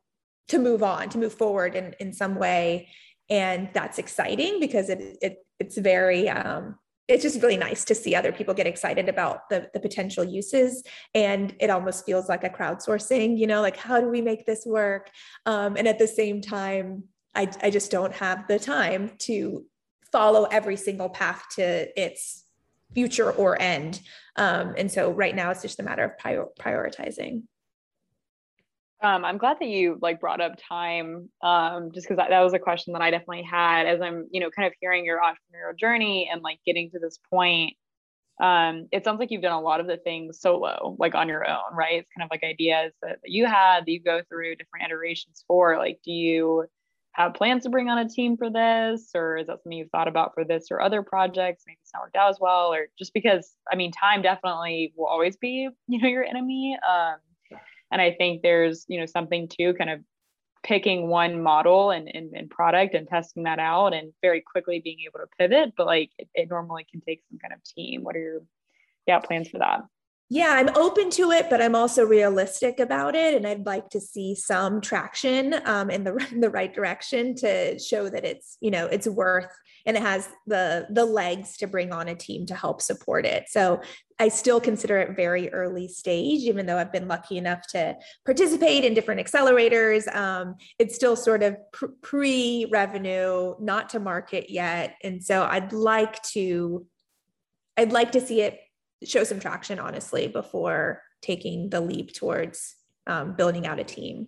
to 0.49 0.59
move 0.59 0.83
on, 0.83 1.07
to 1.07 1.17
move 1.17 1.33
forward 1.33 1.75
in, 1.75 1.95
in 2.01 2.11
some 2.11 2.35
way. 2.35 2.89
And 3.29 3.69
that's 3.73 3.97
exciting 3.97 4.59
because 4.59 4.89
it, 4.89 5.17
it 5.21 5.37
it's 5.57 5.77
very 5.77 6.27
um, 6.27 6.75
it's 7.11 7.23
just 7.23 7.41
really 7.41 7.57
nice 7.57 7.83
to 7.85 7.95
see 7.95 8.15
other 8.15 8.31
people 8.31 8.53
get 8.53 8.67
excited 8.67 9.09
about 9.09 9.49
the, 9.49 9.69
the 9.73 9.79
potential 9.79 10.23
uses. 10.23 10.83
And 11.13 11.55
it 11.59 11.69
almost 11.69 12.05
feels 12.05 12.29
like 12.29 12.43
a 12.43 12.49
crowdsourcing 12.49 13.37
you 13.37 13.47
know 13.47 13.61
like 13.61 13.77
how 13.77 13.99
do 13.99 14.09
we 14.09 14.21
make 14.21 14.45
this 14.45 14.65
work? 14.65 15.09
Um, 15.45 15.75
and 15.77 15.87
at 15.87 15.99
the 15.99 16.07
same 16.07 16.41
time 16.41 17.03
I, 17.35 17.49
I 17.61 17.69
just 17.69 17.91
don't 17.91 18.13
have 18.13 18.47
the 18.47 18.59
time 18.59 19.11
to 19.19 19.65
follow 20.11 20.45
every 20.45 20.75
single 20.75 21.09
path 21.09 21.43
to 21.55 22.01
its 22.01 22.45
future 22.93 23.31
or 23.31 23.61
end. 23.61 24.01
Um, 24.35 24.75
and 24.77 24.91
so 24.91 25.11
right 25.11 25.35
now 25.35 25.51
it's 25.51 25.61
just 25.61 25.79
a 25.79 25.83
matter 25.83 26.03
of 26.03 26.17
prior, 26.17 26.45
prioritizing 26.59 27.43
um, 29.01 29.25
I'm 29.25 29.37
glad 29.37 29.57
that 29.59 29.67
you 29.67 29.97
like 30.01 30.19
brought 30.19 30.41
up 30.41 30.53
time, 30.67 31.29
um, 31.41 31.91
just 31.93 32.07
because 32.07 32.17
that, 32.17 32.29
that 32.29 32.41
was 32.41 32.53
a 32.53 32.59
question 32.59 32.93
that 32.93 33.01
I 33.01 33.11
definitely 33.11 33.43
had 33.43 33.87
as 33.87 34.01
I'm, 34.01 34.27
you 34.31 34.39
know, 34.39 34.49
kind 34.51 34.67
of 34.67 34.73
hearing 34.79 35.05
your 35.05 35.19
entrepreneurial 35.19 35.77
journey 35.77 36.29
and 36.31 36.41
like 36.41 36.59
getting 36.65 36.91
to 36.91 36.99
this 36.99 37.17
point. 37.31 37.73
Um, 38.41 38.87
it 38.91 39.03
sounds 39.03 39.19
like 39.19 39.29
you've 39.31 39.41
done 39.41 39.53
a 39.53 39.61
lot 39.61 39.79
of 39.79 39.87
the 39.87 39.97
things 39.97 40.39
solo, 40.39 40.95
like 40.97 41.15
on 41.15 41.27
your 41.27 41.47
own, 41.47 41.75
right? 41.75 41.99
It's 41.99 42.09
kind 42.17 42.25
of 42.25 42.31
like 42.31 42.43
ideas 42.43 42.93
that, 43.01 43.19
that 43.21 43.29
you 43.29 43.45
had 43.45 43.81
that 43.81 43.91
you 43.91 44.01
go 44.01 44.21
through 44.29 44.55
different 44.55 44.85
iterations 44.85 45.43
for. 45.47 45.77
Like, 45.77 45.99
do 46.03 46.11
you 46.11 46.65
have 47.13 47.33
plans 47.33 47.63
to 47.63 47.69
bring 47.69 47.89
on 47.89 47.97
a 47.97 48.09
team 48.09 48.37
for 48.37 48.49
this, 48.49 49.09
or 49.13 49.37
is 49.37 49.47
that 49.47 49.57
something 49.63 49.77
you've 49.77 49.91
thought 49.91 50.07
about 50.07 50.33
for 50.33 50.43
this 50.43 50.67
or 50.71 50.81
other 50.81 51.03
projects? 51.03 51.63
Maybe 51.67 51.77
it's 51.81 51.91
not 51.93 52.03
worked 52.03 52.15
out 52.15 52.29
as 52.29 52.37
well, 52.39 52.73
or 52.73 52.87
just 52.97 53.13
because 53.13 53.51
I 53.71 53.75
mean, 53.75 53.91
time 53.91 54.21
definitely 54.21 54.93
will 54.95 55.07
always 55.07 55.37
be, 55.37 55.69
you 55.87 56.01
know, 56.01 56.07
your 56.07 56.23
enemy. 56.23 56.77
Um, 56.87 57.17
and 57.91 58.01
I 58.01 58.13
think 58.13 58.41
there's, 58.41 58.85
you 58.87 58.99
know, 58.99 59.05
something 59.05 59.47
to 59.59 59.73
kind 59.73 59.89
of 59.89 59.99
picking 60.63 61.07
one 61.07 61.41
model 61.41 61.91
and, 61.91 62.09
and, 62.13 62.33
and, 62.35 62.49
product 62.49 62.93
and 62.93 63.07
testing 63.07 63.43
that 63.43 63.57
out 63.57 63.93
and 63.93 64.13
very 64.21 64.41
quickly 64.41 64.79
being 64.79 64.99
able 65.07 65.19
to 65.19 65.25
pivot. 65.37 65.73
But 65.75 65.87
like 65.87 66.11
it, 66.17 66.29
it 66.33 66.49
normally 66.49 66.85
can 66.89 67.01
take 67.01 67.21
some 67.29 67.39
kind 67.39 67.53
of 67.53 67.63
team. 67.63 68.03
What 68.03 68.15
are 68.15 68.19
your 68.19 68.43
yeah 69.07 69.19
plans 69.19 69.49
for 69.49 69.57
that? 69.59 69.81
Yeah, 70.33 70.53
I'm 70.53 70.69
open 70.77 71.09
to 71.09 71.31
it, 71.31 71.49
but 71.49 71.61
I'm 71.61 71.75
also 71.75 72.05
realistic 72.05 72.79
about 72.79 73.15
it, 73.15 73.33
and 73.33 73.45
I'd 73.45 73.65
like 73.65 73.89
to 73.89 73.99
see 73.99 74.33
some 74.33 74.79
traction 74.79 75.55
um, 75.65 75.89
in 75.89 76.05
the 76.05 76.15
in 76.31 76.39
the 76.39 76.49
right 76.49 76.73
direction 76.73 77.35
to 77.35 77.77
show 77.77 78.07
that 78.07 78.23
it's 78.23 78.57
you 78.61 78.71
know 78.71 78.87
it's 78.87 79.07
worth 79.07 79.53
and 79.85 79.97
it 79.97 80.01
has 80.01 80.29
the 80.47 80.87
the 80.89 81.03
legs 81.03 81.57
to 81.57 81.67
bring 81.67 81.91
on 81.91 82.07
a 82.07 82.15
team 82.15 82.45
to 82.45 82.55
help 82.55 82.81
support 82.81 83.25
it. 83.25 83.49
So 83.49 83.81
I 84.19 84.29
still 84.29 84.61
consider 84.61 84.99
it 84.99 85.17
very 85.17 85.51
early 85.51 85.89
stage, 85.89 86.43
even 86.43 86.65
though 86.65 86.77
I've 86.77 86.93
been 86.93 87.09
lucky 87.09 87.37
enough 87.37 87.67
to 87.71 87.97
participate 88.23 88.85
in 88.85 88.93
different 88.93 89.19
accelerators. 89.19 90.07
Um, 90.15 90.55
it's 90.79 90.95
still 90.95 91.17
sort 91.17 91.43
of 91.43 91.57
pre 92.01 92.67
revenue, 92.71 93.55
not 93.59 93.89
to 93.89 93.99
market 93.99 94.49
yet, 94.49 94.95
and 95.03 95.21
so 95.21 95.43
I'd 95.43 95.73
like 95.73 96.23
to 96.31 96.87
I'd 97.75 97.91
like 97.91 98.13
to 98.13 98.21
see 98.21 98.39
it 98.39 98.57
show 99.03 99.23
some 99.23 99.39
traction, 99.39 99.79
honestly, 99.79 100.27
before 100.27 101.01
taking 101.21 101.69
the 101.69 101.81
leap 101.81 102.13
towards 102.13 102.75
um, 103.07 103.33
building 103.33 103.67
out 103.67 103.79
a 103.79 103.83
team. 103.83 104.27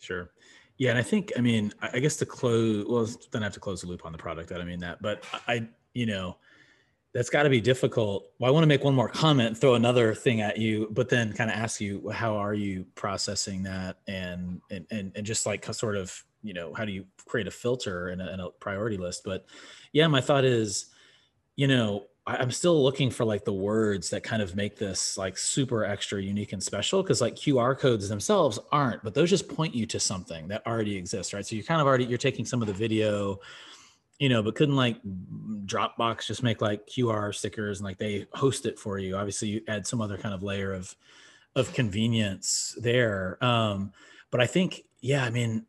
Sure. 0.00 0.30
Yeah, 0.78 0.90
and 0.90 0.98
I 0.98 1.02
think 1.02 1.32
I 1.36 1.40
mean 1.40 1.72
I 1.80 1.98
guess 1.98 2.16
to 2.16 2.26
close 2.26 2.84
well 2.86 3.08
then 3.32 3.42
I 3.42 3.46
have 3.46 3.54
to 3.54 3.60
close 3.60 3.80
the 3.80 3.86
loop 3.86 4.04
on 4.04 4.12
the 4.12 4.18
product. 4.18 4.52
I 4.52 4.58
don't 4.58 4.66
mean 4.66 4.80
that, 4.80 5.00
but 5.00 5.24
I 5.48 5.68
you 5.94 6.06
know 6.06 6.36
that's 7.14 7.30
got 7.30 7.44
to 7.44 7.50
be 7.50 7.62
difficult. 7.62 8.30
Well, 8.38 8.50
I 8.50 8.52
want 8.52 8.64
to 8.64 8.68
make 8.68 8.84
one 8.84 8.94
more 8.94 9.08
comment, 9.08 9.56
throw 9.56 9.74
another 9.74 10.14
thing 10.14 10.42
at 10.42 10.58
you, 10.58 10.88
but 10.90 11.08
then 11.08 11.32
kind 11.32 11.50
of 11.50 11.56
ask 11.56 11.80
you 11.80 12.10
how 12.10 12.36
are 12.36 12.52
you 12.52 12.84
processing 12.94 13.62
that 13.62 13.96
and 14.06 14.60
and 14.70 14.86
and, 14.90 15.12
and 15.16 15.24
just 15.24 15.46
like 15.46 15.64
sort 15.72 15.96
of 15.96 16.22
you 16.42 16.52
know 16.52 16.74
how 16.74 16.84
do 16.84 16.92
you 16.92 17.06
create 17.24 17.46
a 17.46 17.50
filter 17.50 18.08
and 18.08 18.20
a, 18.20 18.32
and 18.32 18.42
a 18.42 18.50
priority 18.60 18.98
list? 18.98 19.22
But 19.24 19.46
yeah, 19.92 20.08
my 20.08 20.20
thought 20.20 20.44
is 20.44 20.86
you 21.56 21.68
know 21.68 22.04
I'm 22.26 22.50
still 22.50 22.82
looking 22.82 23.10
for 23.10 23.24
like 23.24 23.44
the 23.44 23.52
words 23.52 24.10
that 24.10 24.24
kind 24.24 24.42
of 24.42 24.56
make 24.56 24.76
this 24.76 25.16
like 25.16 25.38
super 25.38 25.84
extra 25.84 26.20
unique 26.20 26.52
and 26.52 26.62
special 26.62 27.02
because 27.02 27.20
like 27.20 27.36
QR 27.36 27.78
codes 27.78 28.08
themselves 28.08 28.58
aren't, 28.72 29.04
but 29.04 29.14
those 29.14 29.30
just 29.30 29.48
point 29.48 29.76
you 29.76 29.86
to 29.86 30.00
something 30.00 30.48
that 30.48 30.66
already 30.66 30.96
exists, 30.96 31.32
right? 31.32 31.46
So 31.46 31.54
you're 31.54 31.64
kind 31.64 31.80
of 31.80 31.86
already 31.86 32.04
you're 32.04 32.18
taking 32.18 32.44
some 32.44 32.62
of 32.62 32.66
the 32.66 32.74
video, 32.74 33.38
you 34.18 34.28
know, 34.28 34.42
but 34.42 34.56
couldn't 34.56 34.74
like 34.74 34.96
Dropbox 35.66 36.26
just 36.26 36.42
make 36.42 36.60
like 36.60 36.88
QR 36.88 37.32
stickers 37.32 37.78
and 37.78 37.84
like 37.84 37.98
they 37.98 38.26
host 38.32 38.66
it 38.66 38.76
for 38.76 38.98
you. 38.98 39.16
Obviously, 39.16 39.48
you 39.48 39.60
add 39.68 39.86
some 39.86 40.00
other 40.00 40.18
kind 40.18 40.34
of 40.34 40.42
layer 40.42 40.72
of 40.72 40.96
of 41.54 41.72
convenience 41.72 42.76
there. 42.80 43.42
Um, 43.42 43.92
but 44.30 44.40
I 44.40 44.46
think, 44.46 44.82
yeah, 45.00 45.24
I 45.24 45.30
mean, 45.30 45.64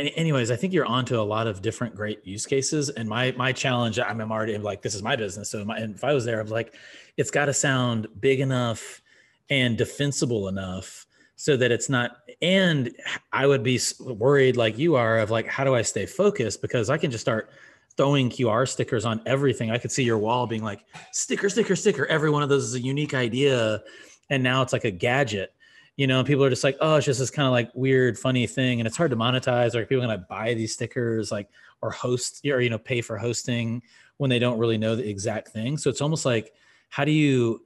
anyways 0.00 0.50
i 0.50 0.56
think 0.56 0.72
you're 0.72 0.86
onto 0.86 1.20
a 1.20 1.22
lot 1.22 1.46
of 1.46 1.62
different 1.62 1.94
great 1.94 2.24
use 2.26 2.46
cases 2.46 2.88
and 2.90 3.08
my 3.08 3.32
my 3.36 3.52
challenge 3.52 3.98
i'm, 3.98 4.20
already 4.30 4.56
like 4.58 4.82
this 4.82 4.94
is 4.94 5.02
my 5.02 5.16
business. 5.16 5.50
So 5.50 5.64
my, 5.64 5.78
if 5.78 6.04
i 6.04 6.12
was 6.12 6.24
there 6.24 6.40
i'm 6.40 6.48
like 6.48 6.74
it's 7.16 7.30
got 7.30 7.46
to 7.46 7.52
sound 7.52 8.06
big 8.20 8.40
enough 8.40 9.02
and 9.50 9.76
defensible 9.76 10.48
enough 10.48 11.06
so 11.36 11.56
that 11.56 11.70
it's 11.70 11.88
not 11.88 12.18
and 12.42 12.94
i 13.32 13.46
would 13.46 13.62
be 13.62 13.78
worried 14.00 14.56
like 14.56 14.78
you 14.78 14.96
are 14.96 15.18
of 15.18 15.30
like 15.30 15.46
how 15.46 15.64
do 15.64 15.74
i 15.74 15.82
stay 15.82 16.06
focused? 16.06 16.62
Because 16.62 16.90
i 16.90 16.96
can 16.96 17.10
just 17.10 17.22
start 17.22 17.50
throwing 17.96 18.28
qr 18.28 18.68
stickers 18.68 19.04
on 19.04 19.20
everything. 19.26 19.70
I 19.70 19.78
could 19.78 19.92
see 19.92 20.04
your 20.04 20.18
wall 20.18 20.46
being 20.46 20.62
like 20.62 20.84
sticker 21.12 21.48
sticker 21.48 21.76
sticker 21.76 22.06
every 22.06 22.30
one 22.30 22.42
of 22.42 22.48
those 22.48 22.64
is 22.64 22.74
a 22.74 22.80
unique 22.80 23.14
idea. 23.14 23.82
And 24.28 24.42
now 24.42 24.62
it's 24.62 24.72
like 24.72 24.84
a 24.84 24.90
gadget 24.90 25.52
you 25.96 26.06
know, 26.06 26.22
people 26.22 26.44
are 26.44 26.50
just 26.50 26.64
like, 26.64 26.76
oh, 26.80 26.96
it's 26.96 27.06
just 27.06 27.20
this 27.20 27.30
kind 27.30 27.46
of 27.46 27.52
like 27.52 27.70
weird, 27.74 28.18
funny 28.18 28.46
thing, 28.46 28.80
and 28.80 28.86
it's 28.86 28.96
hard 28.96 29.10
to 29.10 29.16
monetize. 29.16 29.74
Or 29.74 29.84
people 29.86 30.02
gonna 30.02 30.26
buy 30.28 30.54
these 30.54 30.74
stickers, 30.74 31.32
like, 31.32 31.48
or 31.82 31.90
host, 31.90 32.46
or 32.46 32.60
you 32.60 32.70
know, 32.70 32.78
pay 32.78 33.00
for 33.00 33.16
hosting 33.16 33.82
when 34.18 34.30
they 34.30 34.38
don't 34.38 34.58
really 34.58 34.78
know 34.78 34.94
the 34.94 35.08
exact 35.08 35.48
thing. 35.48 35.78
So 35.78 35.90
it's 35.90 36.00
almost 36.00 36.24
like, 36.24 36.52
how 36.88 37.04
do 37.04 37.12
you 37.12 37.62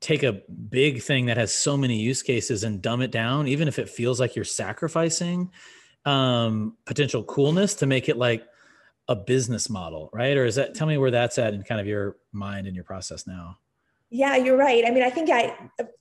take 0.00 0.22
a 0.22 0.40
big 0.70 1.02
thing 1.02 1.26
that 1.26 1.36
has 1.36 1.52
so 1.52 1.76
many 1.76 1.98
use 1.98 2.22
cases 2.22 2.64
and 2.64 2.80
dumb 2.80 3.02
it 3.02 3.10
down, 3.10 3.48
even 3.48 3.68
if 3.68 3.78
it 3.78 3.88
feels 3.88 4.20
like 4.20 4.36
you're 4.36 4.44
sacrificing 4.44 5.50
um, 6.04 6.76
potential 6.86 7.22
coolness 7.24 7.74
to 7.74 7.86
make 7.86 8.08
it 8.08 8.16
like 8.16 8.46
a 9.08 9.16
business 9.16 9.68
model, 9.68 10.10
right? 10.12 10.36
Or 10.36 10.44
is 10.44 10.54
that? 10.54 10.74
Tell 10.74 10.86
me 10.86 10.98
where 10.98 11.10
that's 11.10 11.38
at 11.38 11.54
in 11.54 11.62
kind 11.62 11.80
of 11.80 11.86
your 11.86 12.16
mind 12.32 12.66
and 12.66 12.74
your 12.74 12.84
process 12.84 13.26
now. 13.26 13.58
Yeah, 14.10 14.36
you're 14.36 14.56
right. 14.56 14.84
I 14.86 14.90
mean, 14.90 15.02
I 15.02 15.10
think 15.10 15.28
I 15.30 15.54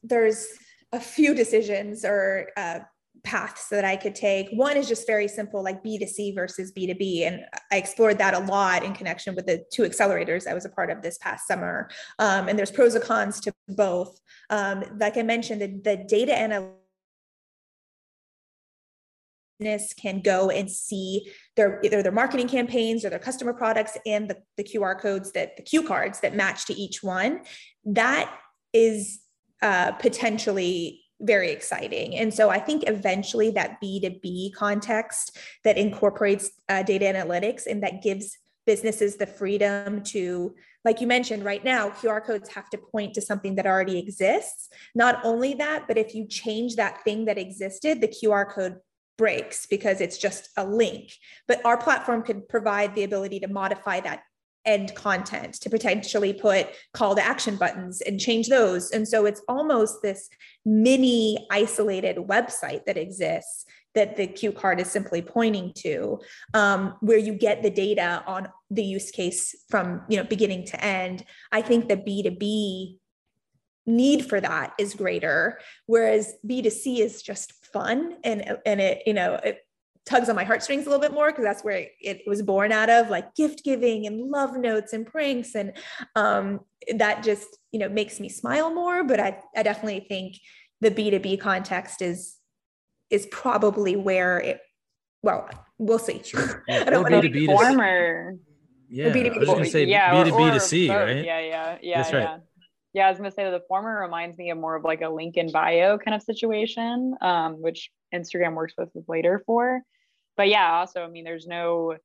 there's 0.03 0.47
a 0.91 0.99
few 0.99 1.33
decisions 1.33 2.05
or 2.05 2.49
uh, 2.55 2.79
paths 3.23 3.67
that 3.69 3.83
I 3.83 3.95
could 3.95 4.15
take. 4.15 4.49
One 4.51 4.77
is 4.77 4.88
just 4.88 5.05
very 5.05 5.27
simple, 5.27 5.61
like 5.63 5.83
B2C 5.83 6.33
versus 6.35 6.71
B2B. 6.71 7.27
And 7.27 7.41
I 7.71 7.77
explored 7.77 8.17
that 8.19 8.33
a 8.33 8.39
lot 8.39 8.83
in 8.83 8.93
connection 8.93 9.35
with 9.35 9.45
the 9.45 9.65
two 9.71 9.83
accelerators 9.83 10.47
I 10.47 10.53
was 10.53 10.65
a 10.65 10.69
part 10.69 10.89
of 10.89 11.01
this 11.01 11.17
past 11.17 11.47
summer. 11.47 11.89
Um, 12.19 12.47
and 12.47 12.57
there's 12.57 12.71
pros 12.71 12.95
and 12.95 13.03
cons 13.03 13.39
to 13.41 13.53
both. 13.67 14.19
Um, 14.49 14.83
like 14.97 15.17
I 15.17 15.23
mentioned, 15.23 15.61
the, 15.61 15.67
the 15.67 15.97
data 15.97 16.31
analytics 19.61 19.95
can 19.99 20.21
go 20.21 20.49
and 20.49 20.69
see 20.69 21.31
their 21.55 21.81
either 21.83 22.03
their 22.03 22.11
marketing 22.11 22.47
campaigns 22.47 23.03
or 23.03 23.09
their 23.09 23.19
customer 23.19 23.53
products 23.53 23.97
and 24.05 24.29
the, 24.29 24.38
the 24.55 24.63
QR 24.63 24.99
codes 24.99 25.31
that 25.31 25.57
the 25.57 25.63
cue 25.63 25.83
cards 25.83 26.21
that 26.21 26.35
match 26.35 26.65
to 26.67 26.73
each 26.73 27.03
one. 27.03 27.41
That 27.83 28.31
is 28.71 29.19
uh, 29.61 29.91
potentially 29.93 31.03
very 31.19 31.51
exciting. 31.51 32.15
And 32.15 32.33
so 32.33 32.49
I 32.49 32.59
think 32.59 32.83
eventually 32.87 33.49
that 33.51 33.81
B2B 33.81 34.53
context 34.53 35.37
that 35.63 35.77
incorporates 35.77 36.51
uh, 36.69 36.83
data 36.83 37.05
analytics 37.05 37.65
and 37.65 37.81
that 37.83 38.03
gives 38.03 38.37
businesses 38.67 39.15
the 39.15 39.25
freedom 39.25 40.03
to, 40.03 40.53
like 40.85 41.01
you 41.01 41.07
mentioned 41.07 41.43
right 41.43 41.63
now, 41.63 41.89
QR 41.89 42.23
codes 42.23 42.49
have 42.49 42.69
to 42.69 42.77
point 42.77 43.13
to 43.15 43.21
something 43.21 43.55
that 43.55 43.65
already 43.65 43.97
exists. 43.97 44.69
Not 44.93 45.19
only 45.23 45.55
that, 45.55 45.87
but 45.87 45.97
if 45.97 46.13
you 46.13 46.27
change 46.27 46.75
that 46.75 47.03
thing 47.03 47.25
that 47.25 47.37
existed, 47.37 48.01
the 48.01 48.07
QR 48.09 48.51
code 48.51 48.77
breaks 49.17 49.65
because 49.65 50.01
it's 50.01 50.17
just 50.17 50.49
a 50.57 50.65
link. 50.65 51.13
But 51.47 51.65
our 51.65 51.77
platform 51.77 52.21
could 52.21 52.47
provide 52.47 52.93
the 52.93 53.03
ability 53.03 53.39
to 53.39 53.47
modify 53.47 54.01
that 54.01 54.21
end 54.68 54.93
content 54.93 55.55
to 55.55 55.70
potentially 55.70 56.34
put 56.34 56.68
call 56.93 57.15
to 57.15 57.26
action 57.26 57.55
buttons 57.55 58.01
and 58.01 58.20
change 58.20 58.49
those. 58.49 58.91
And 58.91 59.07
so 59.07 59.26
it's 59.26 59.41
almost 59.47 60.01
this 60.03 60.30
mini 60.65 61.47
isolated 61.49 62.18
website 62.18 62.86
that 62.86 62.97
exists 62.97 63.65
that 63.95 64.15
the 64.15 64.28
cue 64.28 64.51
card 64.51 64.80
is 64.80 64.91
simply 64.91 65.24
pointing 65.24 65.74
to, 65.74 66.20
um, 66.53 66.93
where 66.99 67.18
you 67.18 67.34
get 67.34 67.63
the 67.63 67.70
data 67.72 68.24
on 68.28 68.47
the 68.70 68.84
use 68.84 69.09
case 69.09 69.55
from 69.70 70.03
you 70.07 70.18
know 70.18 70.24
beginning 70.24 70.65
to 70.65 70.86
end. 70.86 71.26
I 71.51 71.61
think 71.61 71.88
the 71.88 71.97
B2B 71.97 72.97
need 73.88 74.26
for 74.30 74.39
that 74.39 74.74
is 74.78 74.93
greater, 74.93 75.59
whereas 75.88 76.36
B2C 76.45 76.99
is 76.99 77.24
just 77.24 77.53
fun 77.74 78.18
and 78.24 78.57
and 78.65 78.80
it 78.80 79.03
you 79.07 79.13
know 79.13 79.39
it 79.43 79.66
tugs 80.07 80.29
on 80.29 80.35
my 80.35 80.43
heartstrings 80.43 80.85
a 80.85 80.89
little 80.89 81.01
bit 81.01 81.11
more 81.11 81.27
because 81.27 81.43
that's 81.43 81.63
where 81.63 81.77
it, 81.77 81.91
it, 82.01 82.21
was 82.25 82.41
born 82.41 82.71
out 82.71 82.89
of 82.89 83.09
like 83.09 83.35
gift 83.35 83.63
giving 83.63 84.07
and 84.07 84.31
love 84.31 84.57
notes 84.57 84.93
and 84.93 85.05
pranks 85.05 85.53
and 85.53 85.73
um, 86.15 86.61
that 86.95 87.23
just 87.23 87.57
you 87.71 87.79
know 87.79 87.89
makes 87.89 88.19
me 88.19 88.29
smile 88.29 88.73
more 88.73 89.03
but 89.03 89.19
I, 89.19 89.39
I 89.55 89.63
definitely 89.63 90.05
think 90.07 90.37
the 90.79 90.91
b2b 90.91 91.39
context 91.41 92.01
is 92.01 92.37
is 93.09 93.27
probably 93.27 93.95
where 93.95 94.39
it 94.39 94.61
well 95.21 95.49
we'll 95.77 95.99
see 95.99 96.21
sure. 96.23 96.63
yeah, 96.67 96.83
I 96.87 96.89
don't 96.89 97.11
want 97.11 97.23
to 97.23 97.29
be 97.29 97.45
former 97.45 98.35
yeah 98.89 99.09
B2B. 99.09 99.35
I 99.35 99.39
was 99.39 99.49
gonna 99.49 99.65
say 99.65 99.83
yeah, 99.83 100.13
B2B 100.13 100.53
to 100.53 100.59
C 100.61 100.89
right 100.89 101.25
yeah 101.25 101.39
yeah 101.39 101.77
yeah 101.81 102.01
that's 102.01 102.13
right 102.13 102.21
yeah. 102.21 102.37
Yeah, 102.93 103.05
I 103.05 103.09
was 103.09 103.19
gonna 103.19 103.31
say 103.31 103.43
the 103.51 103.61
former 103.67 104.01
reminds 104.01 104.39
me 104.39 104.49
of 104.49 104.57
more 104.57 104.75
of 104.75 104.83
like 104.83 105.01
a 105.01 105.09
link 105.09 105.37
in 105.37 105.51
bio 105.51 105.99
kind 105.99 106.15
of 106.15 106.23
situation, 106.23 107.15
um, 107.21 107.61
which 107.61 107.91
Instagram 108.11 108.55
works 108.55 108.73
with 108.75 108.89
later 109.07 109.43
for 109.45 109.83
but 110.38 110.47
yeah, 110.47 110.73
also, 110.73 111.03
I 111.03 111.07
mean, 111.09 111.23
there's 111.23 111.47
no, 111.47 111.97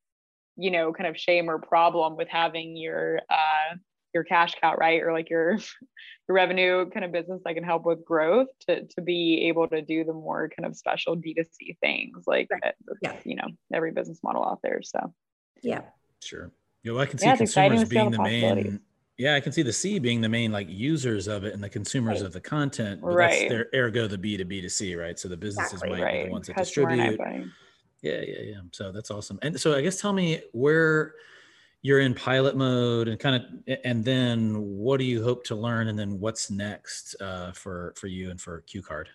you 0.56 0.70
know, 0.70 0.92
kind 0.92 1.08
of 1.08 1.18
shame 1.18 1.48
or 1.48 1.58
problem 1.58 2.16
with 2.16 2.28
having 2.28 2.76
your 2.76 3.20
uh, 3.30 3.76
your 4.14 4.24
cash 4.24 4.54
cow, 4.60 4.74
right? 4.74 5.02
Or 5.02 5.12
like 5.12 5.30
your, 5.30 5.52
your 6.28 6.34
revenue 6.34 6.88
kind 6.90 7.04
of 7.04 7.12
business 7.12 7.40
that 7.44 7.54
can 7.54 7.64
help 7.64 7.84
with 7.84 8.04
growth 8.04 8.48
to, 8.66 8.84
to 8.84 9.00
be 9.00 9.46
able 9.48 9.68
to 9.68 9.82
do 9.82 10.04
the 10.04 10.12
more 10.12 10.48
kind 10.48 10.66
of 10.66 10.76
special 10.76 11.16
D2C 11.16 11.78
things 11.80 12.24
like, 12.26 12.48
right. 12.50 12.74
yeah. 13.02 13.16
you 13.24 13.36
know, 13.36 13.48
every 13.72 13.92
business 13.92 14.20
model 14.22 14.44
out 14.44 14.60
there. 14.62 14.82
So, 14.82 15.12
yeah. 15.62 15.82
Sure. 16.20 16.50
You 16.82 16.94
know, 16.94 17.00
I 17.00 17.06
can 17.06 17.18
see 17.18 17.26
yeah, 17.26 17.36
consumers 17.36 17.88
being 17.88 18.10
the 18.10 18.22
main, 18.22 18.80
yeah, 19.16 19.36
I 19.36 19.40
can 19.40 19.52
see 19.52 19.62
the 19.62 19.72
C 19.72 19.98
being 19.98 20.20
the 20.20 20.28
main 20.28 20.52
like 20.52 20.66
users 20.68 21.28
of 21.28 21.44
it 21.44 21.54
and 21.54 21.62
the 21.62 21.68
consumers 21.68 22.20
right. 22.20 22.26
of 22.26 22.32
the 22.32 22.40
content. 22.40 23.00
But 23.00 23.14
right. 23.14 23.48
That's 23.48 23.70
their 23.72 23.86
ergo 23.86 24.08
the 24.08 24.18
B 24.18 24.36
to 24.36 24.44
B 24.44 24.60
to 24.60 24.68
C, 24.68 24.96
right? 24.96 25.18
So 25.18 25.28
the 25.28 25.36
businesses 25.36 25.74
exactly. 25.74 25.98
might 25.98 26.04
right. 26.04 26.22
be 26.24 26.28
the 26.28 26.32
ones 26.32 26.46
that 26.48 26.56
Customer 26.56 26.96
distribute. 26.96 27.50
Yeah, 28.02 28.20
yeah, 28.20 28.42
yeah. 28.42 28.60
So 28.72 28.92
that's 28.92 29.10
awesome. 29.10 29.38
And 29.42 29.58
so 29.58 29.74
I 29.76 29.80
guess 29.80 30.00
tell 30.00 30.12
me 30.12 30.42
where 30.52 31.14
you're 31.82 32.00
in 32.00 32.14
pilot 32.14 32.56
mode 32.56 33.08
and 33.08 33.18
kind 33.18 33.36
of, 33.36 33.76
and 33.84 34.04
then 34.04 34.60
what 34.60 34.98
do 34.98 35.04
you 35.04 35.22
hope 35.22 35.44
to 35.44 35.54
learn, 35.54 35.88
and 35.88 35.98
then 35.98 36.20
what's 36.20 36.50
next 36.50 37.14
uh, 37.20 37.52
for 37.52 37.94
for 37.96 38.08
you 38.08 38.30
and 38.30 38.40
for 38.40 38.60
Q 38.62 38.82
Card? 38.82 39.08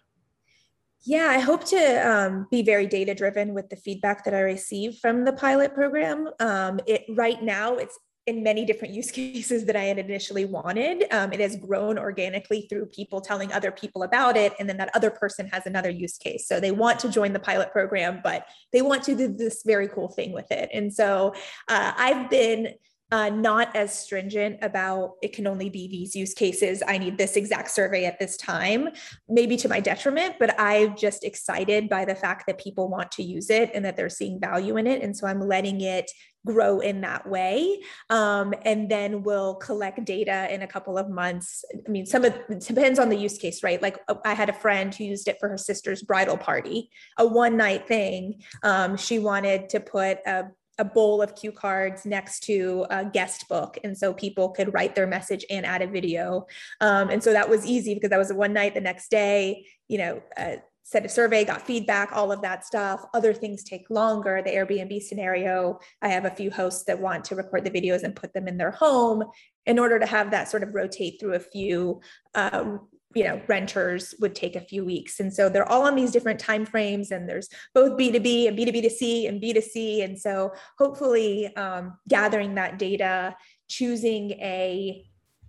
Yeah, 1.04 1.28
I 1.28 1.40
hope 1.40 1.64
to 1.66 2.10
um, 2.10 2.48
be 2.52 2.64
very 2.64 2.88
data 2.88 3.14
driven 3.14 3.54
with 3.54 3.70
the 3.70 3.78
feedback 3.78 4.26
that 4.26 4.34
I 4.34 4.40
receive 4.40 4.96
from 4.96 5.24
the 5.24 5.32
pilot 5.32 5.74
program. 5.74 6.30
Um, 6.40 6.80
it 6.86 7.06
right 7.10 7.42
now 7.42 7.76
it's 7.76 7.98
in 8.28 8.44
many 8.44 8.66
different 8.66 8.94
use 8.94 9.10
cases 9.20 9.66
that 9.66 9.76
I 9.76 9.86
had 9.86 9.98
initially 9.98 10.46
wanted. 10.46 11.06
Um, 11.12 11.34
it 11.34 11.40
has 11.40 11.56
grown 11.56 11.98
organically 11.98 12.68
through 12.70 12.88
people 12.88 13.22
telling 13.22 13.52
other 13.52 13.72
people 13.72 14.04
about 14.04 14.38
it. 14.38 14.54
And 14.60 14.70
then 14.70 14.78
that 14.78 14.92
other 14.94 15.10
person 15.10 15.48
has 15.48 15.66
another 15.66 15.90
use 15.90 16.18
case. 16.18 16.48
So 16.48 16.60
they 16.60 16.72
want 16.72 17.00
to 17.00 17.10
join 17.10 17.34
the 17.34 17.40
pilot 17.40 17.72
program, 17.72 18.20
but 18.24 18.46
they 18.72 18.82
want 18.82 19.04
to 19.04 19.16
do 19.16 19.28
this 19.30 19.64
very 19.66 19.88
cool 19.88 20.10
thing 20.10 20.34
with 20.34 20.52
it. 20.52 20.70
And 20.74 20.94
so 20.94 21.34
uh, 21.68 21.94
I've 21.98 22.30
been 22.30 22.74
uh, 23.12 23.30
not 23.30 23.76
as 23.76 23.98
stringent 23.98 24.58
about 24.62 25.14
it 25.22 25.34
can 25.34 25.48
only 25.48 25.70
be 25.70 25.88
these 25.88 26.16
use 26.16 26.34
cases. 26.34 26.84
I 26.88 26.98
need 26.98 27.18
this 27.18 27.36
exact 27.36 27.72
survey 27.72 28.06
at 28.06 28.20
this 28.20 28.36
time, 28.38 28.90
maybe 29.30 29.56
to 29.58 29.70
my 29.70 29.80
detriment, 29.80 30.36
but 30.40 30.60
I'm 30.60 30.96
just 30.96 31.24
excited 31.24 31.90
by 31.90 32.06
the 32.06 32.16
fact 32.16 32.46
that 32.48 32.58
people 32.58 32.90
want 32.90 33.12
to 33.14 33.24
use 33.24 33.50
it 33.50 33.72
and 33.74 33.86
that 33.86 33.96
they're 33.96 34.10
seeing 34.10 34.40
value 34.40 34.78
in 34.78 34.88
it. 34.88 35.02
And 35.02 35.16
so 35.16 35.28
I'm 35.28 35.40
letting 35.40 35.82
it 35.82 36.12
grow 36.46 36.80
in 36.80 37.02
that 37.02 37.28
way. 37.28 37.80
Um, 38.10 38.54
and 38.64 38.90
then 38.90 39.24
we'll 39.24 39.56
collect 39.56 40.04
data 40.06 40.52
in 40.54 40.62
a 40.62 40.68
couple 40.68 40.98
of 40.98 41.10
months. 41.10 41.64
I 41.86 41.90
mean, 41.90 42.06
some 42.06 42.26
of 42.26 42.34
it 42.50 42.60
depends 42.62 43.00
on 43.00 43.10
the 43.10 43.18
use 43.18 43.38
case, 43.38 43.64
right? 43.64 43.82
Like 43.82 44.00
uh, 44.08 44.16
I 44.26 44.34
had 44.34 44.50
a 44.50 44.54
friend 44.54 44.94
who 44.96 45.04
used 45.04 45.28
it 45.28 45.38
for 45.40 45.50
her 45.50 45.58
sister's 45.58 46.02
bridal 46.02 46.38
party, 46.38 46.90
a 47.18 47.28
one 47.28 47.58
night 47.58 47.88
thing. 47.88 48.42
Um, 48.64 48.98
she 48.98 49.20
wanted 49.20 49.70
to 49.70 49.80
put 49.80 50.20
a 50.26 50.46
a 50.80 50.86
bowl 50.86 51.22
of 51.22 51.36
cue 51.36 51.52
cards 51.52 52.06
next 52.06 52.42
to 52.42 52.86
a 52.90 53.06
guest 53.06 53.48
book. 53.50 53.78
And 53.84 53.98
so 53.98 54.14
people 54.14 54.50
could 54.50 54.74
write 54.74 54.96
their 54.96 55.08
message 55.08 55.46
and 55.50 55.66
add 55.66 55.82
a 55.82 55.88
video. 55.88 56.46
Um, 56.82 57.10
and 57.10 57.24
so 57.24 57.34
that 57.34 57.50
was 57.50 57.66
easy 57.66 57.94
because 57.94 58.12
that 58.12 58.20
was 58.20 58.32
one 58.32 58.54
night 58.54 58.74
the 58.74 58.82
next 58.82 59.10
day, 59.10 59.66
you 59.88 59.98
know, 59.98 60.22
uh, 60.38 60.58
sent 60.88 61.06
a 61.06 61.10
survey, 61.10 61.44
got 61.44 61.62
feedback, 61.68 62.14
all 62.14 62.32
of 62.32 62.42
that 62.42 62.66
stuff. 62.66 63.04
Other 63.14 63.34
things 63.34 63.62
take 63.62 63.90
longer. 63.90 64.42
The 64.42 64.52
Airbnb 64.52 65.02
scenario, 65.02 65.80
I 66.02 66.08
have 66.08 66.24
a 66.24 66.32
few 66.32 66.50
hosts 66.50 66.86
that 66.86 66.98
want 66.98 67.26
to 67.26 67.36
record 67.36 67.66
the 67.66 67.70
videos 67.70 68.04
and 68.04 68.16
put 68.16 68.34
them 68.34 68.48
in 68.48 68.56
their 68.56 68.72
home 68.72 69.26
in 69.66 69.80
order 69.80 70.00
to 70.00 70.06
have 70.06 70.32
that 70.32 70.48
sort 70.48 70.64
of 70.64 70.74
rotate 70.74 71.20
through 71.20 71.34
a 71.34 71.42
few 71.42 72.00
uh, 72.36 72.78
you 73.14 73.26
know 73.26 73.42
renters 73.48 74.16
would 74.22 74.34
take 74.36 74.56
a 74.56 74.62
few 74.62 74.86
weeks 74.86 75.22
and 75.22 75.34
so 75.34 75.48
they're 75.48 75.68
all 75.68 75.84
on 75.88 75.96
these 75.96 76.12
different 76.12 76.40
time 76.40 76.66
frames 76.66 77.10
and 77.10 77.28
there's 77.28 77.48
both 77.74 77.98
b2b 77.98 78.50
and 78.50 78.58
b2b 78.58 78.82
to 78.82 78.90
c 78.90 79.28
and 79.28 79.42
b2c 79.42 80.04
and 80.04 80.20
so 80.20 80.52
hopefully 80.78 81.48
um, 81.56 81.98
gathering 82.10 82.54
that 82.56 82.78
data 82.78 83.34
choosing 83.70 84.32
a 84.32 85.06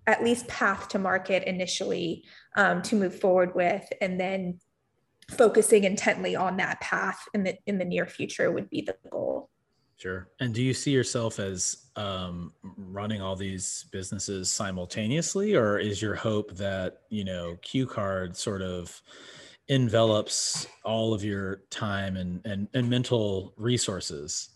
at 0.06 0.22
least 0.22 0.46
path 0.46 0.88
to 0.88 1.00
market 1.00 1.42
initially 1.48 2.24
um, 2.56 2.80
to 2.80 2.94
move 2.94 3.18
forward 3.18 3.54
with 3.56 3.84
and 4.00 4.18
then 4.20 4.58
focusing 5.30 5.84
intently 5.84 6.34
on 6.34 6.56
that 6.56 6.80
path 6.80 7.20
in 7.34 7.42
the 7.44 7.56
in 7.66 7.78
the 7.78 7.84
near 7.84 8.06
future 8.06 8.50
would 8.50 8.70
be 8.70 8.80
the 8.80 8.96
goal 9.10 9.50
Sure. 9.98 10.28
And 10.38 10.54
do 10.54 10.62
you 10.62 10.74
see 10.74 10.92
yourself 10.92 11.40
as 11.40 11.88
um, 11.96 12.52
running 12.62 13.20
all 13.20 13.34
these 13.34 13.86
businesses 13.90 14.48
simultaneously, 14.50 15.56
or 15.56 15.80
is 15.80 16.00
your 16.00 16.14
hope 16.14 16.54
that 16.54 17.00
you 17.10 17.24
know 17.24 17.58
Q 17.62 17.84
Card 17.84 18.36
sort 18.36 18.62
of 18.62 19.02
envelops 19.66 20.68
all 20.84 21.12
of 21.12 21.24
your 21.24 21.62
time 21.70 22.16
and 22.16 22.40
and, 22.46 22.68
and 22.74 22.88
mental 22.88 23.54
resources? 23.56 24.50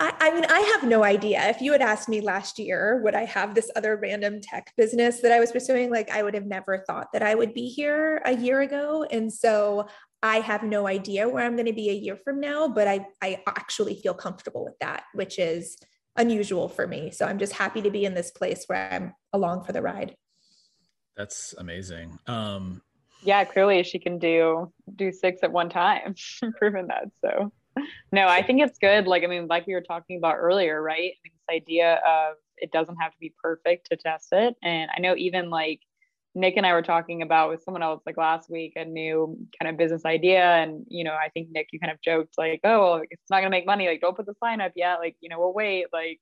I, 0.00 0.14
I 0.18 0.34
mean, 0.34 0.46
I 0.48 0.60
have 0.60 0.88
no 0.88 1.04
idea. 1.04 1.46
If 1.50 1.60
you 1.60 1.72
had 1.72 1.82
asked 1.82 2.08
me 2.08 2.22
last 2.22 2.58
year, 2.58 3.02
would 3.04 3.14
I 3.14 3.26
have 3.26 3.54
this 3.54 3.70
other 3.76 3.96
random 3.96 4.40
tech 4.40 4.72
business 4.76 5.20
that 5.20 5.30
I 5.30 5.38
was 5.38 5.52
pursuing? 5.52 5.90
Like, 5.90 6.10
I 6.10 6.22
would 6.22 6.32
have 6.32 6.46
never 6.46 6.82
thought 6.86 7.12
that 7.12 7.22
I 7.22 7.34
would 7.34 7.52
be 7.52 7.68
here 7.68 8.22
a 8.24 8.34
year 8.34 8.62
ago. 8.62 9.04
And 9.10 9.30
so 9.30 9.88
I 10.22 10.40
have 10.40 10.62
no 10.62 10.86
idea 10.86 11.28
where 11.28 11.44
I'm 11.44 11.54
going 11.54 11.66
to 11.66 11.74
be 11.74 11.90
a 11.90 11.94
year 11.94 12.16
from 12.16 12.40
now, 12.40 12.66
but 12.66 12.88
I, 12.88 13.06
I 13.22 13.42
actually 13.46 13.94
feel 13.94 14.14
comfortable 14.14 14.64
with 14.64 14.78
that, 14.80 15.04
which 15.12 15.38
is 15.38 15.76
unusual 16.16 16.70
for 16.70 16.86
me. 16.86 17.10
So 17.10 17.26
I'm 17.26 17.38
just 17.38 17.52
happy 17.52 17.82
to 17.82 17.90
be 17.90 18.06
in 18.06 18.14
this 18.14 18.30
place 18.30 18.64
where 18.68 18.90
I'm 18.90 19.12
along 19.34 19.64
for 19.64 19.72
the 19.72 19.82
ride. 19.82 20.16
That's 21.14 21.54
amazing. 21.58 22.18
Um, 22.26 22.80
yeah, 23.22 23.44
clearly 23.44 23.82
she 23.82 23.98
can 23.98 24.18
do 24.18 24.72
do 24.96 25.12
six 25.12 25.40
at 25.42 25.52
one 25.52 25.68
time, 25.68 26.14
proven 26.58 26.86
that. 26.86 27.10
So 27.22 27.52
no, 28.12 28.26
I 28.26 28.42
think 28.42 28.60
it's 28.60 28.78
good. 28.78 29.06
Like, 29.06 29.24
I 29.24 29.26
mean, 29.26 29.46
like 29.46 29.66
we 29.66 29.74
were 29.74 29.80
talking 29.80 30.18
about 30.18 30.36
earlier, 30.36 30.82
right? 30.82 30.96
I 30.96 31.18
mean, 31.24 31.32
this 31.32 31.54
idea 31.54 31.94
of 32.06 32.36
it 32.56 32.72
doesn't 32.72 32.96
have 32.96 33.12
to 33.12 33.18
be 33.20 33.34
perfect 33.42 33.88
to 33.90 33.96
test 33.96 34.28
it. 34.32 34.54
And 34.62 34.90
I 34.94 35.00
know 35.00 35.14
even 35.16 35.50
like 35.50 35.80
Nick 36.34 36.56
and 36.56 36.66
I 36.66 36.72
were 36.72 36.82
talking 36.82 37.22
about 37.22 37.50
with 37.50 37.62
someone 37.62 37.82
else 37.82 38.02
like 38.06 38.16
last 38.16 38.50
week 38.50 38.74
a 38.76 38.84
new 38.84 39.36
kind 39.60 39.70
of 39.70 39.76
business 39.76 40.04
idea. 40.04 40.44
And, 40.44 40.84
you 40.88 41.04
know, 41.04 41.12
I 41.14 41.28
think 41.30 41.48
Nick, 41.50 41.68
you 41.72 41.80
kind 41.80 41.92
of 41.92 42.00
joked 42.02 42.38
like, 42.38 42.60
oh, 42.64 42.80
well, 42.80 43.02
it's 43.10 43.30
not 43.30 43.38
going 43.40 43.50
to 43.50 43.56
make 43.56 43.66
money. 43.66 43.88
Like, 43.88 44.00
don't 44.00 44.16
put 44.16 44.26
the 44.26 44.34
sign 44.42 44.60
up 44.60 44.72
yet. 44.76 44.98
Like, 45.00 45.16
you 45.20 45.28
know, 45.28 45.38
we'll 45.38 45.54
wait. 45.54 45.86
Like, 45.92 46.20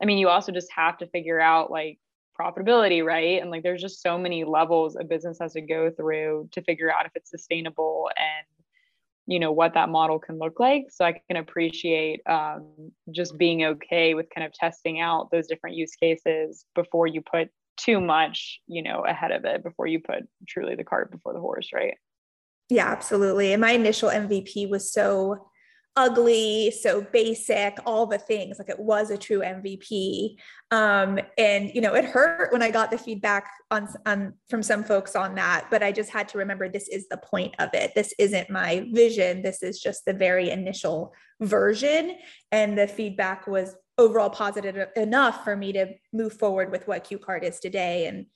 I 0.00 0.06
mean, 0.06 0.18
you 0.18 0.28
also 0.28 0.52
just 0.52 0.72
have 0.72 0.98
to 0.98 1.06
figure 1.08 1.40
out 1.40 1.70
like 1.70 1.98
profitability, 2.40 3.04
right? 3.04 3.40
And 3.40 3.50
like, 3.50 3.62
there's 3.62 3.82
just 3.82 4.02
so 4.02 4.16
many 4.16 4.44
levels 4.44 4.96
a 4.96 5.04
business 5.04 5.38
has 5.40 5.52
to 5.52 5.60
go 5.60 5.90
through 5.90 6.48
to 6.52 6.62
figure 6.62 6.92
out 6.92 7.06
if 7.06 7.12
it's 7.14 7.30
sustainable 7.30 8.10
and 8.16 8.46
you 9.26 9.38
know 9.38 9.52
what 9.52 9.74
that 9.74 9.88
model 9.88 10.18
can 10.18 10.38
look 10.38 10.60
like. 10.60 10.84
So 10.90 11.04
i 11.04 11.12
can 11.28 11.36
appreciate 11.36 12.20
um, 12.28 12.66
just 13.10 13.36
being 13.38 13.64
okay 13.64 14.14
with 14.14 14.26
kind 14.34 14.46
of 14.46 14.52
testing 14.52 15.00
out 15.00 15.30
those 15.30 15.46
different 15.46 15.76
use 15.76 15.94
cases 15.96 16.64
before 16.74 17.06
you 17.06 17.22
put 17.22 17.48
too 17.76 18.00
much 18.00 18.60
you 18.68 18.82
know 18.82 19.04
ahead 19.04 19.32
of 19.32 19.44
it 19.44 19.64
before 19.64 19.86
you 19.86 19.98
put 19.98 20.22
truly 20.46 20.76
the 20.76 20.84
cart 20.84 21.10
before 21.10 21.32
the 21.32 21.40
horse 21.40 21.70
right? 21.72 21.96
Yeah 22.68 22.86
absolutely. 22.86 23.52
And 23.52 23.60
my 23.60 23.72
initial 23.72 24.10
mvp 24.10 24.68
was 24.70 24.92
so 24.92 25.48
ugly, 25.96 26.72
so 26.72 27.02
basic, 27.12 27.78
all 27.86 28.06
the 28.06 28.18
things. 28.18 28.58
Like 28.58 28.68
it 28.68 28.80
was 28.80 29.10
a 29.10 29.16
true 29.16 29.40
MVP. 29.40 30.36
Um, 30.70 31.20
and 31.38 31.70
you 31.72 31.80
know, 31.80 31.94
it 31.94 32.04
hurt 32.04 32.52
when 32.52 32.62
I 32.62 32.70
got 32.70 32.90
the 32.90 32.98
feedback 32.98 33.48
on, 33.70 33.88
on 34.04 34.34
from 34.48 34.62
some 34.62 34.82
folks 34.82 35.14
on 35.14 35.36
that, 35.36 35.68
but 35.70 35.82
I 35.82 35.92
just 35.92 36.10
had 36.10 36.28
to 36.30 36.38
remember 36.38 36.68
this 36.68 36.88
is 36.88 37.06
the 37.08 37.18
point 37.18 37.54
of 37.60 37.70
it. 37.74 37.92
This 37.94 38.12
isn't 38.18 38.50
my 38.50 38.88
vision. 38.92 39.42
This 39.42 39.62
is 39.62 39.80
just 39.80 40.04
the 40.04 40.12
very 40.14 40.50
initial 40.50 41.14
version. 41.40 42.16
And 42.50 42.76
the 42.76 42.88
feedback 42.88 43.46
was 43.46 43.76
overall 43.96 44.30
positive 44.30 44.88
enough 44.96 45.44
for 45.44 45.54
me 45.54 45.72
to 45.72 45.94
move 46.12 46.32
forward 46.32 46.72
with 46.72 46.88
what 46.88 47.04
Q 47.04 47.18
card 47.18 47.44
is 47.44 47.60
today. 47.60 48.06
And 48.06 48.26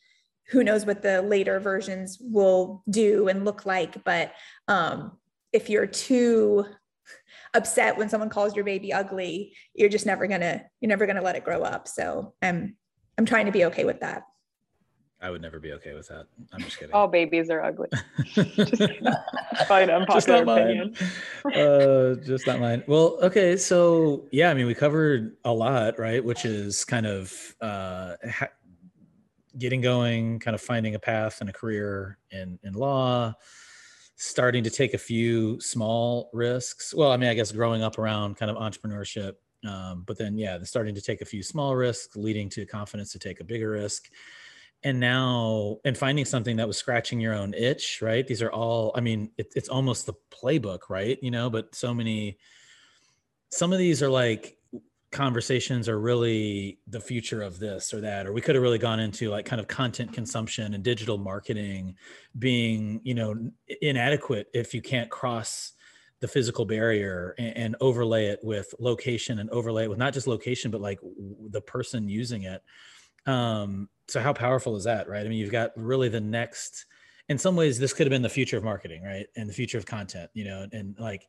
who 0.50 0.62
knows 0.62 0.86
what 0.86 1.02
the 1.02 1.22
later 1.22 1.58
versions 1.60 2.18
will 2.20 2.82
do 2.88 3.28
and 3.28 3.44
look 3.44 3.66
like. 3.66 4.02
But 4.04 4.32
um, 4.68 5.18
if 5.52 5.68
you're 5.68 5.86
too 5.86 6.64
upset 7.54 7.96
when 7.96 8.08
someone 8.08 8.28
calls 8.28 8.54
your 8.54 8.64
baby 8.64 8.92
ugly 8.92 9.52
you're 9.74 9.88
just 9.88 10.06
never 10.06 10.26
gonna 10.26 10.62
you're 10.80 10.88
never 10.88 11.06
gonna 11.06 11.22
let 11.22 11.36
it 11.36 11.44
grow 11.44 11.62
up 11.62 11.88
so 11.88 12.34
i'm 12.42 12.76
i'm 13.16 13.24
trying 13.24 13.46
to 13.46 13.52
be 13.52 13.64
okay 13.64 13.84
with 13.84 14.00
that 14.00 14.24
I 15.20 15.30
would 15.30 15.42
never 15.42 15.58
be 15.58 15.72
okay 15.72 15.94
with 15.94 16.08
that. 16.08 16.26
I'm 16.52 16.60
just 16.60 16.78
kidding. 16.78 16.94
All 16.94 17.08
babies 17.08 17.50
are 17.50 17.62
ugly. 17.62 17.88
just, 18.24 18.76
probably 19.66 19.92
an 19.92 20.06
just 20.12 20.28
not 20.28 20.48
opinion. 20.48 20.94
mine. 21.44 21.54
uh, 21.54 22.14
just 22.16 22.46
not 22.46 22.60
mine. 22.60 22.84
Well, 22.86 23.18
okay. 23.22 23.56
So 23.56 24.26
yeah, 24.30 24.48
I 24.50 24.54
mean, 24.54 24.66
we 24.66 24.74
covered 24.74 25.36
a 25.44 25.52
lot, 25.52 25.98
right? 25.98 26.24
Which 26.24 26.44
is 26.44 26.84
kind 26.84 27.04
of 27.04 27.32
uh, 27.60 28.14
ha- 28.30 28.52
getting 29.58 29.80
going, 29.80 30.38
kind 30.38 30.54
of 30.54 30.60
finding 30.60 30.94
a 30.94 31.00
path 31.00 31.40
and 31.40 31.50
a 31.50 31.52
career 31.52 32.18
in 32.30 32.60
in 32.62 32.74
law, 32.74 33.34
starting 34.18 34.64
to 34.64 34.70
take 34.70 34.94
a 34.94 34.98
few 34.98 35.60
small 35.60 36.28
risks. 36.32 36.92
Well, 36.92 37.12
I 37.12 37.16
mean, 37.16 37.30
I 37.30 37.34
guess 37.34 37.52
growing 37.52 37.82
up 37.82 37.98
around 37.98 38.36
kind 38.36 38.50
of 38.50 38.56
entrepreneurship, 38.56 39.34
um, 39.64 40.02
but 40.06 40.18
then 40.18 40.36
yeah, 40.36 40.58
starting 40.64 40.94
to 40.96 41.00
take 41.00 41.20
a 41.20 41.24
few 41.24 41.40
small 41.42 41.76
risks, 41.76 42.16
leading 42.16 42.48
to 42.50 42.66
confidence 42.66 43.12
to 43.12 43.20
take 43.20 43.40
a 43.40 43.44
bigger 43.44 43.70
risk. 43.70 44.10
And 44.82 44.98
now, 44.98 45.78
and 45.84 45.96
finding 45.96 46.24
something 46.24 46.56
that 46.56 46.66
was 46.66 46.76
scratching 46.76 47.20
your 47.20 47.34
own 47.34 47.54
itch, 47.54 48.02
right? 48.02 48.26
These 48.26 48.42
are 48.42 48.50
all, 48.50 48.92
I 48.96 49.00
mean, 49.00 49.30
it, 49.38 49.52
it's 49.54 49.68
almost 49.68 50.06
the 50.06 50.14
playbook, 50.30 50.90
right? 50.90 51.18
You 51.22 51.30
know, 51.30 51.48
but 51.48 51.74
so 51.74 51.94
many, 51.94 52.38
some 53.50 53.72
of 53.72 53.78
these 53.78 54.02
are 54.02 54.10
like 54.10 54.57
conversations 55.10 55.88
are 55.88 55.98
really 55.98 56.78
the 56.86 57.00
future 57.00 57.40
of 57.40 57.58
this 57.58 57.94
or 57.94 58.00
that 58.02 58.26
or 58.26 58.32
we 58.32 58.42
could 58.42 58.54
have 58.54 58.62
really 58.62 58.78
gone 58.78 59.00
into 59.00 59.30
like 59.30 59.46
kind 59.46 59.60
of 59.60 59.66
content 59.66 60.12
consumption 60.12 60.74
and 60.74 60.84
digital 60.84 61.16
marketing 61.16 61.94
being 62.38 63.00
you 63.04 63.14
know 63.14 63.34
inadequate 63.80 64.48
if 64.52 64.74
you 64.74 64.82
can't 64.82 65.08
cross 65.08 65.72
the 66.20 66.28
physical 66.28 66.66
barrier 66.66 67.34
and, 67.38 67.56
and 67.56 67.76
overlay 67.80 68.26
it 68.26 68.40
with 68.42 68.74
location 68.80 69.38
and 69.38 69.48
overlay 69.50 69.84
it 69.84 69.88
with 69.88 69.98
not 69.98 70.12
just 70.12 70.26
location 70.26 70.70
but 70.70 70.80
like 70.80 71.00
the 71.50 71.60
person 71.62 72.08
using 72.08 72.42
it. 72.42 72.62
Um 73.26 73.88
so 74.08 74.20
how 74.20 74.34
powerful 74.34 74.76
is 74.76 74.84
that 74.84 75.08
right? 75.08 75.24
I 75.24 75.28
mean 75.28 75.38
you've 75.38 75.50
got 75.50 75.70
really 75.74 76.10
the 76.10 76.20
next 76.20 76.84
in 77.30 77.38
some 77.38 77.56
ways 77.56 77.78
this 77.78 77.94
could 77.94 78.06
have 78.06 78.10
been 78.10 78.20
the 78.20 78.28
future 78.28 78.58
of 78.58 78.64
marketing 78.64 79.02
right? 79.02 79.26
And 79.36 79.48
the 79.48 79.54
future 79.54 79.78
of 79.78 79.86
content 79.86 80.30
you 80.34 80.44
know 80.44 80.64
and, 80.64 80.74
and 80.74 80.98
like 80.98 81.26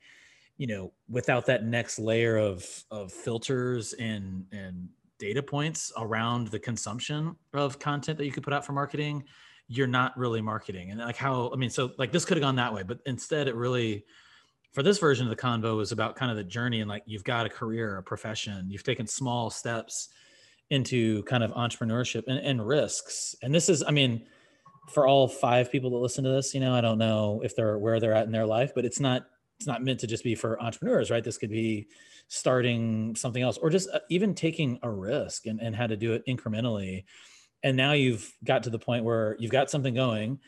you 0.59 0.67
know 0.67 0.91
without 1.09 1.47
that 1.47 1.63
next 1.63 1.97
layer 1.97 2.37
of 2.37 2.63
of 2.91 3.11
filters 3.11 3.93
and 3.93 4.45
and 4.51 4.87
data 5.17 5.41
points 5.41 5.91
around 5.97 6.47
the 6.49 6.59
consumption 6.59 7.35
of 7.53 7.79
content 7.79 8.17
that 8.17 8.25
you 8.25 8.31
could 8.31 8.43
put 8.43 8.53
out 8.53 8.63
for 8.63 8.73
marketing 8.73 9.23
you're 9.71 9.85
not 9.85 10.17
really 10.17 10.41
marketing. 10.41 10.89
And 10.91 10.99
like 10.99 11.15
how 11.15 11.49
i 11.53 11.55
mean 11.55 11.69
so 11.69 11.91
like 11.97 12.11
this 12.11 12.25
could 12.25 12.37
have 12.37 12.43
gone 12.43 12.57
that 12.57 12.73
way 12.73 12.83
but 12.83 12.99
instead 13.05 13.47
it 13.47 13.55
really 13.55 14.03
for 14.73 14.83
this 14.83 14.99
version 14.99 15.25
of 15.25 15.29
the 15.29 15.41
convo 15.41 15.77
was 15.77 15.91
about 15.91 16.15
kind 16.15 16.29
of 16.29 16.37
the 16.37 16.43
journey 16.43 16.81
and 16.81 16.89
like 16.89 17.03
you've 17.05 17.23
got 17.23 17.45
a 17.45 17.49
career 17.49 17.97
a 17.97 18.03
profession 18.03 18.69
you've 18.69 18.83
taken 18.83 19.07
small 19.07 19.49
steps 19.49 20.09
into 20.69 21.23
kind 21.23 21.43
of 21.43 21.51
entrepreneurship 21.53 22.23
and, 22.27 22.37
and 22.37 22.67
risks. 22.67 23.33
And 23.41 23.55
this 23.55 23.69
is 23.69 23.81
i 23.87 23.91
mean 23.91 24.25
for 24.89 25.07
all 25.07 25.27
five 25.27 25.71
people 25.71 25.91
that 25.91 25.97
listen 25.97 26.23
to 26.23 26.31
this 26.31 26.53
you 26.53 26.59
know 26.59 26.73
i 26.73 26.81
don't 26.81 26.97
know 26.97 27.41
if 27.43 27.55
they're 27.55 27.77
where 27.77 27.99
they're 27.99 28.13
at 28.13 28.25
in 28.25 28.31
their 28.31 28.47
life 28.47 28.71
but 28.75 28.85
it's 28.85 28.99
not 28.99 29.27
it's 29.59 29.67
not 29.67 29.83
meant 29.83 29.99
to 29.99 30.07
just 30.07 30.23
be 30.23 30.35
for 30.35 30.61
entrepreneurs, 30.61 31.11
right? 31.11 31.23
This 31.23 31.37
could 31.37 31.49
be 31.49 31.87
starting 32.29 33.13
something 33.15 33.43
else 33.43 33.57
or 33.57 33.69
just 33.69 33.89
uh, 33.93 33.99
even 34.09 34.33
taking 34.33 34.79
a 34.83 34.89
risk 34.89 35.47
and, 35.47 35.59
and 35.59 35.75
how 35.75 35.85
to 35.85 35.97
do 35.97 36.13
it 36.13 36.25
incrementally. 36.27 37.03
And 37.61 37.75
now 37.75 37.91
you've 37.91 38.31
got 38.45 38.63
to 38.63 38.69
the 38.69 38.79
point 38.79 39.03
where 39.03 39.35
you've 39.37 39.51
got 39.51 39.69
something 39.69 39.93
going. 39.93 40.39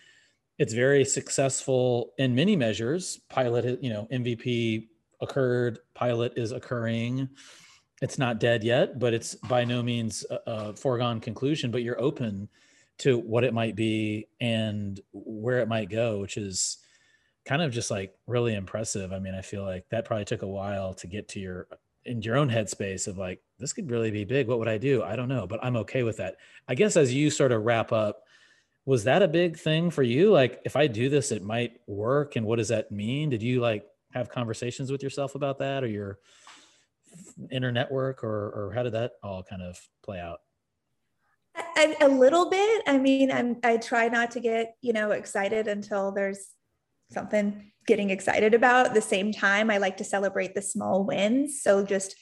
It's 0.58 0.74
very 0.74 1.04
successful 1.04 2.14
in 2.20 2.34
many 2.36 2.56
measures. 2.56 3.20
Pilot, 3.28 3.84
you 3.84 3.90
know, 3.90 4.08
MVP 4.14 4.88
occurred, 5.20 5.80
pilot 5.94 6.34
is 6.38 6.54
occurring. 6.54 7.28
It's 8.02 8.18
not 8.18 8.40
dead 8.40 8.64
yet, 8.64 8.98
but 8.98 9.14
it's 9.14 9.36
by 9.36 9.66
no 9.66 9.84
means 9.84 10.24
a, 10.30 10.40
a 10.46 10.74
foregone 10.74 11.20
conclusion, 11.20 11.70
but 11.70 11.84
you're 11.84 12.00
open 12.00 12.48
to 13.00 13.18
what 13.18 13.44
it 13.44 13.54
might 13.54 13.76
be 13.76 14.28
and 14.40 15.02
where 15.12 15.60
it 15.60 15.68
might 15.68 15.90
go, 15.90 16.20
which 16.20 16.38
is 16.38 16.78
kind 17.46 17.62
of 17.62 17.72
just 17.72 17.92
like 17.92 18.14
really 18.28 18.56
impressive. 18.56 19.14
I 19.14 19.20
mean, 19.20 19.34
I 19.34 19.42
feel 19.42 19.64
like 19.64 19.86
that 19.90 20.06
probably 20.06 20.26
took 20.26 20.42
a 20.42 20.48
while 20.48 20.94
to 20.96 21.08
get 21.08 21.30
to 21.30 21.40
your 21.40 21.68
in 22.06 22.22
your 22.22 22.38
own 22.38 22.50
headspace 22.50 23.08
of 23.08 23.18
like 23.18 23.42
this 23.60 23.74
could 23.74 23.90
really 23.92 24.12
be 24.12 24.26
big. 24.26 24.48
What 24.48 24.60
would 24.60 24.68
I 24.68 24.78
do? 24.78 25.04
I 25.04 25.16
don't 25.16 25.30
know, 25.30 25.46
but 25.46 25.64
I'm 25.64 25.76
okay 25.78 26.04
with 26.04 26.18
that. 26.18 26.38
I 26.68 26.76
guess 26.76 26.98
as 26.98 27.14
you 27.14 27.30
sort 27.30 27.52
of 27.52 27.64
wrap 27.64 27.92
up, 27.92 28.24
was 28.86 29.04
that 29.04 29.22
a 29.22 29.28
big 29.28 29.58
thing 29.58 29.92
for 29.92 30.04
you? 30.04 30.32
Like 30.32 30.62
if 30.66 30.76
I 30.76 30.88
do 30.88 31.10
this, 31.10 31.32
it 31.32 31.44
might 31.44 31.80
work. 31.88 32.36
And 32.36 32.46
what 32.46 32.58
does 32.58 32.70
that 32.70 32.92
mean? 32.92 33.30
Did 33.30 33.44
you 33.44 33.62
like 33.62 33.86
have 34.14 34.30
conversations 34.30 34.92
with 34.92 35.04
yourself 35.04 35.36
about 35.36 35.60
that 35.60 35.84
or 35.84 35.88
your 35.88 36.20
inner 37.52 37.72
network 37.72 38.24
or 38.24 38.50
or 38.50 38.74
how 38.74 38.84
did 38.84 38.94
that 38.94 39.14
all 39.22 39.44
kind 39.44 39.62
of 39.62 39.80
play 40.04 40.20
out? 40.20 40.40
A, 41.78 41.96
a 42.02 42.08
little 42.08 42.50
bit. 42.50 42.84
I 42.88 42.98
mean, 42.98 43.32
I'm 43.32 43.58
I 43.64 43.78
try 43.78 44.08
not 44.08 44.32
to 44.32 44.40
get, 44.40 44.76
you 44.82 44.94
know, 44.94 45.12
excited 45.12 45.68
until 45.68 46.12
there's 46.12 46.48
something 47.12 47.72
getting 47.88 48.10
excited 48.10 48.54
about. 48.54 48.88
At 48.88 48.94
the 48.94 49.02
same 49.02 49.32
time, 49.32 49.70
I 49.70 49.78
like 49.78 49.98
to 49.98 50.04
celebrate 50.04 50.56
the 50.56 50.62
small 50.62 51.06
wins. 51.06 51.62
So 51.62 51.84
just 51.84 52.16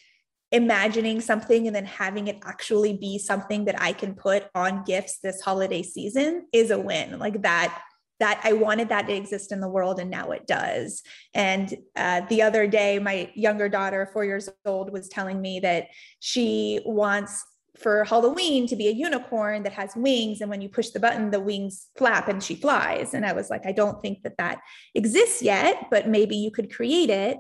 imagining 0.52 1.22
something 1.22 1.68
and 1.68 1.76
then 1.76 1.86
having 1.86 2.28
it 2.28 2.40
actually 2.44 2.98
be 2.98 3.20
something 3.20 3.66
that 3.66 3.80
I 3.80 3.94
can 3.94 4.16
put 4.16 4.48
on 4.56 4.84
gifts 4.84 5.20
this 5.22 5.42
holiday 5.42 5.84
season 5.84 6.48
is 6.52 6.72
a 6.72 6.80
win. 6.80 7.20
Like 7.20 7.42
that 7.44 7.82
that 8.20 8.42
I 8.44 8.52
wanted 8.52 8.90
that 8.90 9.08
to 9.08 9.16
exist 9.16 9.52
in 9.52 9.62
the 9.62 9.70
world 9.70 10.00
and 10.00 10.10
now 10.10 10.32
it 10.32 10.46
does. 10.46 11.02
And 11.34 11.74
uh, 11.96 12.22
the 12.30 12.42
other 12.42 12.68
day, 12.68 13.00
my 13.00 13.32
younger 13.34 13.70
daughter, 13.70 14.10
four 14.12 14.26
years 14.26 14.50
old, 14.66 14.92
was 14.92 15.08
telling 15.08 15.42
me 15.42 15.62
that 15.62 15.88
she 16.20 16.82
wants 16.86 17.46
for 17.80 18.04
Halloween 18.04 18.68
to 18.68 18.76
be 18.76 18.88
a 18.88 18.92
unicorn 18.92 19.64
that 19.64 19.74
has 19.74 19.96
wings. 19.96 20.42
And 20.42 20.50
when 20.50 20.62
you 20.62 20.70
push 20.70 20.90
the 20.90 21.00
button, 21.00 21.32
the 21.32 21.40
wings 21.40 21.88
flap 21.98 22.28
and 22.28 22.44
she 22.44 22.56
flies. 22.56 23.14
And 23.14 23.26
I 23.26 23.34
was 23.34 23.50
like, 23.50 23.66
I 23.66 23.72
don't 23.72 24.02
think 24.02 24.24
that 24.24 24.38
that 24.38 24.60
exists 24.96 25.42
yet, 25.42 25.88
but 25.90 26.08
maybe 26.08 26.36
you 26.36 26.52
could 26.52 26.74
create 26.74 27.10
it. 27.10 27.38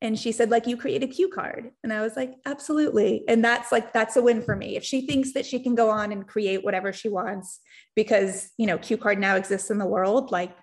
And 0.00 0.18
she 0.18 0.32
said, 0.32 0.50
like, 0.50 0.66
you 0.66 0.76
create 0.76 1.04
a 1.04 1.06
cue 1.06 1.28
card. 1.28 1.70
And 1.84 1.92
I 1.92 2.00
was 2.00 2.16
like, 2.16 2.32
absolutely. 2.44 3.22
And 3.28 3.44
that's 3.44 3.70
like, 3.70 3.92
that's 3.92 4.16
a 4.16 4.22
win 4.22 4.42
for 4.42 4.56
me. 4.56 4.76
If 4.76 4.82
she 4.82 5.06
thinks 5.06 5.32
that 5.34 5.46
she 5.46 5.60
can 5.60 5.76
go 5.76 5.90
on 5.90 6.10
and 6.10 6.26
create 6.26 6.64
whatever 6.64 6.92
she 6.92 7.08
wants 7.08 7.60
because, 7.94 8.50
you 8.56 8.66
know, 8.66 8.78
cue 8.78 8.96
card 8.96 9.20
now 9.20 9.36
exists 9.36 9.70
in 9.70 9.78
the 9.78 9.86
world, 9.86 10.32
like, 10.32 10.56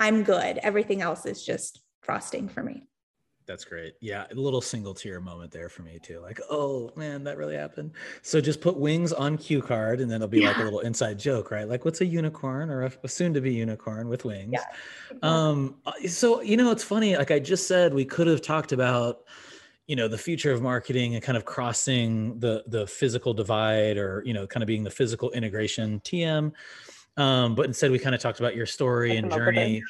I'm 0.00 0.22
good. 0.22 0.56
Everything 0.58 1.02
else 1.02 1.26
is 1.26 1.44
just 1.44 1.82
frosting 2.02 2.48
for 2.48 2.62
me. 2.62 2.88
That's 3.46 3.64
great. 3.64 3.94
Yeah, 4.00 4.26
a 4.30 4.34
little 4.34 4.60
single 4.60 4.94
tear 4.94 5.20
moment 5.20 5.50
there 5.50 5.68
for 5.68 5.82
me 5.82 5.98
too. 6.00 6.20
Like, 6.20 6.40
oh 6.48 6.90
man, 6.96 7.24
that 7.24 7.36
really 7.36 7.56
happened. 7.56 7.92
So 8.22 8.40
just 8.40 8.60
put 8.60 8.76
wings 8.76 9.12
on 9.12 9.36
cue 9.36 9.60
card, 9.60 10.00
and 10.00 10.10
then 10.10 10.16
it'll 10.16 10.28
be 10.28 10.40
yeah. 10.40 10.48
like 10.48 10.58
a 10.58 10.62
little 10.64 10.80
inside 10.80 11.18
joke, 11.18 11.50
right? 11.50 11.68
Like, 11.68 11.84
what's 11.84 12.00
a 12.00 12.06
unicorn 12.06 12.70
or 12.70 12.84
a, 12.84 12.92
a 13.02 13.08
soon-to-be 13.08 13.52
unicorn 13.52 14.08
with 14.08 14.24
wings? 14.24 14.52
Yeah. 14.52 15.18
Um. 15.22 15.76
Uh, 15.84 15.92
so 16.06 16.40
you 16.40 16.56
know, 16.56 16.70
it's 16.70 16.84
funny. 16.84 17.16
Like 17.16 17.30
I 17.30 17.38
just 17.38 17.66
said, 17.66 17.92
we 17.92 18.04
could 18.04 18.28
have 18.28 18.42
talked 18.42 18.72
about, 18.72 19.22
you 19.86 19.96
know, 19.96 20.06
the 20.06 20.18
future 20.18 20.52
of 20.52 20.62
marketing 20.62 21.14
and 21.14 21.22
kind 21.22 21.36
of 21.36 21.44
crossing 21.44 22.38
the 22.38 22.62
the 22.68 22.86
physical 22.86 23.34
divide, 23.34 23.98
or 23.98 24.22
you 24.24 24.34
know, 24.34 24.46
kind 24.46 24.62
of 24.62 24.68
being 24.68 24.84
the 24.84 24.90
physical 24.90 25.30
integration 25.32 26.00
TM. 26.00 26.52
Um, 27.16 27.54
but 27.54 27.66
instead, 27.66 27.90
we 27.90 27.98
kind 27.98 28.14
of 28.14 28.20
talked 28.20 28.40
about 28.40 28.56
your 28.56 28.66
story 28.66 29.16
and 29.16 29.30
journey. 29.30 29.82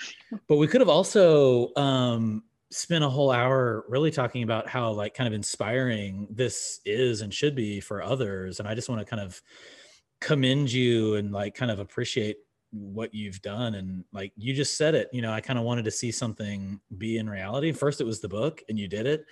but 0.48 0.56
we 0.56 0.66
could 0.66 0.80
have 0.80 0.88
also 0.88 1.72
um 1.76 2.42
spent 2.72 3.04
a 3.04 3.08
whole 3.08 3.30
hour 3.30 3.84
really 3.88 4.10
talking 4.10 4.42
about 4.42 4.68
how 4.68 4.90
like 4.90 5.14
kind 5.14 5.28
of 5.28 5.34
inspiring 5.34 6.26
this 6.30 6.80
is 6.84 7.20
and 7.20 7.32
should 7.32 7.54
be 7.54 7.80
for 7.80 8.02
others 8.02 8.58
and 8.58 8.68
i 8.68 8.74
just 8.74 8.88
want 8.88 9.00
to 9.00 9.04
kind 9.04 9.22
of 9.22 9.40
commend 10.20 10.72
you 10.72 11.16
and 11.16 11.32
like 11.32 11.54
kind 11.54 11.70
of 11.70 11.78
appreciate 11.78 12.38
what 12.70 13.12
you've 13.12 13.42
done 13.42 13.74
and 13.74 14.04
like 14.12 14.32
you 14.36 14.54
just 14.54 14.78
said 14.78 14.94
it 14.94 15.08
you 15.12 15.20
know 15.20 15.32
i 15.32 15.40
kind 15.40 15.58
of 15.58 15.64
wanted 15.64 15.84
to 15.84 15.90
see 15.90 16.10
something 16.10 16.80
be 16.96 17.18
in 17.18 17.28
reality. 17.28 17.70
First 17.70 18.00
it 18.00 18.06
was 18.06 18.20
the 18.20 18.28
book 18.28 18.62
and 18.68 18.78
you 18.78 18.88
did 18.88 19.06
it 19.06 19.26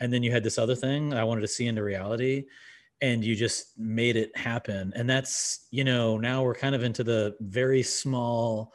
and 0.00 0.12
then 0.12 0.22
you 0.22 0.30
had 0.30 0.44
this 0.44 0.58
other 0.58 0.76
thing 0.76 1.12
i 1.12 1.24
wanted 1.24 1.40
to 1.40 1.48
see 1.48 1.66
into 1.66 1.82
reality 1.82 2.44
and 3.00 3.24
you 3.24 3.34
just 3.34 3.76
made 3.76 4.16
it 4.16 4.36
happen 4.36 4.92
and 4.94 5.10
that's 5.10 5.66
you 5.70 5.82
know 5.82 6.16
now 6.16 6.42
we're 6.44 6.54
kind 6.54 6.74
of 6.74 6.84
into 6.84 7.02
the 7.02 7.34
very 7.40 7.82
small 7.82 8.72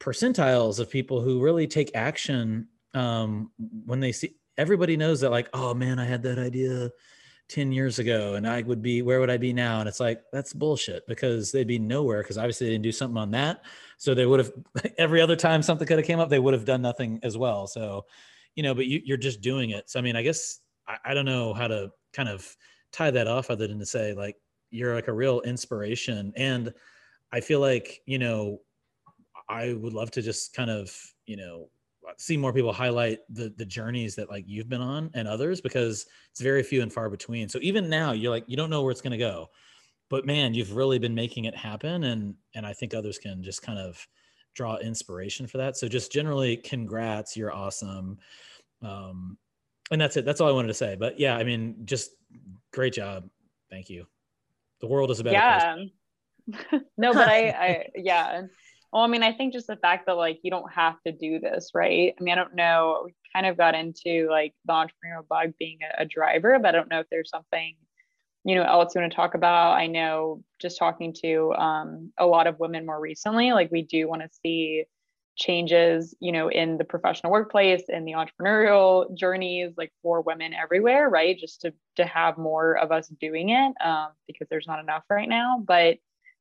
percentiles 0.00 0.78
of 0.78 0.90
people 0.90 1.22
who 1.22 1.40
really 1.40 1.66
take 1.66 1.90
action 1.94 2.68
um, 2.94 3.50
when 3.86 4.00
they 4.00 4.12
see 4.12 4.34
everybody 4.56 4.96
knows 4.96 5.20
that 5.20 5.30
like 5.30 5.48
oh 5.52 5.74
man 5.74 5.98
i 5.98 6.04
had 6.04 6.22
that 6.22 6.38
idea 6.38 6.90
10 7.48 7.72
years 7.72 7.98
ago 7.98 8.34
and 8.34 8.48
I 8.48 8.62
would 8.62 8.82
be, 8.82 9.02
where 9.02 9.20
would 9.20 9.30
I 9.30 9.36
be 9.36 9.52
now? 9.52 9.80
And 9.80 9.88
it's 9.88 10.00
like, 10.00 10.22
that's 10.32 10.52
bullshit 10.52 11.06
because 11.06 11.52
they'd 11.52 11.66
be 11.66 11.78
nowhere 11.78 12.22
because 12.22 12.38
obviously 12.38 12.66
they 12.66 12.72
didn't 12.72 12.84
do 12.84 12.92
something 12.92 13.18
on 13.18 13.30
that. 13.32 13.64
So 13.98 14.14
they 14.14 14.26
would 14.26 14.40
have, 14.40 14.52
every 14.98 15.20
other 15.20 15.36
time 15.36 15.62
something 15.62 15.86
could 15.86 15.98
have 15.98 16.06
came 16.06 16.20
up, 16.20 16.30
they 16.30 16.38
would 16.38 16.54
have 16.54 16.64
done 16.64 16.82
nothing 16.82 17.20
as 17.22 17.36
well. 17.36 17.66
So, 17.66 18.06
you 18.54 18.62
know, 18.62 18.74
but 18.74 18.86
you, 18.86 19.00
you're 19.04 19.16
just 19.16 19.40
doing 19.40 19.70
it. 19.70 19.90
So, 19.90 19.98
I 19.98 20.02
mean, 20.02 20.16
I 20.16 20.22
guess 20.22 20.60
I, 20.88 20.96
I 21.04 21.14
don't 21.14 21.26
know 21.26 21.52
how 21.52 21.68
to 21.68 21.90
kind 22.12 22.28
of 22.28 22.56
tie 22.92 23.10
that 23.10 23.26
off 23.26 23.50
other 23.50 23.66
than 23.66 23.78
to 23.78 23.86
say 23.86 24.14
like, 24.14 24.36
you're 24.70 24.94
like 24.94 25.08
a 25.08 25.12
real 25.12 25.40
inspiration. 25.42 26.32
And 26.36 26.72
I 27.30 27.40
feel 27.40 27.60
like, 27.60 28.00
you 28.06 28.18
know, 28.18 28.60
I 29.48 29.74
would 29.74 29.92
love 29.92 30.10
to 30.12 30.22
just 30.22 30.54
kind 30.54 30.70
of, 30.70 30.96
you 31.26 31.36
know, 31.36 31.68
see 32.18 32.36
more 32.36 32.52
people 32.52 32.72
highlight 32.72 33.20
the 33.30 33.52
the 33.56 33.64
journeys 33.64 34.14
that 34.16 34.30
like 34.30 34.44
you've 34.46 34.68
been 34.68 34.80
on 34.80 35.10
and 35.14 35.28
others 35.28 35.60
because 35.60 36.06
it's 36.30 36.40
very 36.40 36.62
few 36.62 36.82
and 36.82 36.92
far 36.92 37.10
between. 37.10 37.48
So 37.48 37.58
even 37.62 37.88
now 37.88 38.12
you're 38.12 38.30
like 38.30 38.44
you 38.46 38.56
don't 38.56 38.70
know 38.70 38.82
where 38.82 38.90
it's 38.90 39.00
going 39.00 39.12
to 39.12 39.18
go. 39.18 39.50
But 40.10 40.26
man, 40.26 40.54
you've 40.54 40.76
really 40.76 40.98
been 40.98 41.14
making 41.14 41.44
it 41.44 41.56
happen 41.56 42.04
and 42.04 42.34
and 42.54 42.66
I 42.66 42.72
think 42.72 42.94
others 42.94 43.18
can 43.18 43.42
just 43.42 43.62
kind 43.62 43.78
of 43.78 44.06
draw 44.54 44.76
inspiration 44.76 45.46
for 45.46 45.58
that. 45.58 45.76
So 45.76 45.88
just 45.88 46.12
generally 46.12 46.56
congrats, 46.56 47.36
you're 47.36 47.52
awesome. 47.52 48.18
Um 48.82 49.38
and 49.90 50.00
that's 50.00 50.16
it. 50.16 50.24
That's 50.24 50.40
all 50.40 50.48
I 50.48 50.52
wanted 50.52 50.68
to 50.68 50.74
say. 50.74 50.96
But 50.98 51.18
yeah, 51.18 51.36
I 51.36 51.44
mean 51.44 51.76
just 51.84 52.10
great 52.72 52.92
job. 52.92 53.28
Thank 53.70 53.90
you. 53.90 54.06
The 54.80 54.86
world 54.86 55.10
is 55.10 55.20
a 55.20 55.24
better 55.24 55.34
yeah. 55.34 55.76
no, 56.96 57.12
but 57.14 57.28
I 57.28 57.48
I 57.48 57.88
yeah 57.94 58.42
well, 58.94 59.02
I 59.02 59.08
mean, 59.08 59.24
I 59.24 59.32
think 59.32 59.52
just 59.52 59.66
the 59.66 59.76
fact 59.76 60.06
that 60.06 60.16
like 60.16 60.38
you 60.44 60.52
don't 60.52 60.72
have 60.72 61.02
to 61.04 61.10
do 61.10 61.40
this, 61.40 61.72
right? 61.74 62.14
I 62.18 62.22
mean, 62.22 62.32
I 62.32 62.36
don't 62.36 62.54
know. 62.54 63.02
We 63.04 63.14
kind 63.34 63.44
of 63.44 63.56
got 63.56 63.74
into 63.74 64.28
like 64.30 64.54
the 64.66 64.72
entrepreneurial 64.72 65.26
bug 65.28 65.54
being 65.58 65.78
a, 65.82 66.02
a 66.02 66.06
driver, 66.06 66.60
but 66.60 66.68
I 66.68 66.78
don't 66.78 66.88
know 66.88 67.00
if 67.00 67.08
there's 67.10 67.28
something 67.28 67.74
you 68.44 68.54
know 68.54 68.62
else 68.62 68.94
you 68.94 69.00
want 69.00 69.10
to 69.10 69.16
talk 69.16 69.34
about. 69.34 69.72
I 69.72 69.88
know 69.88 70.44
just 70.60 70.78
talking 70.78 71.12
to 71.22 71.52
um, 71.54 72.12
a 72.18 72.26
lot 72.26 72.46
of 72.46 72.60
women 72.60 72.86
more 72.86 73.00
recently, 73.00 73.52
like 73.52 73.72
we 73.72 73.82
do 73.82 74.08
want 74.08 74.22
to 74.22 74.28
see 74.44 74.84
changes, 75.36 76.14
you 76.20 76.30
know, 76.30 76.48
in 76.48 76.78
the 76.78 76.84
professional 76.84 77.32
workplace 77.32 77.82
and 77.88 78.06
the 78.06 78.12
entrepreneurial 78.12 79.12
journeys, 79.16 79.72
like 79.76 79.92
for 80.02 80.20
women 80.20 80.54
everywhere, 80.54 81.08
right? 81.10 81.36
Just 81.36 81.62
to 81.62 81.74
to 81.96 82.06
have 82.06 82.38
more 82.38 82.78
of 82.78 82.92
us 82.92 83.08
doing 83.20 83.48
it, 83.48 83.74
um, 83.84 84.10
because 84.28 84.46
there's 84.48 84.68
not 84.68 84.78
enough 84.78 85.02
right 85.10 85.28
now, 85.28 85.60
but 85.66 85.98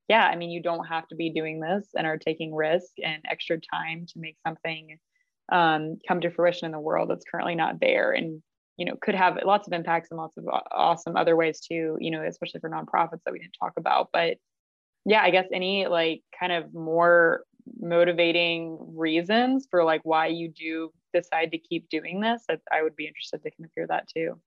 yeah, 0.07 0.25
I 0.25 0.35
mean, 0.35 0.51
you 0.51 0.61
don't 0.61 0.85
have 0.85 1.07
to 1.07 1.15
be 1.15 1.29
doing 1.29 1.59
this 1.59 1.87
and 1.95 2.05
are 2.05 2.17
taking 2.17 2.53
risk 2.53 2.91
and 3.03 3.21
extra 3.29 3.57
time 3.57 4.05
to 4.07 4.19
make 4.19 4.37
something 4.45 4.97
um, 5.51 5.97
come 6.07 6.21
to 6.21 6.31
fruition 6.31 6.65
in 6.65 6.71
the 6.71 6.79
world 6.79 7.09
that's 7.09 7.25
currently 7.29 7.55
not 7.55 7.79
there 7.79 8.11
and 8.11 8.41
you 8.77 8.85
know 8.85 8.95
could 9.01 9.13
have 9.13 9.37
lots 9.45 9.67
of 9.67 9.73
impacts 9.73 10.09
and 10.09 10.17
lots 10.17 10.37
of 10.37 10.45
awesome 10.71 11.15
other 11.15 11.35
ways 11.35 11.59
too 11.59 11.97
you 11.99 12.09
know 12.09 12.23
especially 12.23 12.59
for 12.59 12.69
nonprofits 12.69 13.19
that 13.25 13.33
we 13.33 13.39
didn't 13.39 13.55
talk 13.59 13.73
about. 13.77 14.09
But 14.13 14.37
yeah 15.05 15.21
i 15.21 15.29
guess 15.29 15.47
any 15.51 15.87
like 15.87 16.21
kind 16.37 16.51
of 16.51 16.73
more 16.73 17.43
motivating 17.79 18.77
reasons 18.95 19.67
for 19.69 19.83
like 19.83 20.01
why 20.03 20.27
you 20.27 20.49
do 20.49 20.91
decide 21.13 21.51
to 21.51 21.57
keep 21.57 21.87
doing 21.89 22.19
this 22.19 22.43
i 22.71 22.81
would 22.81 22.95
be 22.95 23.07
interested 23.07 23.41
to 23.43 23.51
kind 23.51 23.65
of 23.65 23.71
hear 23.75 23.87
that 23.87 24.07
too 24.07 24.39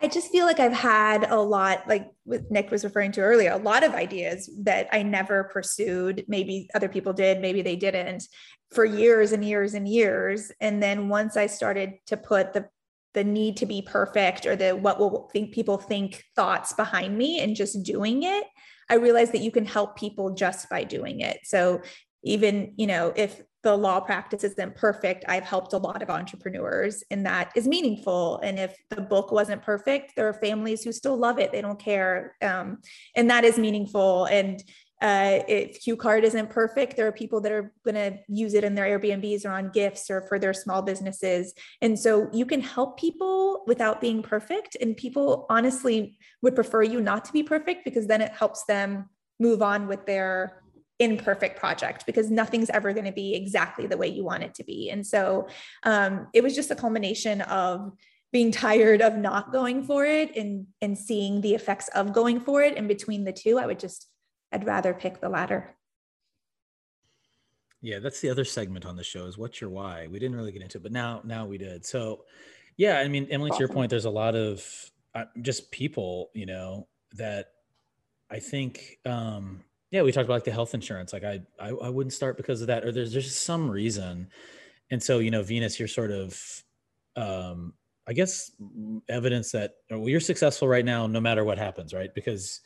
I 0.00 0.08
just 0.08 0.30
feel 0.30 0.44
like 0.44 0.60
I've 0.60 0.72
had 0.72 1.30
a 1.30 1.40
lot, 1.40 1.88
like 1.88 2.10
what 2.24 2.50
Nick 2.50 2.70
was 2.70 2.84
referring 2.84 3.12
to 3.12 3.20
earlier, 3.20 3.52
a 3.52 3.56
lot 3.56 3.84
of 3.84 3.94
ideas 3.94 4.50
that 4.64 4.88
I 4.92 5.02
never 5.02 5.44
pursued. 5.44 6.24
Maybe 6.28 6.68
other 6.74 6.88
people 6.88 7.12
did, 7.12 7.40
maybe 7.40 7.62
they 7.62 7.76
didn't 7.76 8.24
for 8.72 8.84
years 8.84 9.32
and 9.32 9.44
years 9.44 9.74
and 9.74 9.88
years. 9.88 10.52
And 10.60 10.82
then 10.82 11.08
once 11.08 11.36
I 11.36 11.46
started 11.46 11.94
to 12.06 12.16
put 12.16 12.52
the 12.52 12.68
the 13.14 13.24
need 13.24 13.56
to 13.58 13.66
be 13.66 13.80
perfect 13.80 14.44
or 14.44 14.56
the 14.56 14.72
what 14.72 14.98
will 14.98 15.30
think 15.32 15.54
people 15.54 15.78
think 15.78 16.24
thoughts 16.34 16.72
behind 16.72 17.16
me 17.16 17.40
and 17.40 17.54
just 17.54 17.82
doing 17.84 18.24
it, 18.24 18.44
I 18.90 18.96
realized 18.96 19.32
that 19.32 19.40
you 19.40 19.52
can 19.52 19.64
help 19.64 19.96
people 19.96 20.34
just 20.34 20.68
by 20.68 20.84
doing 20.84 21.20
it. 21.20 21.38
So 21.44 21.80
even, 22.24 22.74
you 22.76 22.86
know, 22.86 23.12
if 23.14 23.40
the 23.64 23.76
law 23.76 23.98
practice 23.98 24.44
isn't 24.44 24.76
perfect, 24.76 25.24
I've 25.26 25.42
helped 25.42 25.72
a 25.72 25.78
lot 25.78 26.02
of 26.02 26.10
entrepreneurs, 26.10 27.02
and 27.10 27.26
that 27.26 27.50
is 27.56 27.66
meaningful. 27.66 28.38
And 28.44 28.60
if 28.60 28.76
the 28.90 29.00
book 29.00 29.32
wasn't 29.32 29.62
perfect, 29.62 30.14
there 30.14 30.28
are 30.28 30.34
families 30.34 30.84
who 30.84 30.92
still 30.92 31.16
love 31.16 31.40
it; 31.40 31.50
they 31.50 31.60
don't 31.60 31.80
care, 31.80 32.36
um, 32.40 32.78
and 33.16 33.28
that 33.30 33.42
is 33.42 33.58
meaningful. 33.58 34.26
And 34.26 34.62
uh, 35.02 35.42
if 35.48 35.82
Q 35.82 35.96
Card 35.96 36.24
isn't 36.24 36.50
perfect, 36.50 36.96
there 36.96 37.06
are 37.06 37.12
people 37.12 37.40
that 37.42 37.52
are 37.52 37.72
going 37.84 37.96
to 37.96 38.18
use 38.28 38.54
it 38.54 38.64
in 38.64 38.74
their 38.74 38.86
Airbnbs 38.86 39.44
or 39.44 39.50
on 39.50 39.70
gifts 39.70 40.08
or 40.08 40.22
for 40.22 40.38
their 40.38 40.54
small 40.54 40.80
businesses. 40.80 41.52
And 41.82 41.98
so 41.98 42.30
you 42.32 42.46
can 42.46 42.60
help 42.60 42.98
people 42.98 43.64
without 43.66 44.00
being 44.00 44.22
perfect. 44.22 44.76
And 44.80 44.96
people 44.96 45.46
honestly 45.50 46.16
would 46.40 46.54
prefer 46.54 46.82
you 46.82 47.00
not 47.00 47.24
to 47.26 47.32
be 47.32 47.42
perfect 47.42 47.84
because 47.84 48.06
then 48.06 48.22
it 48.22 48.32
helps 48.32 48.64
them 48.64 49.10
move 49.38 49.60
on 49.60 49.88
with 49.88 50.06
their 50.06 50.63
imperfect 50.98 51.58
project 51.58 52.06
because 52.06 52.30
nothing's 52.30 52.70
ever 52.70 52.92
going 52.92 53.04
to 53.04 53.12
be 53.12 53.34
exactly 53.34 53.86
the 53.86 53.96
way 53.96 54.06
you 54.06 54.24
want 54.24 54.42
it 54.42 54.54
to 54.54 54.64
be. 54.64 54.90
And 54.90 55.06
so 55.06 55.48
um, 55.82 56.28
it 56.32 56.42
was 56.42 56.54
just 56.54 56.70
a 56.70 56.76
culmination 56.76 57.40
of 57.42 57.92
being 58.32 58.50
tired 58.50 59.00
of 59.00 59.16
not 59.16 59.52
going 59.52 59.84
for 59.84 60.04
it 60.04 60.36
and 60.36 60.66
and 60.80 60.98
seeing 60.98 61.40
the 61.40 61.54
effects 61.54 61.88
of 61.88 62.12
going 62.12 62.40
for 62.40 62.62
it. 62.62 62.76
And 62.76 62.88
between 62.88 63.24
the 63.24 63.32
two, 63.32 63.58
I 63.58 63.66
would 63.66 63.78
just 63.78 64.08
I'd 64.52 64.66
rather 64.66 64.92
pick 64.92 65.20
the 65.20 65.28
latter. 65.28 65.76
Yeah, 67.80 67.98
that's 67.98 68.20
the 68.20 68.30
other 68.30 68.44
segment 68.44 68.86
on 68.86 68.96
the 68.96 69.04
show 69.04 69.26
is 69.26 69.36
what's 69.36 69.60
your 69.60 69.70
why. 69.70 70.08
We 70.10 70.18
didn't 70.18 70.36
really 70.36 70.52
get 70.52 70.62
into 70.62 70.78
it, 70.78 70.82
but 70.82 70.92
now 70.92 71.20
now 71.24 71.46
we 71.46 71.58
did. 71.58 71.84
So 71.84 72.24
yeah, 72.76 72.98
I 72.98 73.08
mean, 73.08 73.28
Emily, 73.30 73.50
to 73.50 73.58
your 73.58 73.68
point, 73.68 73.90
there's 73.90 74.04
a 74.04 74.10
lot 74.10 74.34
of 74.34 74.64
uh, 75.14 75.26
just 75.42 75.70
people, 75.70 76.30
you 76.34 76.46
know, 76.46 76.88
that 77.12 77.52
I 78.30 78.40
think 78.40 78.98
um, 79.06 79.62
yeah, 79.94 80.02
we 80.02 80.10
talked 80.10 80.24
about 80.24 80.34
like 80.34 80.44
the 80.44 80.50
health 80.50 80.74
insurance. 80.74 81.12
Like 81.12 81.22
I, 81.22 81.40
I, 81.60 81.68
I 81.68 81.88
wouldn't 81.88 82.12
start 82.12 82.36
because 82.36 82.60
of 82.60 82.66
that, 82.66 82.84
or 82.84 82.90
there's 82.90 83.12
just 83.12 83.42
some 83.42 83.70
reason. 83.70 84.26
And 84.90 85.00
so, 85.00 85.20
you 85.20 85.30
know, 85.30 85.44
Venus, 85.44 85.78
you're 85.78 85.86
sort 85.86 86.10
of, 86.10 86.64
um, 87.14 87.74
I 88.04 88.12
guess, 88.12 88.50
evidence 89.08 89.52
that 89.52 89.76
well, 89.88 90.08
you're 90.08 90.18
successful 90.18 90.66
right 90.66 90.84
now, 90.84 91.06
no 91.06 91.20
matter 91.20 91.44
what 91.44 91.58
happens, 91.58 91.94
right? 91.94 92.12
Because 92.12 92.60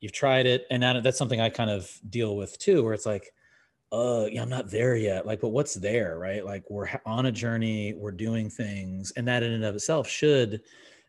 you've 0.00 0.12
tried 0.12 0.46
it, 0.46 0.66
and 0.70 0.82
that, 0.82 1.02
that's 1.02 1.18
something 1.18 1.38
I 1.38 1.50
kind 1.50 1.68
of 1.68 2.00
deal 2.08 2.34
with 2.34 2.58
too, 2.58 2.82
where 2.82 2.94
it's 2.94 3.04
like, 3.04 3.34
uh, 3.92 4.24
yeah, 4.32 4.40
I'm 4.40 4.48
not 4.48 4.70
there 4.70 4.96
yet. 4.96 5.26
Like, 5.26 5.42
but 5.42 5.50
what's 5.50 5.74
there, 5.74 6.18
right? 6.18 6.46
Like 6.46 6.64
we're 6.70 6.88
on 7.04 7.26
a 7.26 7.32
journey, 7.32 7.92
we're 7.92 8.10
doing 8.10 8.48
things, 8.48 9.12
and 9.18 9.28
that 9.28 9.42
in 9.42 9.52
and 9.52 9.64
of 9.66 9.74
itself 9.74 10.08
should 10.08 10.62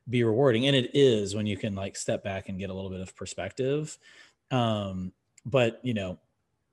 be 0.10 0.26
rewarding, 0.26 0.68
and 0.68 0.76
it 0.76 0.92
is 0.94 1.34
when 1.34 1.46
you 1.46 1.56
can 1.56 1.76
like 1.76 1.96
step 1.96 2.26
back 2.26 2.50
and 2.50 2.60
get 2.60 2.70
a 2.70 2.74
little 2.74 2.92
bit 2.92 3.00
of 3.00 3.16
perspective. 3.16 3.98
Um, 4.52 5.14
but 5.46 5.80
you 5.84 5.94
know, 5.94 6.20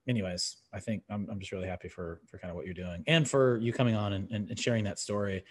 anyways, 0.09 0.57
I 0.73 0.81
think 0.81 1.03
I'm, 1.11 1.29
I'm 1.31 1.39
just 1.39 1.53
really 1.53 1.69
happy 1.69 1.89
for 1.89 2.21
for 2.27 2.39
kind 2.39 2.51
of 2.51 2.57
what 2.57 2.65
you're 2.65 2.75
doing 2.75 3.05
and 3.07 3.29
for 3.29 3.59
you 3.59 3.73
coming 3.73 3.95
on 3.95 4.13
and, 4.15 4.31
and, 4.31 4.49
and 4.51 4.59
sharing 4.59 4.85
that 4.85 4.99
story. 4.99 5.45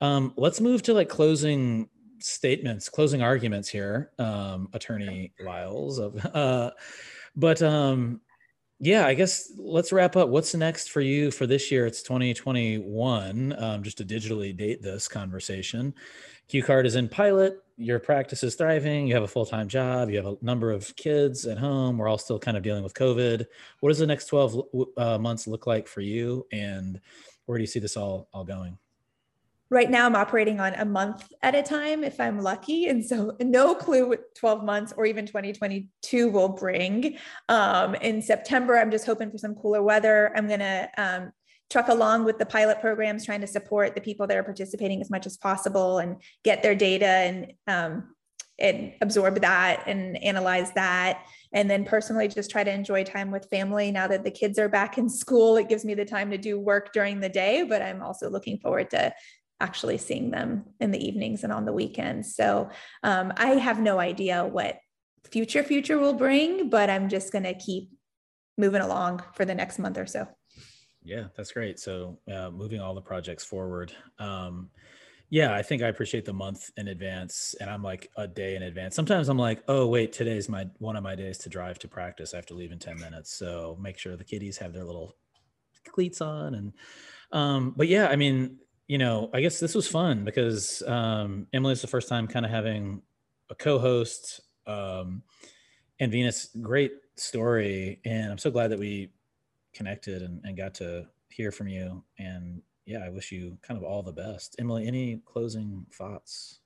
Um, 0.00 0.32
let's 0.36 0.60
move 0.60 0.82
to 0.82 0.94
like 0.94 1.08
closing 1.08 1.88
statements, 2.20 2.88
closing 2.88 3.22
arguments 3.22 3.68
here, 3.68 4.10
um, 4.18 4.68
Attorney 4.72 5.32
Lyles. 5.44 5.98
Of, 5.98 6.24
uh, 6.34 6.70
but 7.36 7.62
um, 7.62 8.20
yeah, 8.80 9.06
I 9.06 9.14
guess 9.14 9.52
let's 9.56 9.92
wrap 9.92 10.16
up. 10.16 10.28
What's 10.28 10.54
next 10.54 10.90
for 10.90 11.00
you 11.00 11.30
for 11.30 11.46
this 11.46 11.70
year? 11.70 11.86
It's 11.86 12.02
2021. 12.02 13.54
Um, 13.58 13.82
just 13.82 13.98
to 13.98 14.04
digitally 14.04 14.56
date 14.56 14.82
this 14.82 15.08
conversation. 15.08 15.94
Q 16.48 16.62
Card 16.62 16.86
is 16.86 16.96
in 16.96 17.08
pilot 17.08 17.62
your 17.78 18.00
practice 18.00 18.42
is 18.42 18.56
thriving, 18.56 19.06
you 19.06 19.14
have 19.14 19.22
a 19.22 19.28
full 19.28 19.46
time 19.46 19.68
job, 19.68 20.10
you 20.10 20.16
have 20.16 20.26
a 20.26 20.36
number 20.42 20.72
of 20.72 20.94
kids 20.96 21.46
at 21.46 21.58
home. 21.58 21.96
We're 21.96 22.08
all 22.08 22.18
still 22.18 22.38
kind 22.38 22.56
of 22.56 22.64
dealing 22.64 22.82
with 22.82 22.92
COVID. 22.92 23.46
What 23.80 23.90
does 23.90 24.00
the 24.00 24.06
next 24.06 24.26
12 24.26 24.62
uh, 24.96 25.18
months 25.18 25.46
look 25.46 25.66
like 25.66 25.86
for 25.86 26.00
you? 26.00 26.44
And 26.50 27.00
where 27.46 27.56
do 27.56 27.62
you 27.62 27.68
see 27.68 27.78
this 27.78 27.96
all, 27.96 28.28
all 28.34 28.44
going? 28.44 28.76
Right 29.70 29.90
now, 29.90 30.06
I'm 30.06 30.16
operating 30.16 30.60
on 30.60 30.74
a 30.74 30.84
month 30.84 31.30
at 31.42 31.54
a 31.54 31.62
time 31.62 32.02
if 32.02 32.18
I'm 32.20 32.40
lucky. 32.40 32.86
And 32.86 33.04
so, 33.04 33.36
no 33.40 33.74
clue 33.74 34.08
what 34.08 34.34
12 34.34 34.64
months 34.64 34.94
or 34.96 35.04
even 35.04 35.26
2022 35.26 36.30
will 36.30 36.48
bring. 36.48 37.18
Um, 37.48 37.94
in 37.96 38.22
September, 38.22 38.78
I'm 38.78 38.90
just 38.90 39.06
hoping 39.06 39.30
for 39.30 39.38
some 39.38 39.54
cooler 39.54 39.82
weather. 39.82 40.32
I'm 40.34 40.46
going 40.46 40.60
to 40.60 40.88
um, 40.96 41.32
truck 41.70 41.88
along 41.88 42.24
with 42.24 42.38
the 42.38 42.46
pilot 42.46 42.80
programs, 42.80 43.26
trying 43.26 43.42
to 43.42 43.46
support 43.46 43.94
the 43.94 44.00
people 44.00 44.26
that 44.26 44.36
are 44.36 44.42
participating 44.42 45.02
as 45.02 45.10
much 45.10 45.26
as 45.26 45.36
possible 45.36 45.98
and 45.98 46.22
get 46.44 46.62
their 46.62 46.74
data 46.74 47.06
and 47.06 47.52
um, 47.66 48.14
and 48.58 48.92
absorb 49.00 49.40
that 49.40 49.84
and 49.86 50.20
analyze 50.22 50.72
that 50.72 51.26
and 51.52 51.70
then 51.70 51.84
personally 51.84 52.26
just 52.26 52.50
try 52.50 52.64
to 52.64 52.72
enjoy 52.72 53.04
time 53.04 53.30
with 53.30 53.48
family 53.50 53.92
now 53.92 54.06
that 54.08 54.24
the 54.24 54.30
kids 54.30 54.58
are 54.58 54.68
back 54.68 54.98
in 54.98 55.08
school 55.08 55.56
it 55.56 55.68
gives 55.68 55.84
me 55.84 55.94
the 55.94 56.04
time 56.04 56.30
to 56.30 56.38
do 56.38 56.58
work 56.58 56.92
during 56.92 57.20
the 57.20 57.28
day 57.28 57.62
but 57.62 57.80
i'm 57.82 58.02
also 58.02 58.28
looking 58.28 58.58
forward 58.58 58.90
to 58.90 59.12
actually 59.60 59.98
seeing 59.98 60.30
them 60.30 60.64
in 60.80 60.90
the 60.90 61.04
evenings 61.04 61.44
and 61.44 61.52
on 61.52 61.64
the 61.64 61.72
weekends 61.72 62.34
so 62.34 62.68
um, 63.02 63.32
i 63.36 63.50
have 63.50 63.80
no 63.80 63.98
idea 63.98 64.44
what 64.44 64.78
future 65.30 65.62
future 65.62 65.98
will 65.98 66.14
bring 66.14 66.68
but 66.68 66.88
i'm 66.88 67.08
just 67.08 67.32
going 67.32 67.44
to 67.44 67.54
keep 67.54 67.90
moving 68.56 68.80
along 68.80 69.22
for 69.34 69.44
the 69.44 69.54
next 69.54 69.78
month 69.78 69.98
or 69.98 70.06
so 70.06 70.26
yeah 71.02 71.24
that's 71.36 71.52
great 71.52 71.78
so 71.78 72.18
uh, 72.32 72.50
moving 72.50 72.80
all 72.80 72.94
the 72.94 73.00
projects 73.00 73.44
forward 73.44 73.92
um, 74.18 74.70
yeah, 75.30 75.54
I 75.54 75.62
think 75.62 75.82
I 75.82 75.88
appreciate 75.88 76.24
the 76.24 76.32
month 76.32 76.70
in 76.78 76.88
advance, 76.88 77.54
and 77.60 77.68
I'm 77.68 77.82
like 77.82 78.10
a 78.16 78.26
day 78.26 78.56
in 78.56 78.62
advance. 78.62 78.94
Sometimes 78.94 79.28
I'm 79.28 79.38
like, 79.38 79.62
oh 79.68 79.86
wait, 79.86 80.12
today's 80.12 80.48
my 80.48 80.66
one 80.78 80.96
of 80.96 81.02
my 81.02 81.14
days 81.14 81.36
to 81.38 81.50
drive 81.50 81.78
to 81.80 81.88
practice. 81.88 82.32
I 82.32 82.38
have 82.38 82.46
to 82.46 82.54
leave 82.54 82.72
in 82.72 82.78
ten 82.78 82.98
minutes, 82.98 83.34
so 83.34 83.76
make 83.80 83.98
sure 83.98 84.16
the 84.16 84.24
kiddies 84.24 84.56
have 84.58 84.72
their 84.72 84.84
little 84.84 85.16
cleats 85.86 86.22
on. 86.22 86.54
And 86.54 86.72
um, 87.32 87.74
but 87.76 87.88
yeah, 87.88 88.06
I 88.08 88.16
mean, 88.16 88.56
you 88.88 88.98
know, 88.98 89.30
I 89.32 89.40
guess 89.40 89.60
this 89.60 89.74
was 89.74 89.86
fun 89.86 90.24
because 90.24 90.82
um, 90.86 91.46
Emily's 91.52 91.82
the 91.82 91.86
first 91.86 92.08
time 92.08 92.26
kind 92.26 92.44
of 92.44 92.50
having 92.50 93.02
a 93.50 93.54
co-host, 93.54 94.40
um, 94.66 95.22
and 96.00 96.10
Venus, 96.12 96.48
great 96.60 96.92
story, 97.16 98.00
and 98.04 98.32
I'm 98.32 98.38
so 98.38 98.50
glad 98.50 98.68
that 98.68 98.78
we 98.78 99.12
connected 99.74 100.22
and, 100.22 100.40
and 100.44 100.56
got 100.56 100.74
to 100.74 101.06
hear 101.28 101.52
from 101.52 101.68
you 101.68 102.02
and 102.18 102.62
yeah, 102.88 103.04
I 103.04 103.10
wish 103.10 103.30
you 103.30 103.58
kind 103.60 103.76
of 103.76 103.84
all 103.84 104.02
the 104.02 104.12
best. 104.12 104.56
Emily, 104.58 104.86
any 104.86 105.20
closing 105.26 105.84
thoughts? 105.92 106.60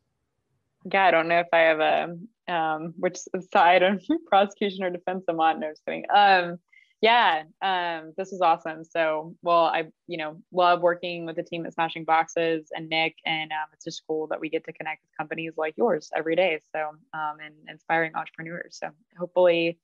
Yeah, 0.90 1.06
I 1.06 1.10
don't 1.10 1.26
know 1.26 1.40
if 1.40 1.48
I 1.52 1.58
have 1.58 1.80
a 1.80 2.52
um, 2.52 2.94
which 2.96 3.18
side 3.52 3.82
on 3.82 3.98
prosecution 4.28 4.84
or 4.84 4.90
defense 4.90 5.24
I'm 5.28 5.40
on. 5.40 5.58
No, 5.58 5.70
just 5.70 5.84
kidding. 5.84 6.04
Um, 6.14 6.58
yeah, 7.02 7.42
um, 7.60 8.12
this 8.16 8.32
is 8.32 8.40
awesome. 8.40 8.84
So, 8.84 9.34
well, 9.42 9.64
I 9.64 9.88
you 10.06 10.16
know 10.16 10.40
love 10.52 10.80
working 10.80 11.26
with 11.26 11.34
the 11.34 11.42
team 11.42 11.66
at 11.66 11.74
Smashing 11.74 12.04
Boxes 12.04 12.68
and 12.74 12.88
Nick, 12.88 13.16
and 13.26 13.50
um, 13.50 13.66
it's 13.72 13.84
just 13.84 14.02
cool 14.06 14.28
that 14.28 14.40
we 14.40 14.48
get 14.48 14.64
to 14.64 14.72
connect 14.72 15.02
with 15.02 15.16
companies 15.18 15.54
like 15.56 15.74
yours 15.76 16.10
every 16.16 16.36
day. 16.36 16.60
So, 16.72 16.80
um, 17.12 17.38
and 17.44 17.54
inspiring 17.68 18.14
entrepreneurs. 18.14 18.78
So, 18.80 18.90
hopefully, 19.18 19.78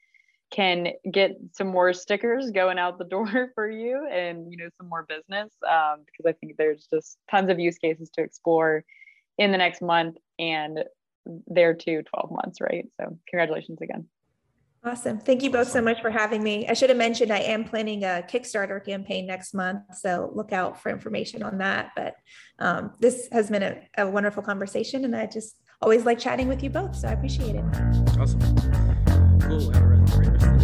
can 0.53 0.93
get 1.11 1.37
some 1.53 1.67
more 1.67 1.93
stickers 1.93 2.53
going 2.53 2.79
out 2.79 2.99
the 2.99 3.05
door 3.05 3.51
for 3.55 3.69
you 3.69 4.07
and 4.11 4.51
you 4.51 4.57
know 4.57 4.69
some 4.79 4.89
more 4.89 5.05
business 5.07 5.53
um, 5.69 6.05
because 6.07 6.25
i 6.27 6.33
think 6.33 6.57
there's 6.57 6.87
just 6.91 7.19
tons 7.31 7.51
of 7.51 7.59
use 7.59 7.77
cases 7.77 8.09
to 8.09 8.23
explore 8.23 8.83
in 9.37 9.53
the 9.53 9.59
next 9.59 9.83
month 9.83 10.17
and 10.39 10.85
there 11.47 11.75
too 11.75 12.03
12 12.15 12.31
months 12.31 12.61
right 12.63 12.87
so 12.99 13.19
congratulations 13.29 13.79
again 13.83 14.07
Awesome. 14.85 15.19
Thank 15.19 15.43
you 15.43 15.51
both 15.51 15.69
so 15.69 15.83
much 15.83 16.01
for 16.01 16.11
having 16.11 16.43
me. 16.43 16.69
I 16.69 16.73
should 16.73 16.89
have 16.89 16.99
mentioned 16.99 17.33
I 17.33 17.41
am 17.41 17.65
planning 17.65 18.05
a 18.05 18.25
Kickstarter 18.29 18.85
campaign 18.85 19.27
next 19.27 19.53
month, 19.53 19.83
so 19.97 20.31
look 20.35 20.53
out 20.53 20.81
for 20.81 20.91
information 20.91 21.43
on 21.43 21.59
that. 21.59 21.91
But 21.97 22.15
um, 22.61 22.93
this 23.01 23.29
has 23.33 23.51
been 23.51 23.63
a, 23.63 23.77
a 23.99 24.09
wonderful 24.09 24.43
conversation, 24.43 25.05
and 25.05 25.17
I 25.17 25.27
just 25.27 25.57
always 25.83 26.05
like 26.05 26.19
chatting 26.19 26.47
with 26.47 26.63
you 26.63 26.71
both, 26.71 26.95
so 26.95 27.09
I 27.09 27.13
appreciate 27.13 27.57
it. 27.57 27.65
Awesome. 28.19 28.41
Cool. 29.41 29.71
Have 29.73 29.83
a 29.83 30.05
great 30.13 30.31
rest 30.31 30.58